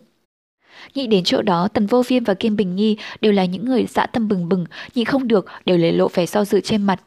[0.95, 3.85] Nghĩ đến chỗ đó, Tần Vô Viêm và Kim Bình Nhi đều là những người
[3.89, 7.01] dã tâm bừng bừng, nhịn không được, đều lấy lộ vẻ do dự trên mặt.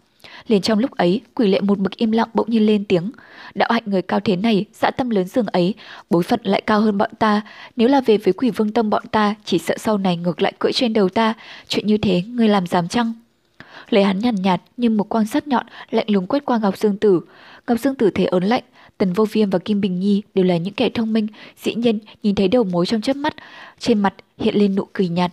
[0.47, 3.11] Liền trong lúc ấy, quỷ lệ một mực im lặng bỗng nhiên lên tiếng.
[3.55, 5.74] Đạo hạnh người cao thế này, dã tâm lớn giường ấy,
[6.11, 7.42] bối phận lại cao hơn bọn ta.
[7.76, 10.53] Nếu là về với quỷ vương tâm bọn ta, chỉ sợ sau này ngược lại
[10.59, 11.34] cưỡi trên đầu ta.
[11.68, 13.12] Chuyện như thế, người làm dám chăng?
[13.90, 16.78] lời hắn nhàn nhạt, nhạt nhưng một quan sát nhọn lạnh lùng quét qua Ngọc
[16.78, 17.20] Dương Tử.
[17.66, 18.62] Ngọc Dương Tử thấy ớn lạnh,
[18.99, 21.26] Tần Vô Viêm và Kim Bình Nhi đều là những kẻ thông minh,
[21.62, 23.34] dĩ nhiên nhìn thấy đầu mối trong chớp mắt,
[23.78, 25.32] trên mặt hiện lên nụ cười nhạt.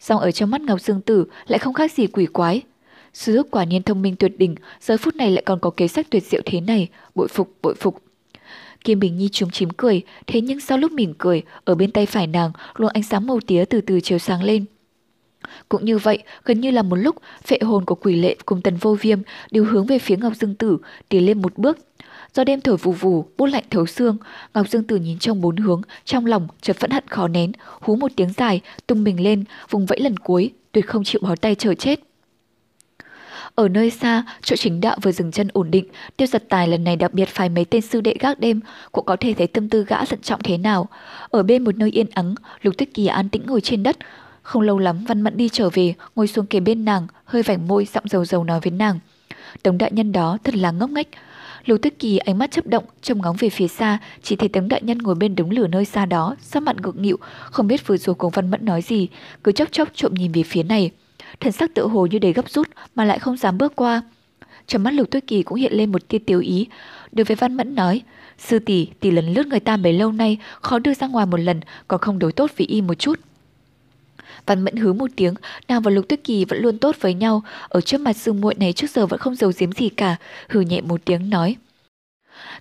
[0.00, 2.62] Song ở trong mắt Ngọc Dương Tử lại không khác gì quỷ quái,
[3.16, 6.06] Sư quả nhiên thông minh tuyệt đỉnh, giờ phút này lại còn có kế sách
[6.10, 8.02] tuyệt diệu thế này, bội phục, bội phục.
[8.84, 12.06] Kim Bình Nhi trúng chím cười, thế nhưng sau lúc mỉm cười, ở bên tay
[12.06, 14.64] phải nàng, luồng ánh sáng màu tía từ từ chiếu sáng lên.
[15.68, 18.76] Cũng như vậy, gần như là một lúc, phệ hồn của quỷ lệ cùng tần
[18.76, 19.20] vô viêm
[19.50, 20.78] đều hướng về phía Ngọc Dương Tử,
[21.08, 21.78] tiến lên một bước.
[22.34, 24.16] Do đêm thổi vù vù, bút lạnh thấu xương,
[24.54, 27.96] Ngọc Dương Tử nhìn trong bốn hướng, trong lòng chợt phẫn hận khó nén, hú
[27.96, 31.54] một tiếng dài, tung mình lên, vùng vẫy lần cuối, tuyệt không chịu bỏ tay
[31.54, 32.00] chờ chết.
[33.56, 35.84] Ở nơi xa, chỗ chính đạo vừa dừng chân ổn định,
[36.16, 38.60] tiêu giật tài lần này đặc biệt phải mấy tên sư đệ gác đêm,
[38.92, 40.88] cũng có thể thấy tâm tư gã thận trọng thế nào.
[41.30, 43.96] Ở bên một nơi yên ắng, Lục Tuyết Kỳ an tĩnh ngồi trên đất.
[44.42, 47.68] Không lâu lắm Văn Mẫn đi trở về, ngồi xuống kề bên nàng, hơi vảnh
[47.68, 48.98] môi, giọng dầu dầu nói với nàng.
[49.62, 51.08] Tống đại nhân đó thật là ngốc nghếch.
[51.64, 54.68] lục Tuyết Kỳ ánh mắt chấp động, trông ngóng về phía xa, chỉ thấy tống
[54.68, 57.86] đại nhân ngồi bên đống lửa nơi xa đó, sắc mặt ngượng nghịu, không biết
[57.86, 59.08] vừa rồi cùng Văn Mẫn nói gì,
[59.44, 60.90] cứ chốc chốc trộm nhìn về phía này.
[61.40, 64.02] Thần sắc tự hồ như đầy gấp rút mà lại không dám bước qua.
[64.66, 66.66] Trong mắt Lục Tuyết Kỳ cũng hiện lên một tia tiêu ý.
[67.12, 68.02] Đối với Văn Mẫn nói,
[68.38, 71.40] sư tỷ tỷ lần lướt người ta bấy lâu nay, khó đưa ra ngoài một
[71.40, 73.20] lần, còn không đối tốt với y một chút.
[74.46, 75.34] Văn Mẫn hứ một tiếng,
[75.68, 78.54] nàng và Lục Tuyết Kỳ vẫn luôn tốt với nhau, ở trước mặt sư muội
[78.54, 80.16] này trước giờ vẫn không giấu giếm gì cả,
[80.48, 81.56] hừ nhẹ một tiếng nói.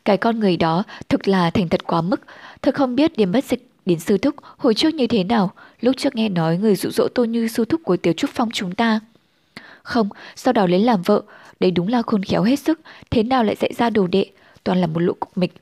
[0.05, 2.21] Cái con người đó thực là thành thật quá mức,
[2.61, 5.95] thật không biết điểm bất dịch đến sư thúc hồi trước như thế nào, lúc
[5.97, 8.75] trước nghe nói người dụ dỗ tô như sư thúc của tiểu trúc phong chúng
[8.75, 8.99] ta.
[9.83, 11.21] Không, sau đó lấy làm vợ,
[11.59, 12.79] đấy đúng là khôn khéo hết sức,
[13.09, 14.25] thế nào lại dạy ra đồ đệ,
[14.63, 15.53] toàn là một lũ cục mịch.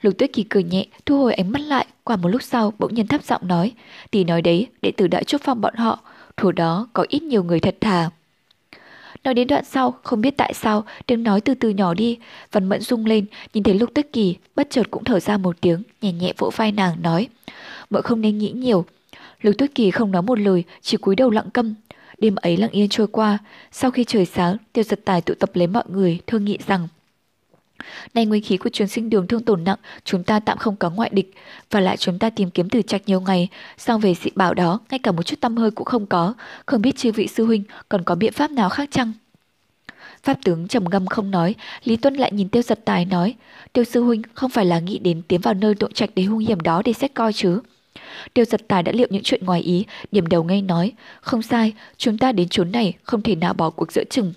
[0.00, 2.94] Lục Tuyết Kỳ cười nhẹ, thu hồi ánh mắt lại, qua một lúc sau bỗng
[2.94, 3.72] nhiên thấp giọng nói,
[4.10, 5.98] tỷ nói đấy, đệ tử đã chúc phong bọn họ,
[6.36, 8.10] thủ đó có ít nhiều người thật thà.
[9.24, 12.18] Nói đến đoạn sau, không biết tại sao, tiếng nói từ từ nhỏ đi,
[12.52, 15.56] Văn Mẫn rung lên, nhìn thấy Lục Tuyết Kỳ, bất chợt cũng thở ra một
[15.60, 17.28] tiếng, nhẹ nhẹ vỗ vai nàng nói,
[17.90, 18.84] mợ không nên nghĩ nhiều.
[19.40, 21.74] Lục Tuyết Kỳ không nói một lời, chỉ cúi đầu lặng câm.
[22.18, 23.38] Đêm ấy lặng yên trôi qua,
[23.72, 26.88] sau khi trời sáng, Tiêu Giật Tài tụ tập lấy mọi người, thương nghị rằng
[28.14, 30.90] Nay nguyên khí của truyền sinh đường thương tổn nặng, chúng ta tạm không có
[30.90, 31.34] ngoại địch,
[31.70, 33.48] và lại chúng ta tìm kiếm từ trạch nhiều ngày,
[33.78, 36.34] sang về dị bảo đó, ngay cả một chút tâm hơi cũng không có,
[36.66, 39.12] không biết chư vị sư huynh còn có biện pháp nào khác chăng?
[40.22, 41.54] Pháp tướng trầm ngâm không nói,
[41.84, 43.34] Lý Tuân lại nhìn Tiêu Giật Tài nói,
[43.72, 46.38] Tiêu sư huynh không phải là nghĩ đến tiến vào nơi nội trạch để hung
[46.38, 47.60] hiểm đó để xét coi chứ.
[48.34, 51.72] Tiêu giật tài đã liệu những chuyện ngoài ý, điểm đầu ngay nói, không sai,
[51.96, 54.32] chúng ta đến chốn này không thể nào bỏ cuộc giữa chừng.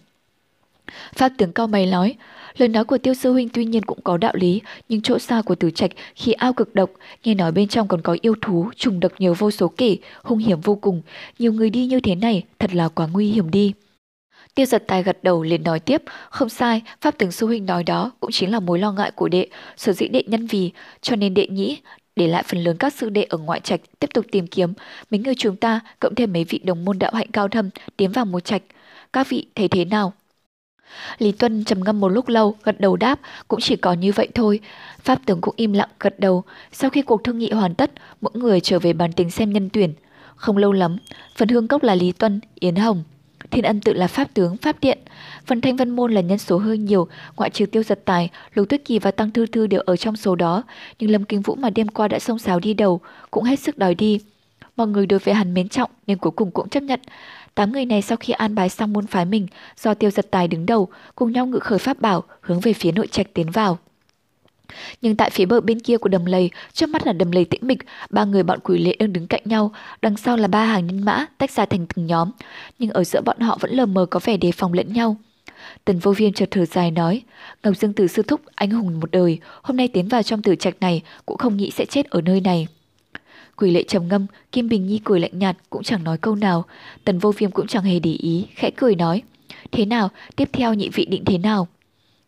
[1.13, 2.15] Pháp tướng cao mày nói,
[2.57, 5.41] Lời nói của tiêu sư huynh tuy nhiên cũng có đạo lý, nhưng chỗ xa
[5.41, 6.89] của tử trạch khi ao cực độc,
[7.23, 10.39] nghe nói bên trong còn có yêu thú, trùng độc nhiều vô số kể, hung
[10.39, 11.01] hiểm vô cùng.
[11.39, 13.73] Nhiều người đi như thế này, thật là quá nguy hiểm đi.
[14.55, 17.83] Tiêu giật tài gật đầu liền nói tiếp, không sai, Pháp tướng sư huynh nói
[17.83, 20.71] đó cũng chính là mối lo ngại của đệ, sở dĩ đệ nhân vì,
[21.01, 21.77] cho nên đệ nghĩ
[22.15, 24.73] để lại phần lớn các sư đệ ở ngoại trạch tiếp tục tìm kiếm
[25.11, 28.11] mấy người chúng ta cộng thêm mấy vị đồng môn đạo hạnh cao thâm tiến
[28.11, 28.61] vào một trạch
[29.13, 30.13] các vị thấy thế nào
[31.17, 34.27] Lý Tuân trầm ngâm một lúc lâu, gật đầu đáp, cũng chỉ có như vậy
[34.35, 34.59] thôi.
[34.99, 36.43] Pháp tướng cũng im lặng gật đầu.
[36.71, 37.91] Sau khi cuộc thương nghị hoàn tất,
[38.21, 39.93] mỗi người trở về bàn tính xem nhân tuyển.
[40.35, 40.97] Không lâu lắm,
[41.35, 43.03] phần hương cốc là Lý Tuân, Yến Hồng.
[43.51, 44.97] Thiên ân tự là pháp tướng, pháp điện.
[45.45, 48.69] Phần thanh văn môn là nhân số hơi nhiều, ngoại trừ tiêu giật tài, lục
[48.69, 50.63] tuyết kỳ và tăng thư thư đều ở trong số đó.
[50.99, 53.01] Nhưng Lâm Kinh Vũ mà đêm qua đã xông xáo đi đầu,
[53.31, 54.19] cũng hết sức đòi đi.
[54.75, 56.99] Mọi người đối với hắn mến trọng nên cuối cùng cũng chấp nhận.
[57.55, 60.47] Tám người này sau khi an bài xong môn phái mình, do tiêu giật tài
[60.47, 63.77] đứng đầu, cùng nhau ngự khởi pháp bảo, hướng về phía nội trạch tiến vào.
[65.01, 67.61] Nhưng tại phía bờ bên kia của đầm lầy, trước mắt là đầm lầy tĩnh
[67.63, 67.79] mịch,
[68.09, 69.71] ba người bọn quỷ lệ đang đứng cạnh nhau,
[70.01, 72.31] đằng sau là ba hàng nhân mã tách ra thành từng nhóm,
[72.79, 75.17] nhưng ở giữa bọn họ vẫn lờ mờ có vẻ đề phòng lẫn nhau.
[75.85, 77.21] Tần vô viêm chợt thở dài nói,
[77.63, 80.55] Ngọc Dương Tử sư thúc, anh hùng một đời, hôm nay tiến vào trong tử
[80.55, 82.67] trạch này cũng không nghĩ sẽ chết ở nơi này.
[83.57, 86.65] Quỷ lệ trầm ngâm, Kim Bình Nhi cười lạnh nhạt cũng chẳng nói câu nào.
[87.03, 89.21] Tần vô viêm cũng chẳng hề để ý, khẽ cười nói.
[89.71, 91.67] Thế nào, tiếp theo nhị vị định thế nào?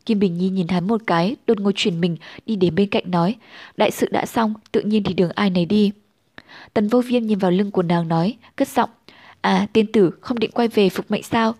[0.06, 3.12] Kim Bình Nhi nhìn hắn một cái, đột ngột chuyển mình, đi đến bên cạnh
[3.12, 3.36] nói.
[3.78, 5.92] Đại sự đã xong, tự nhiên thì đường ai nấy đi.
[6.74, 8.90] Tần vô viêm nhìn vào lưng của nàng nói, cất giọng.
[9.42, 11.56] À, tiên tử không định quay về phục mệnh sao?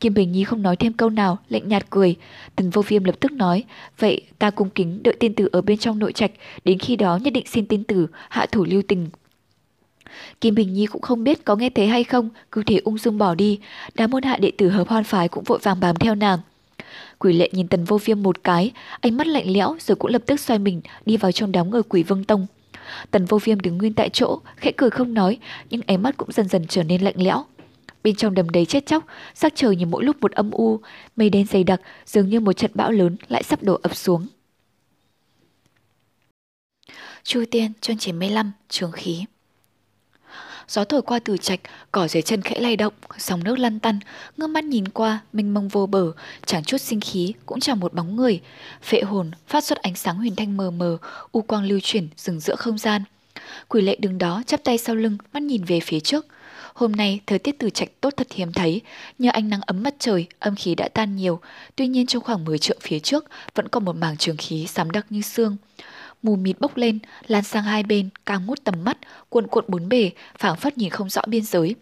[0.00, 2.16] Kim Bình Nhi không nói thêm câu nào, lạnh nhạt cười.
[2.56, 3.64] Tần vô viêm lập tức nói,
[3.98, 6.30] vậy ta cung kính đợi tiên tử ở bên trong nội trạch,
[6.64, 9.08] đến khi đó nhất định xin tiên tử hạ thủ lưu tình.
[10.40, 13.18] Kim Bình Nhi cũng không biết có nghe thấy hay không, cứ thế ung dung
[13.18, 13.58] bỏ đi,
[13.94, 16.38] đám môn hạ đệ tử hợp hoan phái cũng vội vàng bám theo nàng.
[17.18, 20.22] Quỷ lệ nhìn tần vô viêm một cái, ánh mắt lạnh lẽo rồi cũng lập
[20.26, 22.46] tức xoay mình đi vào trong đám người quỷ vương tông.
[23.10, 25.38] Tần vô viêm đứng nguyên tại chỗ, khẽ cười không nói,
[25.70, 27.44] nhưng ánh mắt cũng dần dần trở nên lạnh lẽo.
[28.02, 29.04] Bên trong đầm đầy chết chóc,
[29.34, 30.80] sắc trời như mỗi lúc một âm u,
[31.16, 34.26] mây đen dày đặc dường như một trận bão lớn lại sắp đổ ập xuống.
[37.22, 39.24] Chu Tiên, chương 95, trường khí
[40.70, 41.60] Gió thổi qua từ trạch,
[41.92, 43.98] cỏ dưới chân khẽ lay động, sóng nước lăn tăn,
[44.36, 46.12] ngơ mắt nhìn qua, mênh mông vô bờ,
[46.46, 48.40] chẳng chút sinh khí, cũng chẳng một bóng người.
[48.82, 50.98] Phệ hồn phát xuất ánh sáng huyền thanh mờ mờ,
[51.32, 53.02] u quang lưu chuyển dừng giữa không gian.
[53.68, 56.26] Quỷ lệ đứng đó chắp tay sau lưng, mắt nhìn về phía trước,
[56.74, 58.80] Hôm nay thời tiết từ trạch tốt thật hiếm thấy,
[59.18, 61.40] nhờ ánh nắng ấm mặt trời, âm khí đã tan nhiều,
[61.76, 63.24] tuy nhiên trong khoảng 10 trượng phía trước
[63.54, 65.56] vẫn còn một mảng trường khí xám đặc như xương.
[66.22, 68.98] Mù mịt bốc lên, lan sang hai bên, càng ngút tầm mắt,
[69.28, 71.74] cuộn cuộn bốn bề, phảng phất nhìn không rõ biên giới.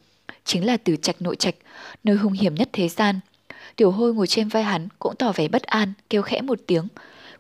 [0.45, 1.55] Chính là từ trạch nội trạch,
[2.05, 3.21] nơi hung hiểm nhất thế gian.
[3.77, 6.89] Tiểu hôi ngồi trên vai hắn cũng tỏ vẻ bất an, kêu khẽ một tiếng.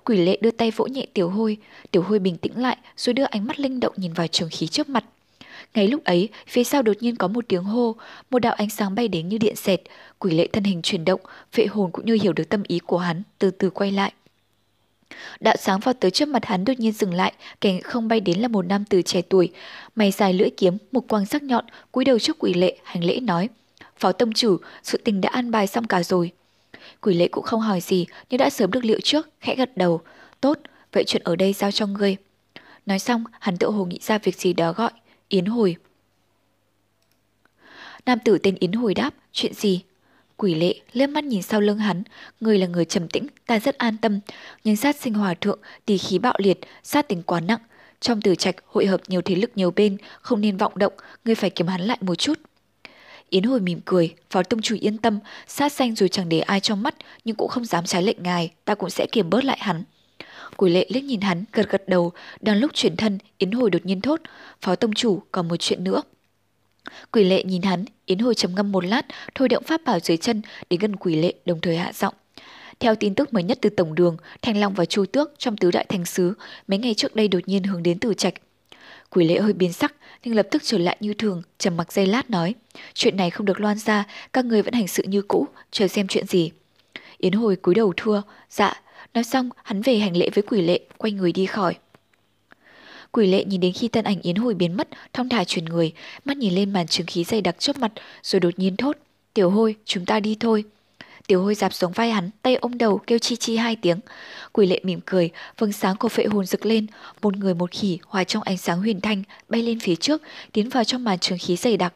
[0.04, 1.56] Quỷ lệ đưa tay vỗ nhẹ tiểu hôi,
[1.90, 4.66] tiểu hôi bình tĩnh lại rồi đưa ánh mắt linh động nhìn vào trường khí
[4.66, 5.04] trước mặt.
[5.74, 7.96] Ngay lúc ấy, phía sau đột nhiên có một tiếng hô,
[8.30, 9.80] một đạo ánh sáng bay đến như điện xẹt,
[10.18, 11.20] quỷ lệ thân hình chuyển động,
[11.54, 14.12] vệ hồn cũng như hiểu được tâm ý của hắn, từ từ quay lại.
[15.40, 18.38] Đạo sáng vào tới trước mặt hắn đột nhiên dừng lại, kẻ không bay đến
[18.38, 19.52] là một nam tử trẻ tuổi,
[19.94, 23.20] mày dài lưỡi kiếm, một quang sắc nhọn, cúi đầu trước quỷ lệ, hành lễ
[23.20, 23.48] nói:
[23.96, 26.30] "Phó tông chủ, sự tình đã an bài xong cả rồi."
[27.00, 30.00] Quỷ lệ cũng không hỏi gì, nhưng đã sớm được liệu trước, khẽ gật đầu.
[30.40, 30.58] "Tốt,
[30.92, 32.16] vậy chuyện ở đây giao cho ngươi."
[32.86, 34.90] Nói xong, hắn tự hồ nghĩ ra việc gì đó gọi,
[35.28, 35.76] Yến Hồi.
[38.06, 39.82] Nam tử tên Yến Hồi đáp, chuyện gì?
[40.36, 42.02] Quỷ lệ liếc mắt nhìn sau lưng hắn,
[42.40, 44.20] người là người trầm tĩnh, ta rất an tâm,
[44.64, 47.60] nhưng sát sinh hòa thượng, tỷ khí bạo liệt, sát tình quá nặng.
[48.00, 50.92] Trong tử trạch hội hợp nhiều thế lực nhiều bên, không nên vọng động,
[51.24, 52.38] ngươi phải kiếm hắn lại một chút.
[53.30, 56.60] Yến hồi mỉm cười, phó tông chủ yên tâm, sát xanh rồi chẳng để ai
[56.60, 56.94] trong mắt,
[57.24, 59.84] nhưng cũng không dám trái lệnh ngài, ta cũng sẽ kiềm bớt lại hắn.
[60.58, 63.86] Quỷ lệ liếc nhìn hắn, gật gật đầu, đang lúc chuyển thân, Yến hồi đột
[63.86, 64.20] nhiên thốt,
[64.60, 66.02] phó tông chủ còn một chuyện nữa.
[67.12, 70.16] Quỷ lệ nhìn hắn, Yến Hồi trầm ngâm một lát, thôi động pháp bảo dưới
[70.16, 72.14] chân đến gần quỷ lệ đồng thời hạ giọng.
[72.78, 75.70] Theo tin tức mới nhất từ Tổng đường, Thanh Long và Chu Tước trong tứ
[75.70, 76.34] đại thành sứ
[76.68, 78.34] mấy ngày trước đây đột nhiên hướng đến Tử Trạch.
[79.10, 79.94] Quỷ lệ hơi biến sắc,
[80.24, 82.54] nhưng lập tức trở lại như thường, trầm mặc dây lát nói.
[82.94, 86.06] Chuyện này không được loan ra, các người vẫn hành sự như cũ, chờ xem
[86.06, 86.50] chuyện gì.
[87.18, 88.80] Yến Hồi cúi đầu thua, dạ.
[89.18, 91.74] Nói xong, hắn về hành lễ với quỷ lệ, quay người đi khỏi.
[93.12, 95.92] Quỷ lệ nhìn đến khi tân ảnh Yến Hồi biến mất, thong thả chuyển người,
[96.24, 97.92] mắt nhìn lên màn trường khí dày đặc trước mặt,
[98.22, 98.96] rồi đột nhiên thốt.
[99.34, 100.64] Tiểu hôi, chúng ta đi thôi.
[101.26, 104.00] Tiểu hôi dạp xuống vai hắn, tay ôm đầu kêu chi chi hai tiếng.
[104.52, 106.86] Quỷ lệ mỉm cười, vầng sáng của phệ hồn rực lên,
[107.22, 110.22] một người một khỉ hòa trong ánh sáng huyền thanh bay lên phía trước,
[110.52, 111.94] tiến vào trong màn trường khí dày đặc.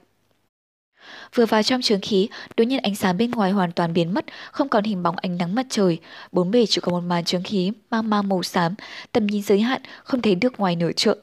[1.35, 4.25] Vừa vào trong trường khí, đột nhiên ánh sáng bên ngoài hoàn toàn biến mất,
[4.53, 5.99] không còn hình bóng ánh nắng mặt trời.
[6.33, 8.75] Bốn bề chỉ có một màn trường khí mang mang màu xám,
[9.13, 11.19] tầm nhìn giới hạn, không thấy được ngoài nửa trượng.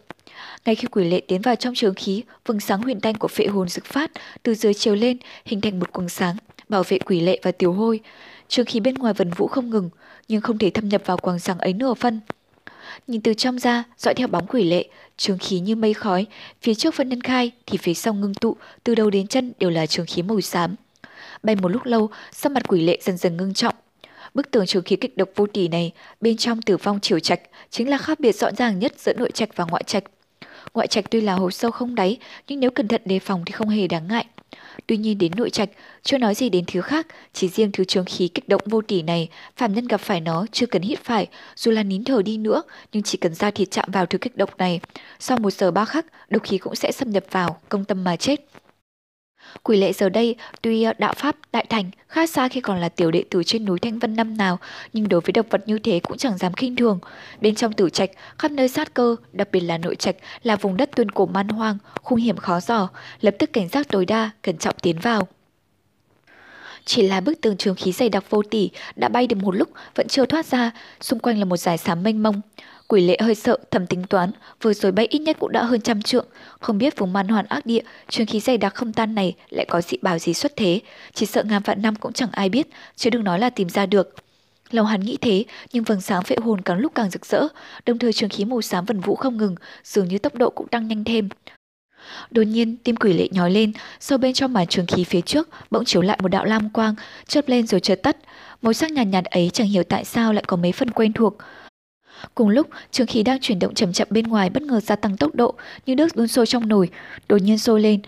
[0.66, 3.46] Ngay khi quỷ lệ tiến vào trong trường khí, vầng sáng huyền thanh của phệ
[3.48, 4.12] hồn rực phát,
[4.44, 6.36] từ dưới chiều lên, hình thành một quầng sáng,
[6.70, 8.00] bảo vệ quỷ lệ và tiểu hôi.
[8.48, 9.90] Trường khí bên ngoài vần vũ không ngừng,
[10.28, 12.20] nhưng không thể thâm nhập vào quầng sáng ấy nửa phân.
[13.08, 14.86] Nhìn từ trong ra, dõi theo bóng quỷ lệ,
[15.18, 16.26] trường khí như mây khói,
[16.62, 19.70] phía trước phân nhân khai thì phía sau ngưng tụ, từ đầu đến chân đều
[19.70, 20.76] là trường khí màu xám.
[21.44, 23.76] Bay một lúc lâu, sắc mặt quỷ lệ dần dần ngưng trọng.
[24.34, 27.42] Bức tường trường khí kịch độc vô tỷ này, bên trong tử vong chiều trạch,
[27.70, 30.04] chính là khác biệt rõ ràng nhất giữa nội trạch và ngoại trạch.
[30.74, 32.18] Ngoại trạch tuy là hồ sâu không đáy,
[32.48, 34.26] nhưng nếu cẩn thận đề phòng thì không hề đáng ngại.
[34.88, 35.70] Tuy nhiên đến nội trạch,
[36.04, 39.02] chưa nói gì đến thứ khác, chỉ riêng thứ trường khí kích động vô tỷ
[39.02, 42.38] này, phạm nhân gặp phải nó chưa cần hít phải, dù là nín thở đi
[42.38, 42.62] nữa,
[42.94, 44.80] nhưng chỉ cần da thịt chạm vào thứ kích động này,
[45.20, 48.16] sau một giờ ba khắc, độc khí cũng sẽ xâm nhập vào, công tâm mà
[48.16, 48.40] chết.
[49.64, 52.90] Quỷ lệ giờ đây, tuy ờ, đạo pháp đại thành khác xa khi còn là
[52.90, 54.60] tiểu đệ tử trên núi Thanh Vân năm nào,
[54.94, 57.00] nhưng đối với độc vật như thế cũng chẳng dám khinh thường.
[57.42, 60.78] Bên trong tử trạch, khắp nơi sát cơ, đặc biệt là nội trạch, là vùng
[60.78, 62.90] đất tuyên cổ man hoang, khung hiểm khó dò,
[63.22, 65.28] lập tức cảnh giác tối đa, cẩn trọng tiến vào.
[66.86, 69.70] Chỉ là bức tường trường khí dày đặc vô tỷ đã bay được một lúc
[69.96, 70.72] vẫn chưa thoát ra,
[71.02, 72.42] xung quanh là một dải xám mênh mông.
[72.90, 75.82] Quỷ lệ hơi sợ, thầm tính toán, vừa rồi bay ít nhất cũng đã hơn
[75.82, 76.26] trăm trượng.
[76.60, 79.66] Không biết vùng man hoàn ác địa, trường khí dày đặc không tan này lại
[79.70, 80.80] có dị bảo gì xuất thế.
[81.14, 83.86] Chỉ sợ ngàn vạn năm cũng chẳng ai biết, chứ đừng nói là tìm ra
[83.86, 84.16] được.
[84.72, 87.48] Lòng hắn nghĩ thế, nhưng vầng sáng phệ hồn càng lúc càng rực rỡ,
[87.86, 90.68] đồng thời trường khí màu xám vần vũ không ngừng, dường như tốc độ cũng
[90.68, 91.30] tăng nhanh thêm.
[92.32, 95.50] Đột nhiên, tim quỷ lệ nhói lên, sâu bên trong màn trường khí phía trước,
[95.72, 96.96] bỗng chiếu lại một đạo lam quang,
[97.28, 98.18] chớp lên rồi chợt tắt.
[98.62, 101.14] Màu sắc nhàn nhạt, nhạt ấy chẳng hiểu tại sao lại có mấy phần quen
[101.14, 101.38] thuộc.
[102.36, 105.18] Cùng lúc, trường khí đang chuyển động chậm chậm bên ngoài bất ngờ gia tăng
[105.18, 105.54] tốc độ,
[105.86, 106.90] như nước đun sôi trong nồi,
[107.30, 108.02] đột nhiên sôi lên.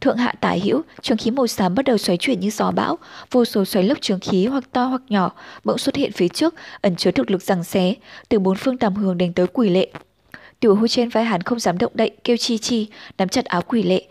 [0.00, 2.98] Thượng hạ tả hữu, trường khí màu xám bắt đầu xoáy chuyển như gió bão,
[3.30, 5.32] vô số xoáy lốc trường khí hoặc to hoặc nhỏ
[5.64, 7.94] bỗng xuất hiện phía trước, ẩn chứa thực lực giằng xé,
[8.28, 9.90] từ bốn phương tám hướng đánh tới quỷ lệ.
[10.60, 12.86] Tiểu hôi trên vai hắn không dám động đậy, kêu chi chi,
[13.18, 14.06] nắm chặt áo quỷ lệ.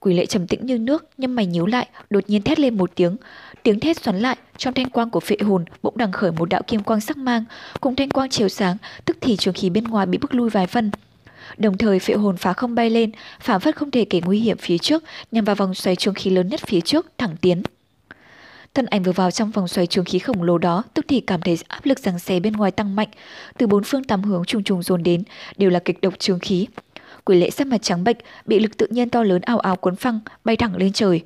[0.00, 2.90] Quỷ lệ trầm tĩnh như nước, nhưng mày nhíu lại, đột nhiên thét lên một
[2.94, 3.16] tiếng.
[3.68, 6.62] Tiếng thét xoắn lại, trong thanh quang của phệ hồn bỗng đằng khởi một đạo
[6.66, 7.44] kim quang sắc mang,
[7.80, 10.66] cùng thanh quang chiếu sáng, tức thì trường khí bên ngoài bị bức lui vài
[10.66, 10.90] phân.
[11.56, 14.56] Đồng thời phệ hồn phá không bay lên, phản phất không thể kể nguy hiểm
[14.58, 17.62] phía trước, nhằm vào vòng xoáy trường khí lớn nhất phía trước, thẳng tiến.
[18.74, 21.40] Thân ảnh vừa vào trong vòng xoáy trường khí khổng lồ đó, tức thì cảm
[21.40, 23.08] thấy áp lực giằng xé bên ngoài tăng mạnh,
[23.58, 25.22] từ bốn phương tám hướng trùng trùng dồn đến,
[25.56, 26.66] đều là kịch độc trường khí.
[27.24, 28.16] Quỷ lệ sắc mặt trắng bệch,
[28.46, 31.22] bị lực tự nhiên to lớn ảo ảo cuốn phăng, bay thẳng lên trời.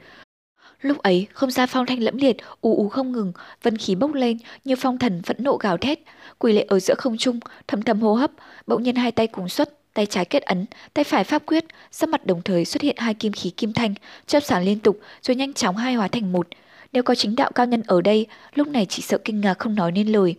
[0.82, 3.32] Lúc ấy, không gian phong thanh lẫm liệt, ù ù không ngừng,
[3.62, 5.98] vân khí bốc lên như phong thần phẫn nộ gào thét.
[6.38, 8.30] quỳ lệ ở giữa không trung, thầm thầm hô hấp,
[8.66, 12.09] bỗng nhiên hai tay cùng xuất, tay trái kết ấn, tay phải pháp quyết, sắc
[12.09, 13.94] mặt đồng thời xuất hiện hai kim khí kim thanh,
[14.26, 16.48] chớp sáng liên tục rồi nhanh chóng hai hóa thành một.
[16.92, 19.74] Nếu có chính đạo cao nhân ở đây, lúc này chỉ sợ kinh ngạc không
[19.74, 20.34] nói nên lời.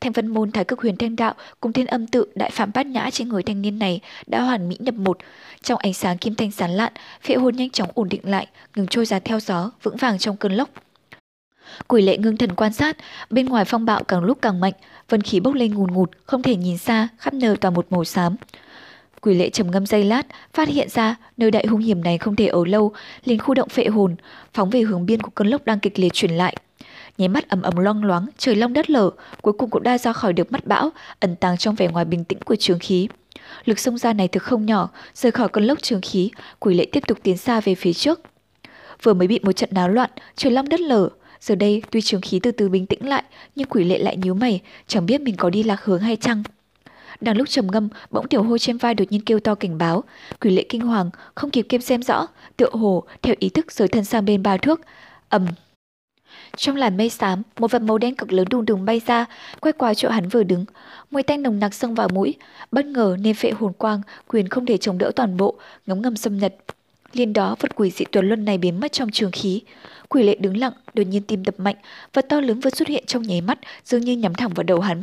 [0.00, 2.86] Thanh vân môn thái cực huyền thanh đạo cùng thiên âm tự đại phạm bát
[2.86, 5.18] nhã trên người thanh niên này đã hoàn mỹ nhập một.
[5.62, 8.86] Trong ánh sáng kim thanh sán lạn, phệ hồn nhanh chóng ổn định lại, ngừng
[8.86, 10.70] trôi ra theo gió, vững vàng trong cơn lốc.
[11.88, 12.96] Quỷ lệ ngưng thần quan sát,
[13.30, 14.72] bên ngoài phong bạo càng lúc càng mạnh,
[15.08, 18.04] vân khí bốc lên ngùn ngụt, không thể nhìn xa, khắp nơi toàn một màu
[18.04, 18.36] xám.
[19.20, 22.36] Quỷ lệ trầm ngâm giây lát, phát hiện ra nơi đại hung hiểm này không
[22.36, 22.92] thể ở lâu,
[23.24, 24.16] liền khu động phệ hồn,
[24.54, 26.56] phóng về hướng biên của cơn lốc đang kịch liệt chuyển lại.
[27.18, 29.10] Nháy mắt ầm ầm loang loáng, trời long đất lở,
[29.42, 30.90] cuối cùng cũng đã ra khỏi được mắt bão,
[31.20, 33.08] ẩn tàng trong vẻ ngoài bình tĩnh của trường khí.
[33.64, 36.86] Lực xông ra này thực không nhỏ, rời khỏi cơn lốc trường khí, quỷ lệ
[36.92, 38.20] tiếp tục tiến xa về phía trước.
[39.02, 41.08] Vừa mới bị một trận náo loạn, trời long đất lở,
[41.40, 43.22] giờ đây tuy trường khí từ từ bình tĩnh lại,
[43.56, 46.42] nhưng quỷ lệ lại nhíu mày, chẳng biết mình có đi lạc hướng hay chăng.
[47.20, 50.04] Đang lúc trầm ngâm, bỗng tiểu hôi trên vai đột nhiên kêu to cảnh báo.
[50.40, 52.26] Quỷ lệ kinh hoàng, không kịp kiêm xem rõ,
[52.56, 54.80] tựa hồ theo ý thức rời thân sang bên ba thước.
[55.28, 55.46] ầm.
[56.56, 59.26] Trong làn mây xám, một vật màu đen cực lớn đùng đùng bay ra,
[59.60, 60.64] quay qua chỗ hắn vừa đứng.
[61.10, 62.34] Mùi tanh nồng nặc xông vào mũi,
[62.72, 65.54] bất ngờ nên phệ hồn quang, quyền không thể chống đỡ toàn bộ,
[65.86, 66.54] ngấm ngầm xâm nhật.
[67.12, 69.62] Liên đó vật quỷ dị tuần luân này biến mất trong trường khí.
[70.08, 71.76] Quỷ lệ đứng lặng, đột nhiên tim đập mạnh,
[72.12, 74.80] vật to lớn vừa xuất hiện trong nháy mắt, dường như nhắm thẳng vào đầu
[74.80, 75.02] hắn.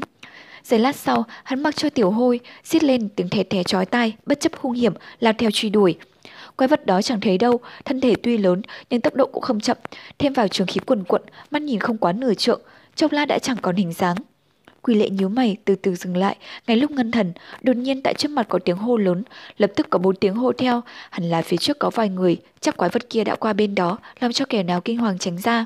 [0.63, 4.13] Giây lát sau, hắn mặc cho tiểu hôi, xiết lên tiếng thè thè chói tai,
[4.25, 5.95] bất chấp hung hiểm, lao theo truy đuổi.
[6.57, 9.59] Quái vật đó chẳng thấy đâu, thân thể tuy lớn nhưng tốc độ cũng không
[9.59, 9.77] chậm,
[10.19, 11.21] thêm vào trường khí quần cuộn,
[11.51, 12.61] mắt nhìn không quá nửa trượng,
[12.95, 14.15] chốc lát đã chẳng còn hình dáng.
[14.81, 18.13] Quỳ lệ nhíu mày từ từ dừng lại, ngay lúc ngân thần, đột nhiên tại
[18.13, 19.23] trước mặt có tiếng hô lớn,
[19.57, 22.77] lập tức có bốn tiếng hô theo, hẳn là phía trước có vài người, chắc
[22.77, 25.65] quái vật kia đã qua bên đó, làm cho kẻ nào kinh hoàng tránh ra.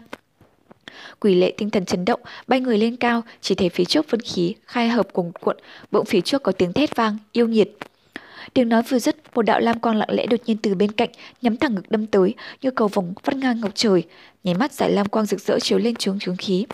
[1.20, 4.22] Quỷ lệ tinh thần chấn động, bay người lên cao, chỉ thấy phía trước vân
[4.22, 5.58] khí, khai hợp cùng cuộn,
[5.92, 7.70] bỗng phía trước có tiếng thét vang, yêu nhiệt.
[8.54, 11.10] Tiếng nói vừa dứt, một đạo lam quang lặng lẽ đột nhiên từ bên cạnh,
[11.42, 14.04] nhắm thẳng ngực đâm tới, như cầu vồng vắt ngang ngọc trời,
[14.44, 16.66] nháy mắt giải lam quang rực rỡ chiếu lên trướng trướng khí.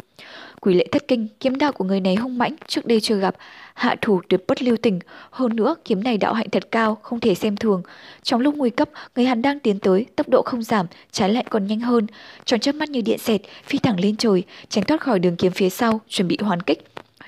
[0.61, 3.35] Quỷ lệ thất kinh, kiếm đạo của người này hung mãnh, trước đây chưa gặp,
[3.73, 4.99] hạ thủ tuyệt bất lưu tình,
[5.31, 7.81] hơn nữa kiếm này đạo hạnh thật cao, không thể xem thường.
[8.23, 11.45] Trong lúc nguy cấp, người hắn đang tiến tới, tốc độ không giảm, trái lại
[11.49, 12.07] còn nhanh hơn,
[12.45, 15.51] tròn chớp mắt như điện xẹt, phi thẳng lên trời, tránh thoát khỏi đường kiếm
[15.51, 16.83] phía sau, chuẩn bị hoàn kích.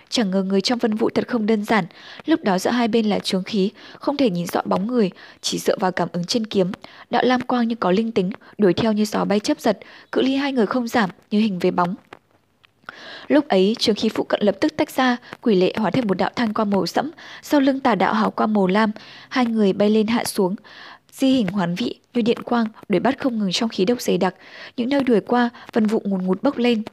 [0.10, 1.86] Chẳng ngờ người trong vân vụ thật không đơn giản,
[2.26, 5.11] lúc đó giữa hai bên là trướng khí, không thể nhìn rõ bóng người,
[5.41, 6.72] chỉ dựa vào cảm ứng trên kiếm.
[7.10, 9.80] Đạo lam quang như có linh tính, đuổi theo như gió bay chấp giật,
[10.11, 11.95] cự ly hai người không giảm, như hình về bóng.
[13.27, 16.18] Lúc ấy, trường khí phụ cận lập tức tách ra, quỷ lệ hóa thành một
[16.18, 17.11] đạo thanh qua màu sẫm,
[17.41, 18.91] sau lưng tà đạo hào qua màu lam,
[19.30, 20.56] hai người bay lên hạ xuống.
[21.11, 24.18] Di hình hoán vị như điện quang, đuổi bắt không ngừng trong khí độc dày
[24.18, 24.36] đặc,
[24.77, 26.84] những nơi đuổi qua, vân vụ ngùn ngụt bốc lên.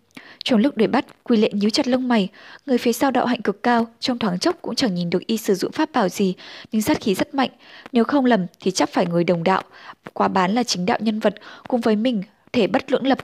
[0.45, 2.29] Trong lúc đuổi bắt, quỷ lệ nhíu chặt lông mày,
[2.67, 5.37] người phía sau đạo hạnh cực cao, trong thoáng chốc cũng chẳng nhìn được y
[5.37, 6.35] sử dụng pháp bảo gì,
[6.73, 7.51] nhưng sát khí rất mạnh,
[7.93, 9.63] nếu không lầm thì chắc phải người đồng đạo,
[10.13, 11.35] quá bán là chính đạo nhân vật,
[11.69, 13.19] cùng với mình thể bất lưỡng lập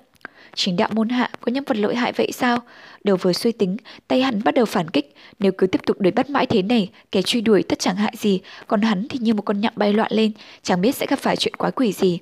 [0.54, 2.58] Chính đạo môn hạ có nhân vật lợi hại vậy sao?
[3.04, 3.76] Đầu vừa suy tính,
[4.08, 5.14] tay hắn bắt đầu phản kích.
[5.38, 8.12] Nếu cứ tiếp tục đuổi bắt mãi thế này, kẻ truy đuổi tất chẳng hại
[8.16, 10.32] gì, còn hắn thì như một con nhặng bay loạn lên,
[10.62, 12.18] chẳng biết sẽ gặp phải chuyện quái quỷ gì.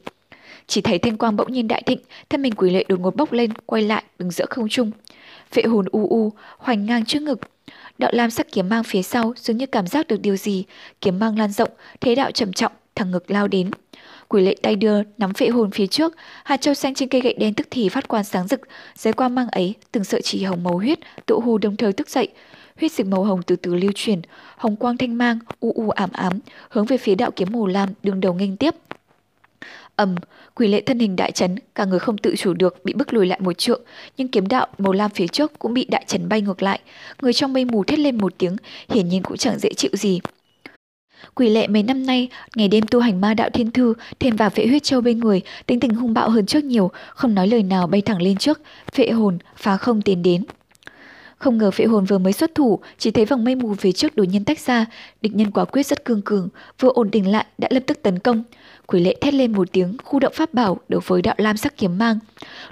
[0.67, 1.99] Chỉ thấy thanh quang bỗng nhiên đại thịnh,
[2.29, 4.91] thân mình quỷ lệ đột ngột bốc lên, quay lại, đứng giữa không trung.
[5.55, 7.41] Vệ hồn u u, hoành ngang trước ngực.
[7.99, 10.65] Đạo lam sắc kiếm mang phía sau dường như cảm giác được điều gì,
[11.01, 11.71] kiếm mang lan rộng,
[12.01, 13.71] thế đạo trầm trọng, thẳng ngực lao đến.
[14.29, 16.15] Quỷ lệ tay đưa, nắm phệ hồn phía trước,
[16.45, 18.61] hạt châu xanh trên cây gậy đen tức thì phát quang sáng rực,
[18.95, 22.09] dưới quang mang ấy, từng sợi chỉ hồng màu huyết, tụ hù đồng thời tức
[22.09, 22.29] dậy.
[22.81, 24.21] Huyết dịch màu hồng từ từ lưu truyền,
[24.57, 26.39] hồng quang thanh mang, u u ảm ám,
[26.71, 28.75] hướng về phía đạo kiếm màu lam đường đầu nghênh tiếp
[29.97, 30.15] ầm,
[30.55, 33.27] quỷ lệ thân hình đại chấn, cả người không tự chủ được bị bức lùi
[33.27, 33.81] lại một trượng,
[34.17, 36.81] nhưng kiếm đạo màu lam phía trước cũng bị đại chấn bay ngược lại.
[37.23, 38.57] Người trong mây mù thét lên một tiếng,
[38.89, 40.21] hiển nhiên cũng chẳng dễ chịu gì.
[41.35, 44.51] Quỷ lệ mấy năm nay, ngày đêm tu hành ma đạo thiên thư, thêm vào
[44.51, 47.63] phệ huyết châu bên người, tính tình hung bạo hơn trước nhiều, không nói lời
[47.63, 48.61] nào bay thẳng lên trước,
[48.93, 50.45] phệ hồn, phá không tiến đến.
[51.47, 54.17] Không ngờ phệ hồn vừa mới xuất thủ, chỉ thấy vòng mây mù phía trước
[54.17, 54.87] đột nhiên tách ra,
[55.23, 56.49] địch nhân quả quyết rất cương cường,
[56.81, 58.43] vừa ổn định lại đã lập tức tấn công.
[58.87, 61.77] Quỷ lệ thét lên một tiếng, khu động pháp bảo đối với đạo lam sắc
[61.77, 62.19] kiếm mang.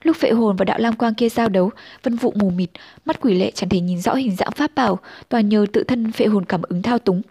[0.02, 1.70] Lúc phệ hồn và đạo lam quang kia giao đấu,
[2.02, 2.70] vân vụ mù mịt,
[3.04, 4.98] mắt quỷ lệ chẳng thể nhìn rõ hình dạng pháp bảo,
[5.28, 7.22] toàn nhờ tự thân phệ hồn cảm ứng thao túng.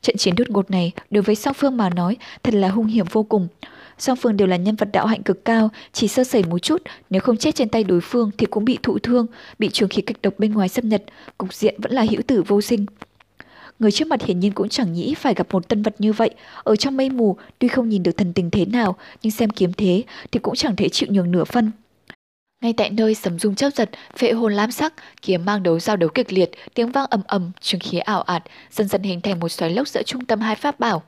[0.00, 3.06] Trận chiến đột ngột này đối với song phương mà nói thật là hung hiểm
[3.10, 3.48] vô cùng.
[4.00, 6.82] Song phương đều là nhân vật đạo hạnh cực cao, chỉ sơ sẩy một chút,
[7.10, 9.26] nếu không chết trên tay đối phương thì cũng bị thụ thương,
[9.58, 11.02] bị trường khí kịch độc bên ngoài xâm nhập,
[11.38, 12.86] cục diện vẫn là hữu tử vô sinh.
[13.78, 16.30] Người trước mặt hiển nhiên cũng chẳng nghĩ phải gặp một tân vật như vậy,
[16.62, 19.72] ở trong mây mù tuy không nhìn được thần tình thế nào, nhưng xem kiếm
[19.72, 20.02] thế
[20.32, 21.70] thì cũng chẳng thể chịu nhường nửa phân.
[22.62, 25.96] Ngay tại nơi sấm rung chớp giật, phệ hồn lam sắc, kiếm mang đấu giao
[25.96, 29.40] đấu kịch liệt, tiếng vang ầm ầm, trường khí ảo ạt, dần dần hình thành
[29.40, 31.02] một xoáy lốc giữa trung tâm hai pháp bảo.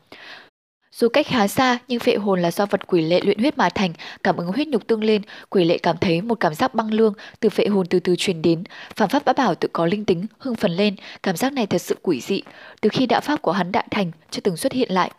[0.93, 3.69] Dù cách khá xa nhưng phệ hồn là do vật quỷ lệ luyện huyết mà
[3.69, 3.93] thành,
[4.25, 7.15] cảm ứng huyết nhục tương lên, quỷ lệ cảm thấy một cảm giác băng lương
[7.41, 8.65] từ phệ hồn từ từ truyền đến,
[8.97, 11.79] phản pháp bá bảo tự có linh tính, hưng phấn lên, cảm giác này thật
[11.79, 12.43] sự quỷ dị,
[12.81, 15.11] từ khi đạo pháp của hắn đã thành chưa từng xuất hiện lại.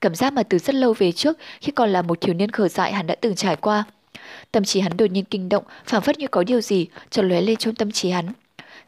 [0.00, 2.68] Cảm giác mà từ rất lâu về trước khi còn là một thiếu niên khờ
[2.68, 3.84] dại hắn đã từng trải qua.
[4.52, 7.40] Tâm trí hắn đột nhiên kinh động, phảng phất như có điều gì chợt lóe
[7.40, 8.32] lên trong tâm trí hắn.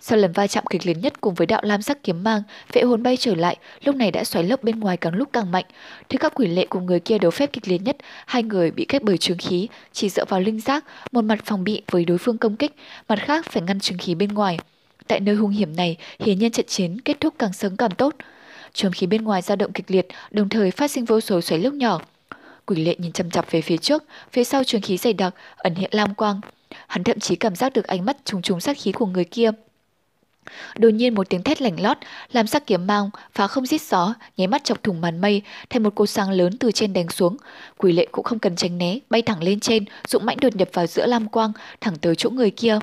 [0.06, 2.82] Sau lần va chạm kịch liệt nhất cùng với đạo lam sắc kiếm mang, vệ
[2.82, 5.64] hồn bay trở lại, lúc này đã xoáy lốc bên ngoài càng lúc càng mạnh.
[6.08, 8.84] thấy các quỷ lệ cùng người kia đấu phép kịch liệt nhất, hai người bị
[8.84, 12.18] cách bởi trường khí, chỉ dựa vào linh giác, một mặt phòng bị với đối
[12.18, 12.74] phương công kích,
[13.08, 14.58] mặt khác phải ngăn trường khí bên ngoài.
[15.06, 18.14] Tại nơi hung hiểm này, hiển nhiên trận chiến kết thúc càng sớm càng tốt.
[18.72, 21.60] Trường khí bên ngoài dao động kịch liệt, đồng thời phát sinh vô số xoáy
[21.60, 22.00] lốc nhỏ.
[22.66, 25.74] Quỷ lệ nhìn chăm chặp về phía trước, phía sau trường khí dày đặc, ẩn
[25.74, 26.40] hiện lam quang.
[26.86, 29.50] Hắn thậm chí cảm giác được ánh mắt trùng trùng sát khí của người kia.
[30.78, 31.96] Đột nhiên một tiếng thét lảnh lót,
[32.32, 35.82] làm sắc kiếm mang phá không giết gió, nháy mắt chọc thủng màn mây, thành
[35.82, 37.36] một cột sáng lớn từ trên đánh xuống.
[37.76, 40.68] Quỷ lệ cũng không cần tránh né, bay thẳng lên trên, dũng mãnh đột nhập
[40.72, 42.78] vào giữa lam quang, thẳng tới chỗ người kia.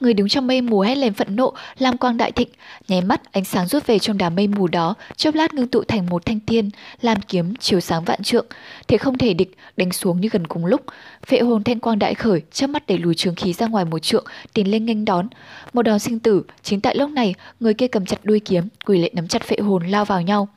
[0.00, 2.48] Người đứng trong mây mù hét lên phẫn nộ, lam quang đại thịnh,
[2.88, 5.82] nháy mắt ánh sáng rút về trong đám mây mù đó, chốc lát ngưng tụ
[5.82, 8.46] thành một thanh thiên, lam kiếm chiếu sáng vạn trượng,
[8.88, 10.80] thế không thể địch, đánh xuống như gần cùng lúc.
[11.26, 13.98] Phệ hồn thanh quang đại khởi, chớp mắt đẩy lùi trường khí ra ngoài một
[13.98, 15.28] trượng, tiến lên nghênh đón.
[15.72, 18.98] Một đòn sinh tử, chính tại lúc này, người kia cầm chặt đuôi kiếm, quỷ
[18.98, 20.48] lệ nắm chặt phệ hồn lao vào nhau.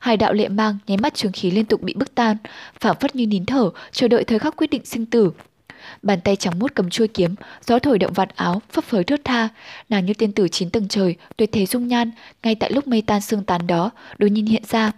[0.00, 2.36] Hai đạo lệ mang nháy mắt trường khí liên tục bị bức tan,
[2.80, 5.30] phảng phất như nín thở, chờ đợi thời khắc quyết định sinh tử.
[6.04, 7.34] Bàn tay trắng mút cầm chuôi kiếm,
[7.66, 9.48] gió thổi động vạt áo, phấp phới thướt tha.
[9.88, 12.10] Nàng như tiên tử chín tầng trời, tuyệt thế dung nhan,
[12.42, 14.92] ngay tại lúc mây tan sương tán đó, đôi nhìn hiện ra.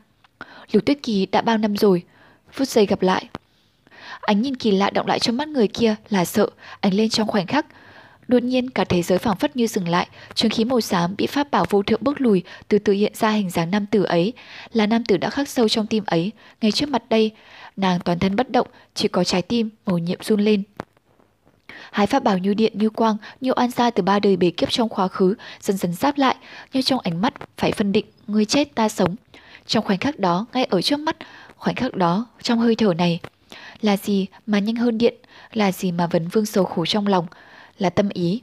[0.72, 2.02] Lục tuyết kỳ đã bao năm rồi,
[2.52, 3.28] phút giây gặp lại.
[4.20, 6.48] Ánh nhìn kỳ lạ động lại trong mắt người kia là sợ,
[6.80, 7.66] ánh lên trong khoảnh khắc.
[8.28, 11.26] Đột nhiên cả thế giới phảng phất như dừng lại, trường khí màu xám bị
[11.26, 14.32] pháp bảo vô thượng bước lùi, từ từ hiện ra hình dáng nam tử ấy,
[14.72, 17.30] là nam tử đã khắc sâu trong tim ấy, ngay trước mặt đây.
[17.76, 20.62] Nàng toàn thân bất động, chỉ có trái tim màu nhiệm run lên.
[21.96, 24.70] Hai pháp bảo như điện như quang, như oan gia từ ba đời bề kiếp
[24.70, 26.36] trong quá khứ, dần dần giáp lại,
[26.72, 29.16] như trong ánh mắt phải phân định, người chết ta sống.
[29.66, 31.16] Trong khoảnh khắc đó, ngay ở trước mắt,
[31.56, 33.20] khoảnh khắc đó, trong hơi thở này,
[33.80, 35.14] là gì mà nhanh hơn điện,
[35.52, 37.26] là gì mà vấn vương sầu khổ trong lòng,
[37.78, 38.40] là tâm ý.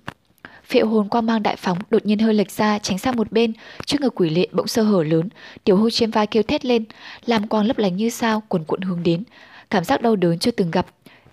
[0.70, 3.54] Phệ hồn quang mang đại phóng đột nhiên hơi lệch ra tránh sang một bên,
[3.86, 5.30] trước người quỷ lệ bỗng sơ hở lớn,
[5.64, 6.86] tiểu hô trên vai kêu thét lên,
[7.26, 9.24] làm quang lấp lánh như sao cuồn cuộn hướng đến,
[9.70, 10.86] cảm giác đau đớn chưa từng gặp,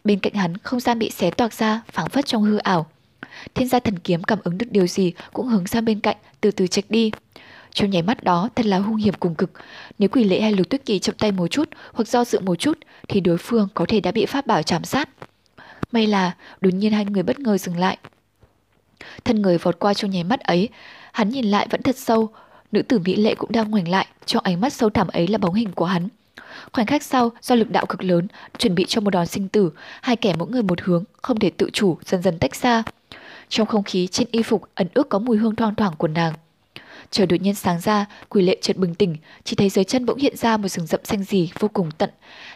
[0.04, 2.86] Bên cạnh hắn, không gian bị xé toạc ra, phảng phất trong hư ảo.
[3.54, 6.50] Thiên gia thần kiếm cảm ứng được điều gì cũng hướng sang bên cạnh, từ
[6.50, 7.10] từ trạch đi.
[7.72, 9.50] Trong nháy mắt đó thật là hung hiểm cùng cực.
[9.98, 12.54] Nếu quỷ lệ hay lục tuyết kỳ chậm tay một chút hoặc do dự một
[12.54, 12.78] chút
[13.08, 15.08] thì đối phương có thể đã bị pháp bảo chạm sát.
[15.92, 17.98] May là đột nhiên hai người bất ngờ dừng lại.
[19.24, 20.68] Thân người vọt qua trong nháy mắt ấy,
[21.12, 22.28] hắn nhìn lại vẫn thật sâu.
[22.72, 25.38] Nữ tử mỹ lệ cũng đang ngoảnh lại, trong ánh mắt sâu thẳm ấy là
[25.38, 26.08] bóng hình của hắn.
[26.72, 29.70] Khoảnh khắc sau, do lực đạo cực lớn, chuẩn bị cho một đòn sinh tử,
[30.02, 32.82] hai kẻ mỗi người một hướng, không thể tự chủ, dần dần tách xa.
[33.48, 36.32] Trong không khí trên y phục ẩn ước có mùi hương thoang thoảng của nàng.
[37.10, 40.18] Trời đột nhiên sáng ra, quỷ lệ chợt bừng tỉnh, chỉ thấy dưới chân bỗng
[40.18, 42.10] hiện ra một rừng rậm xanh gì vô cùng tận.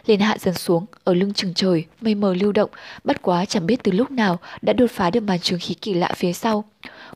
[0.05, 2.69] liền hạ dần xuống, ở lưng chừng trời, mây mờ lưu động,
[3.03, 5.93] bất quá chẳng biết từ lúc nào đã đột phá được màn trường khí kỳ
[5.93, 6.63] lạ phía sau.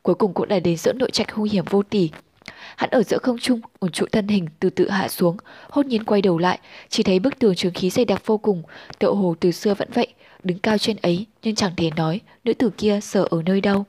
[0.01, 2.09] Cuối cùng cũng đã đến giữa nội trạch hung hiểm vô tỷ.
[2.79, 5.37] Hắn ở giữa không trung, ổn trụ thân hình từ từ hạ xuống,
[5.69, 8.63] hốt nhiên quay đầu lại, chỉ thấy bức tường trường khí dày đặc vô cùng,
[8.99, 10.07] tựa hồ từ xưa vẫn vậy,
[10.43, 13.85] đứng cao trên ấy nhưng chẳng thể nói nữ tử kia sợ ở nơi đâu.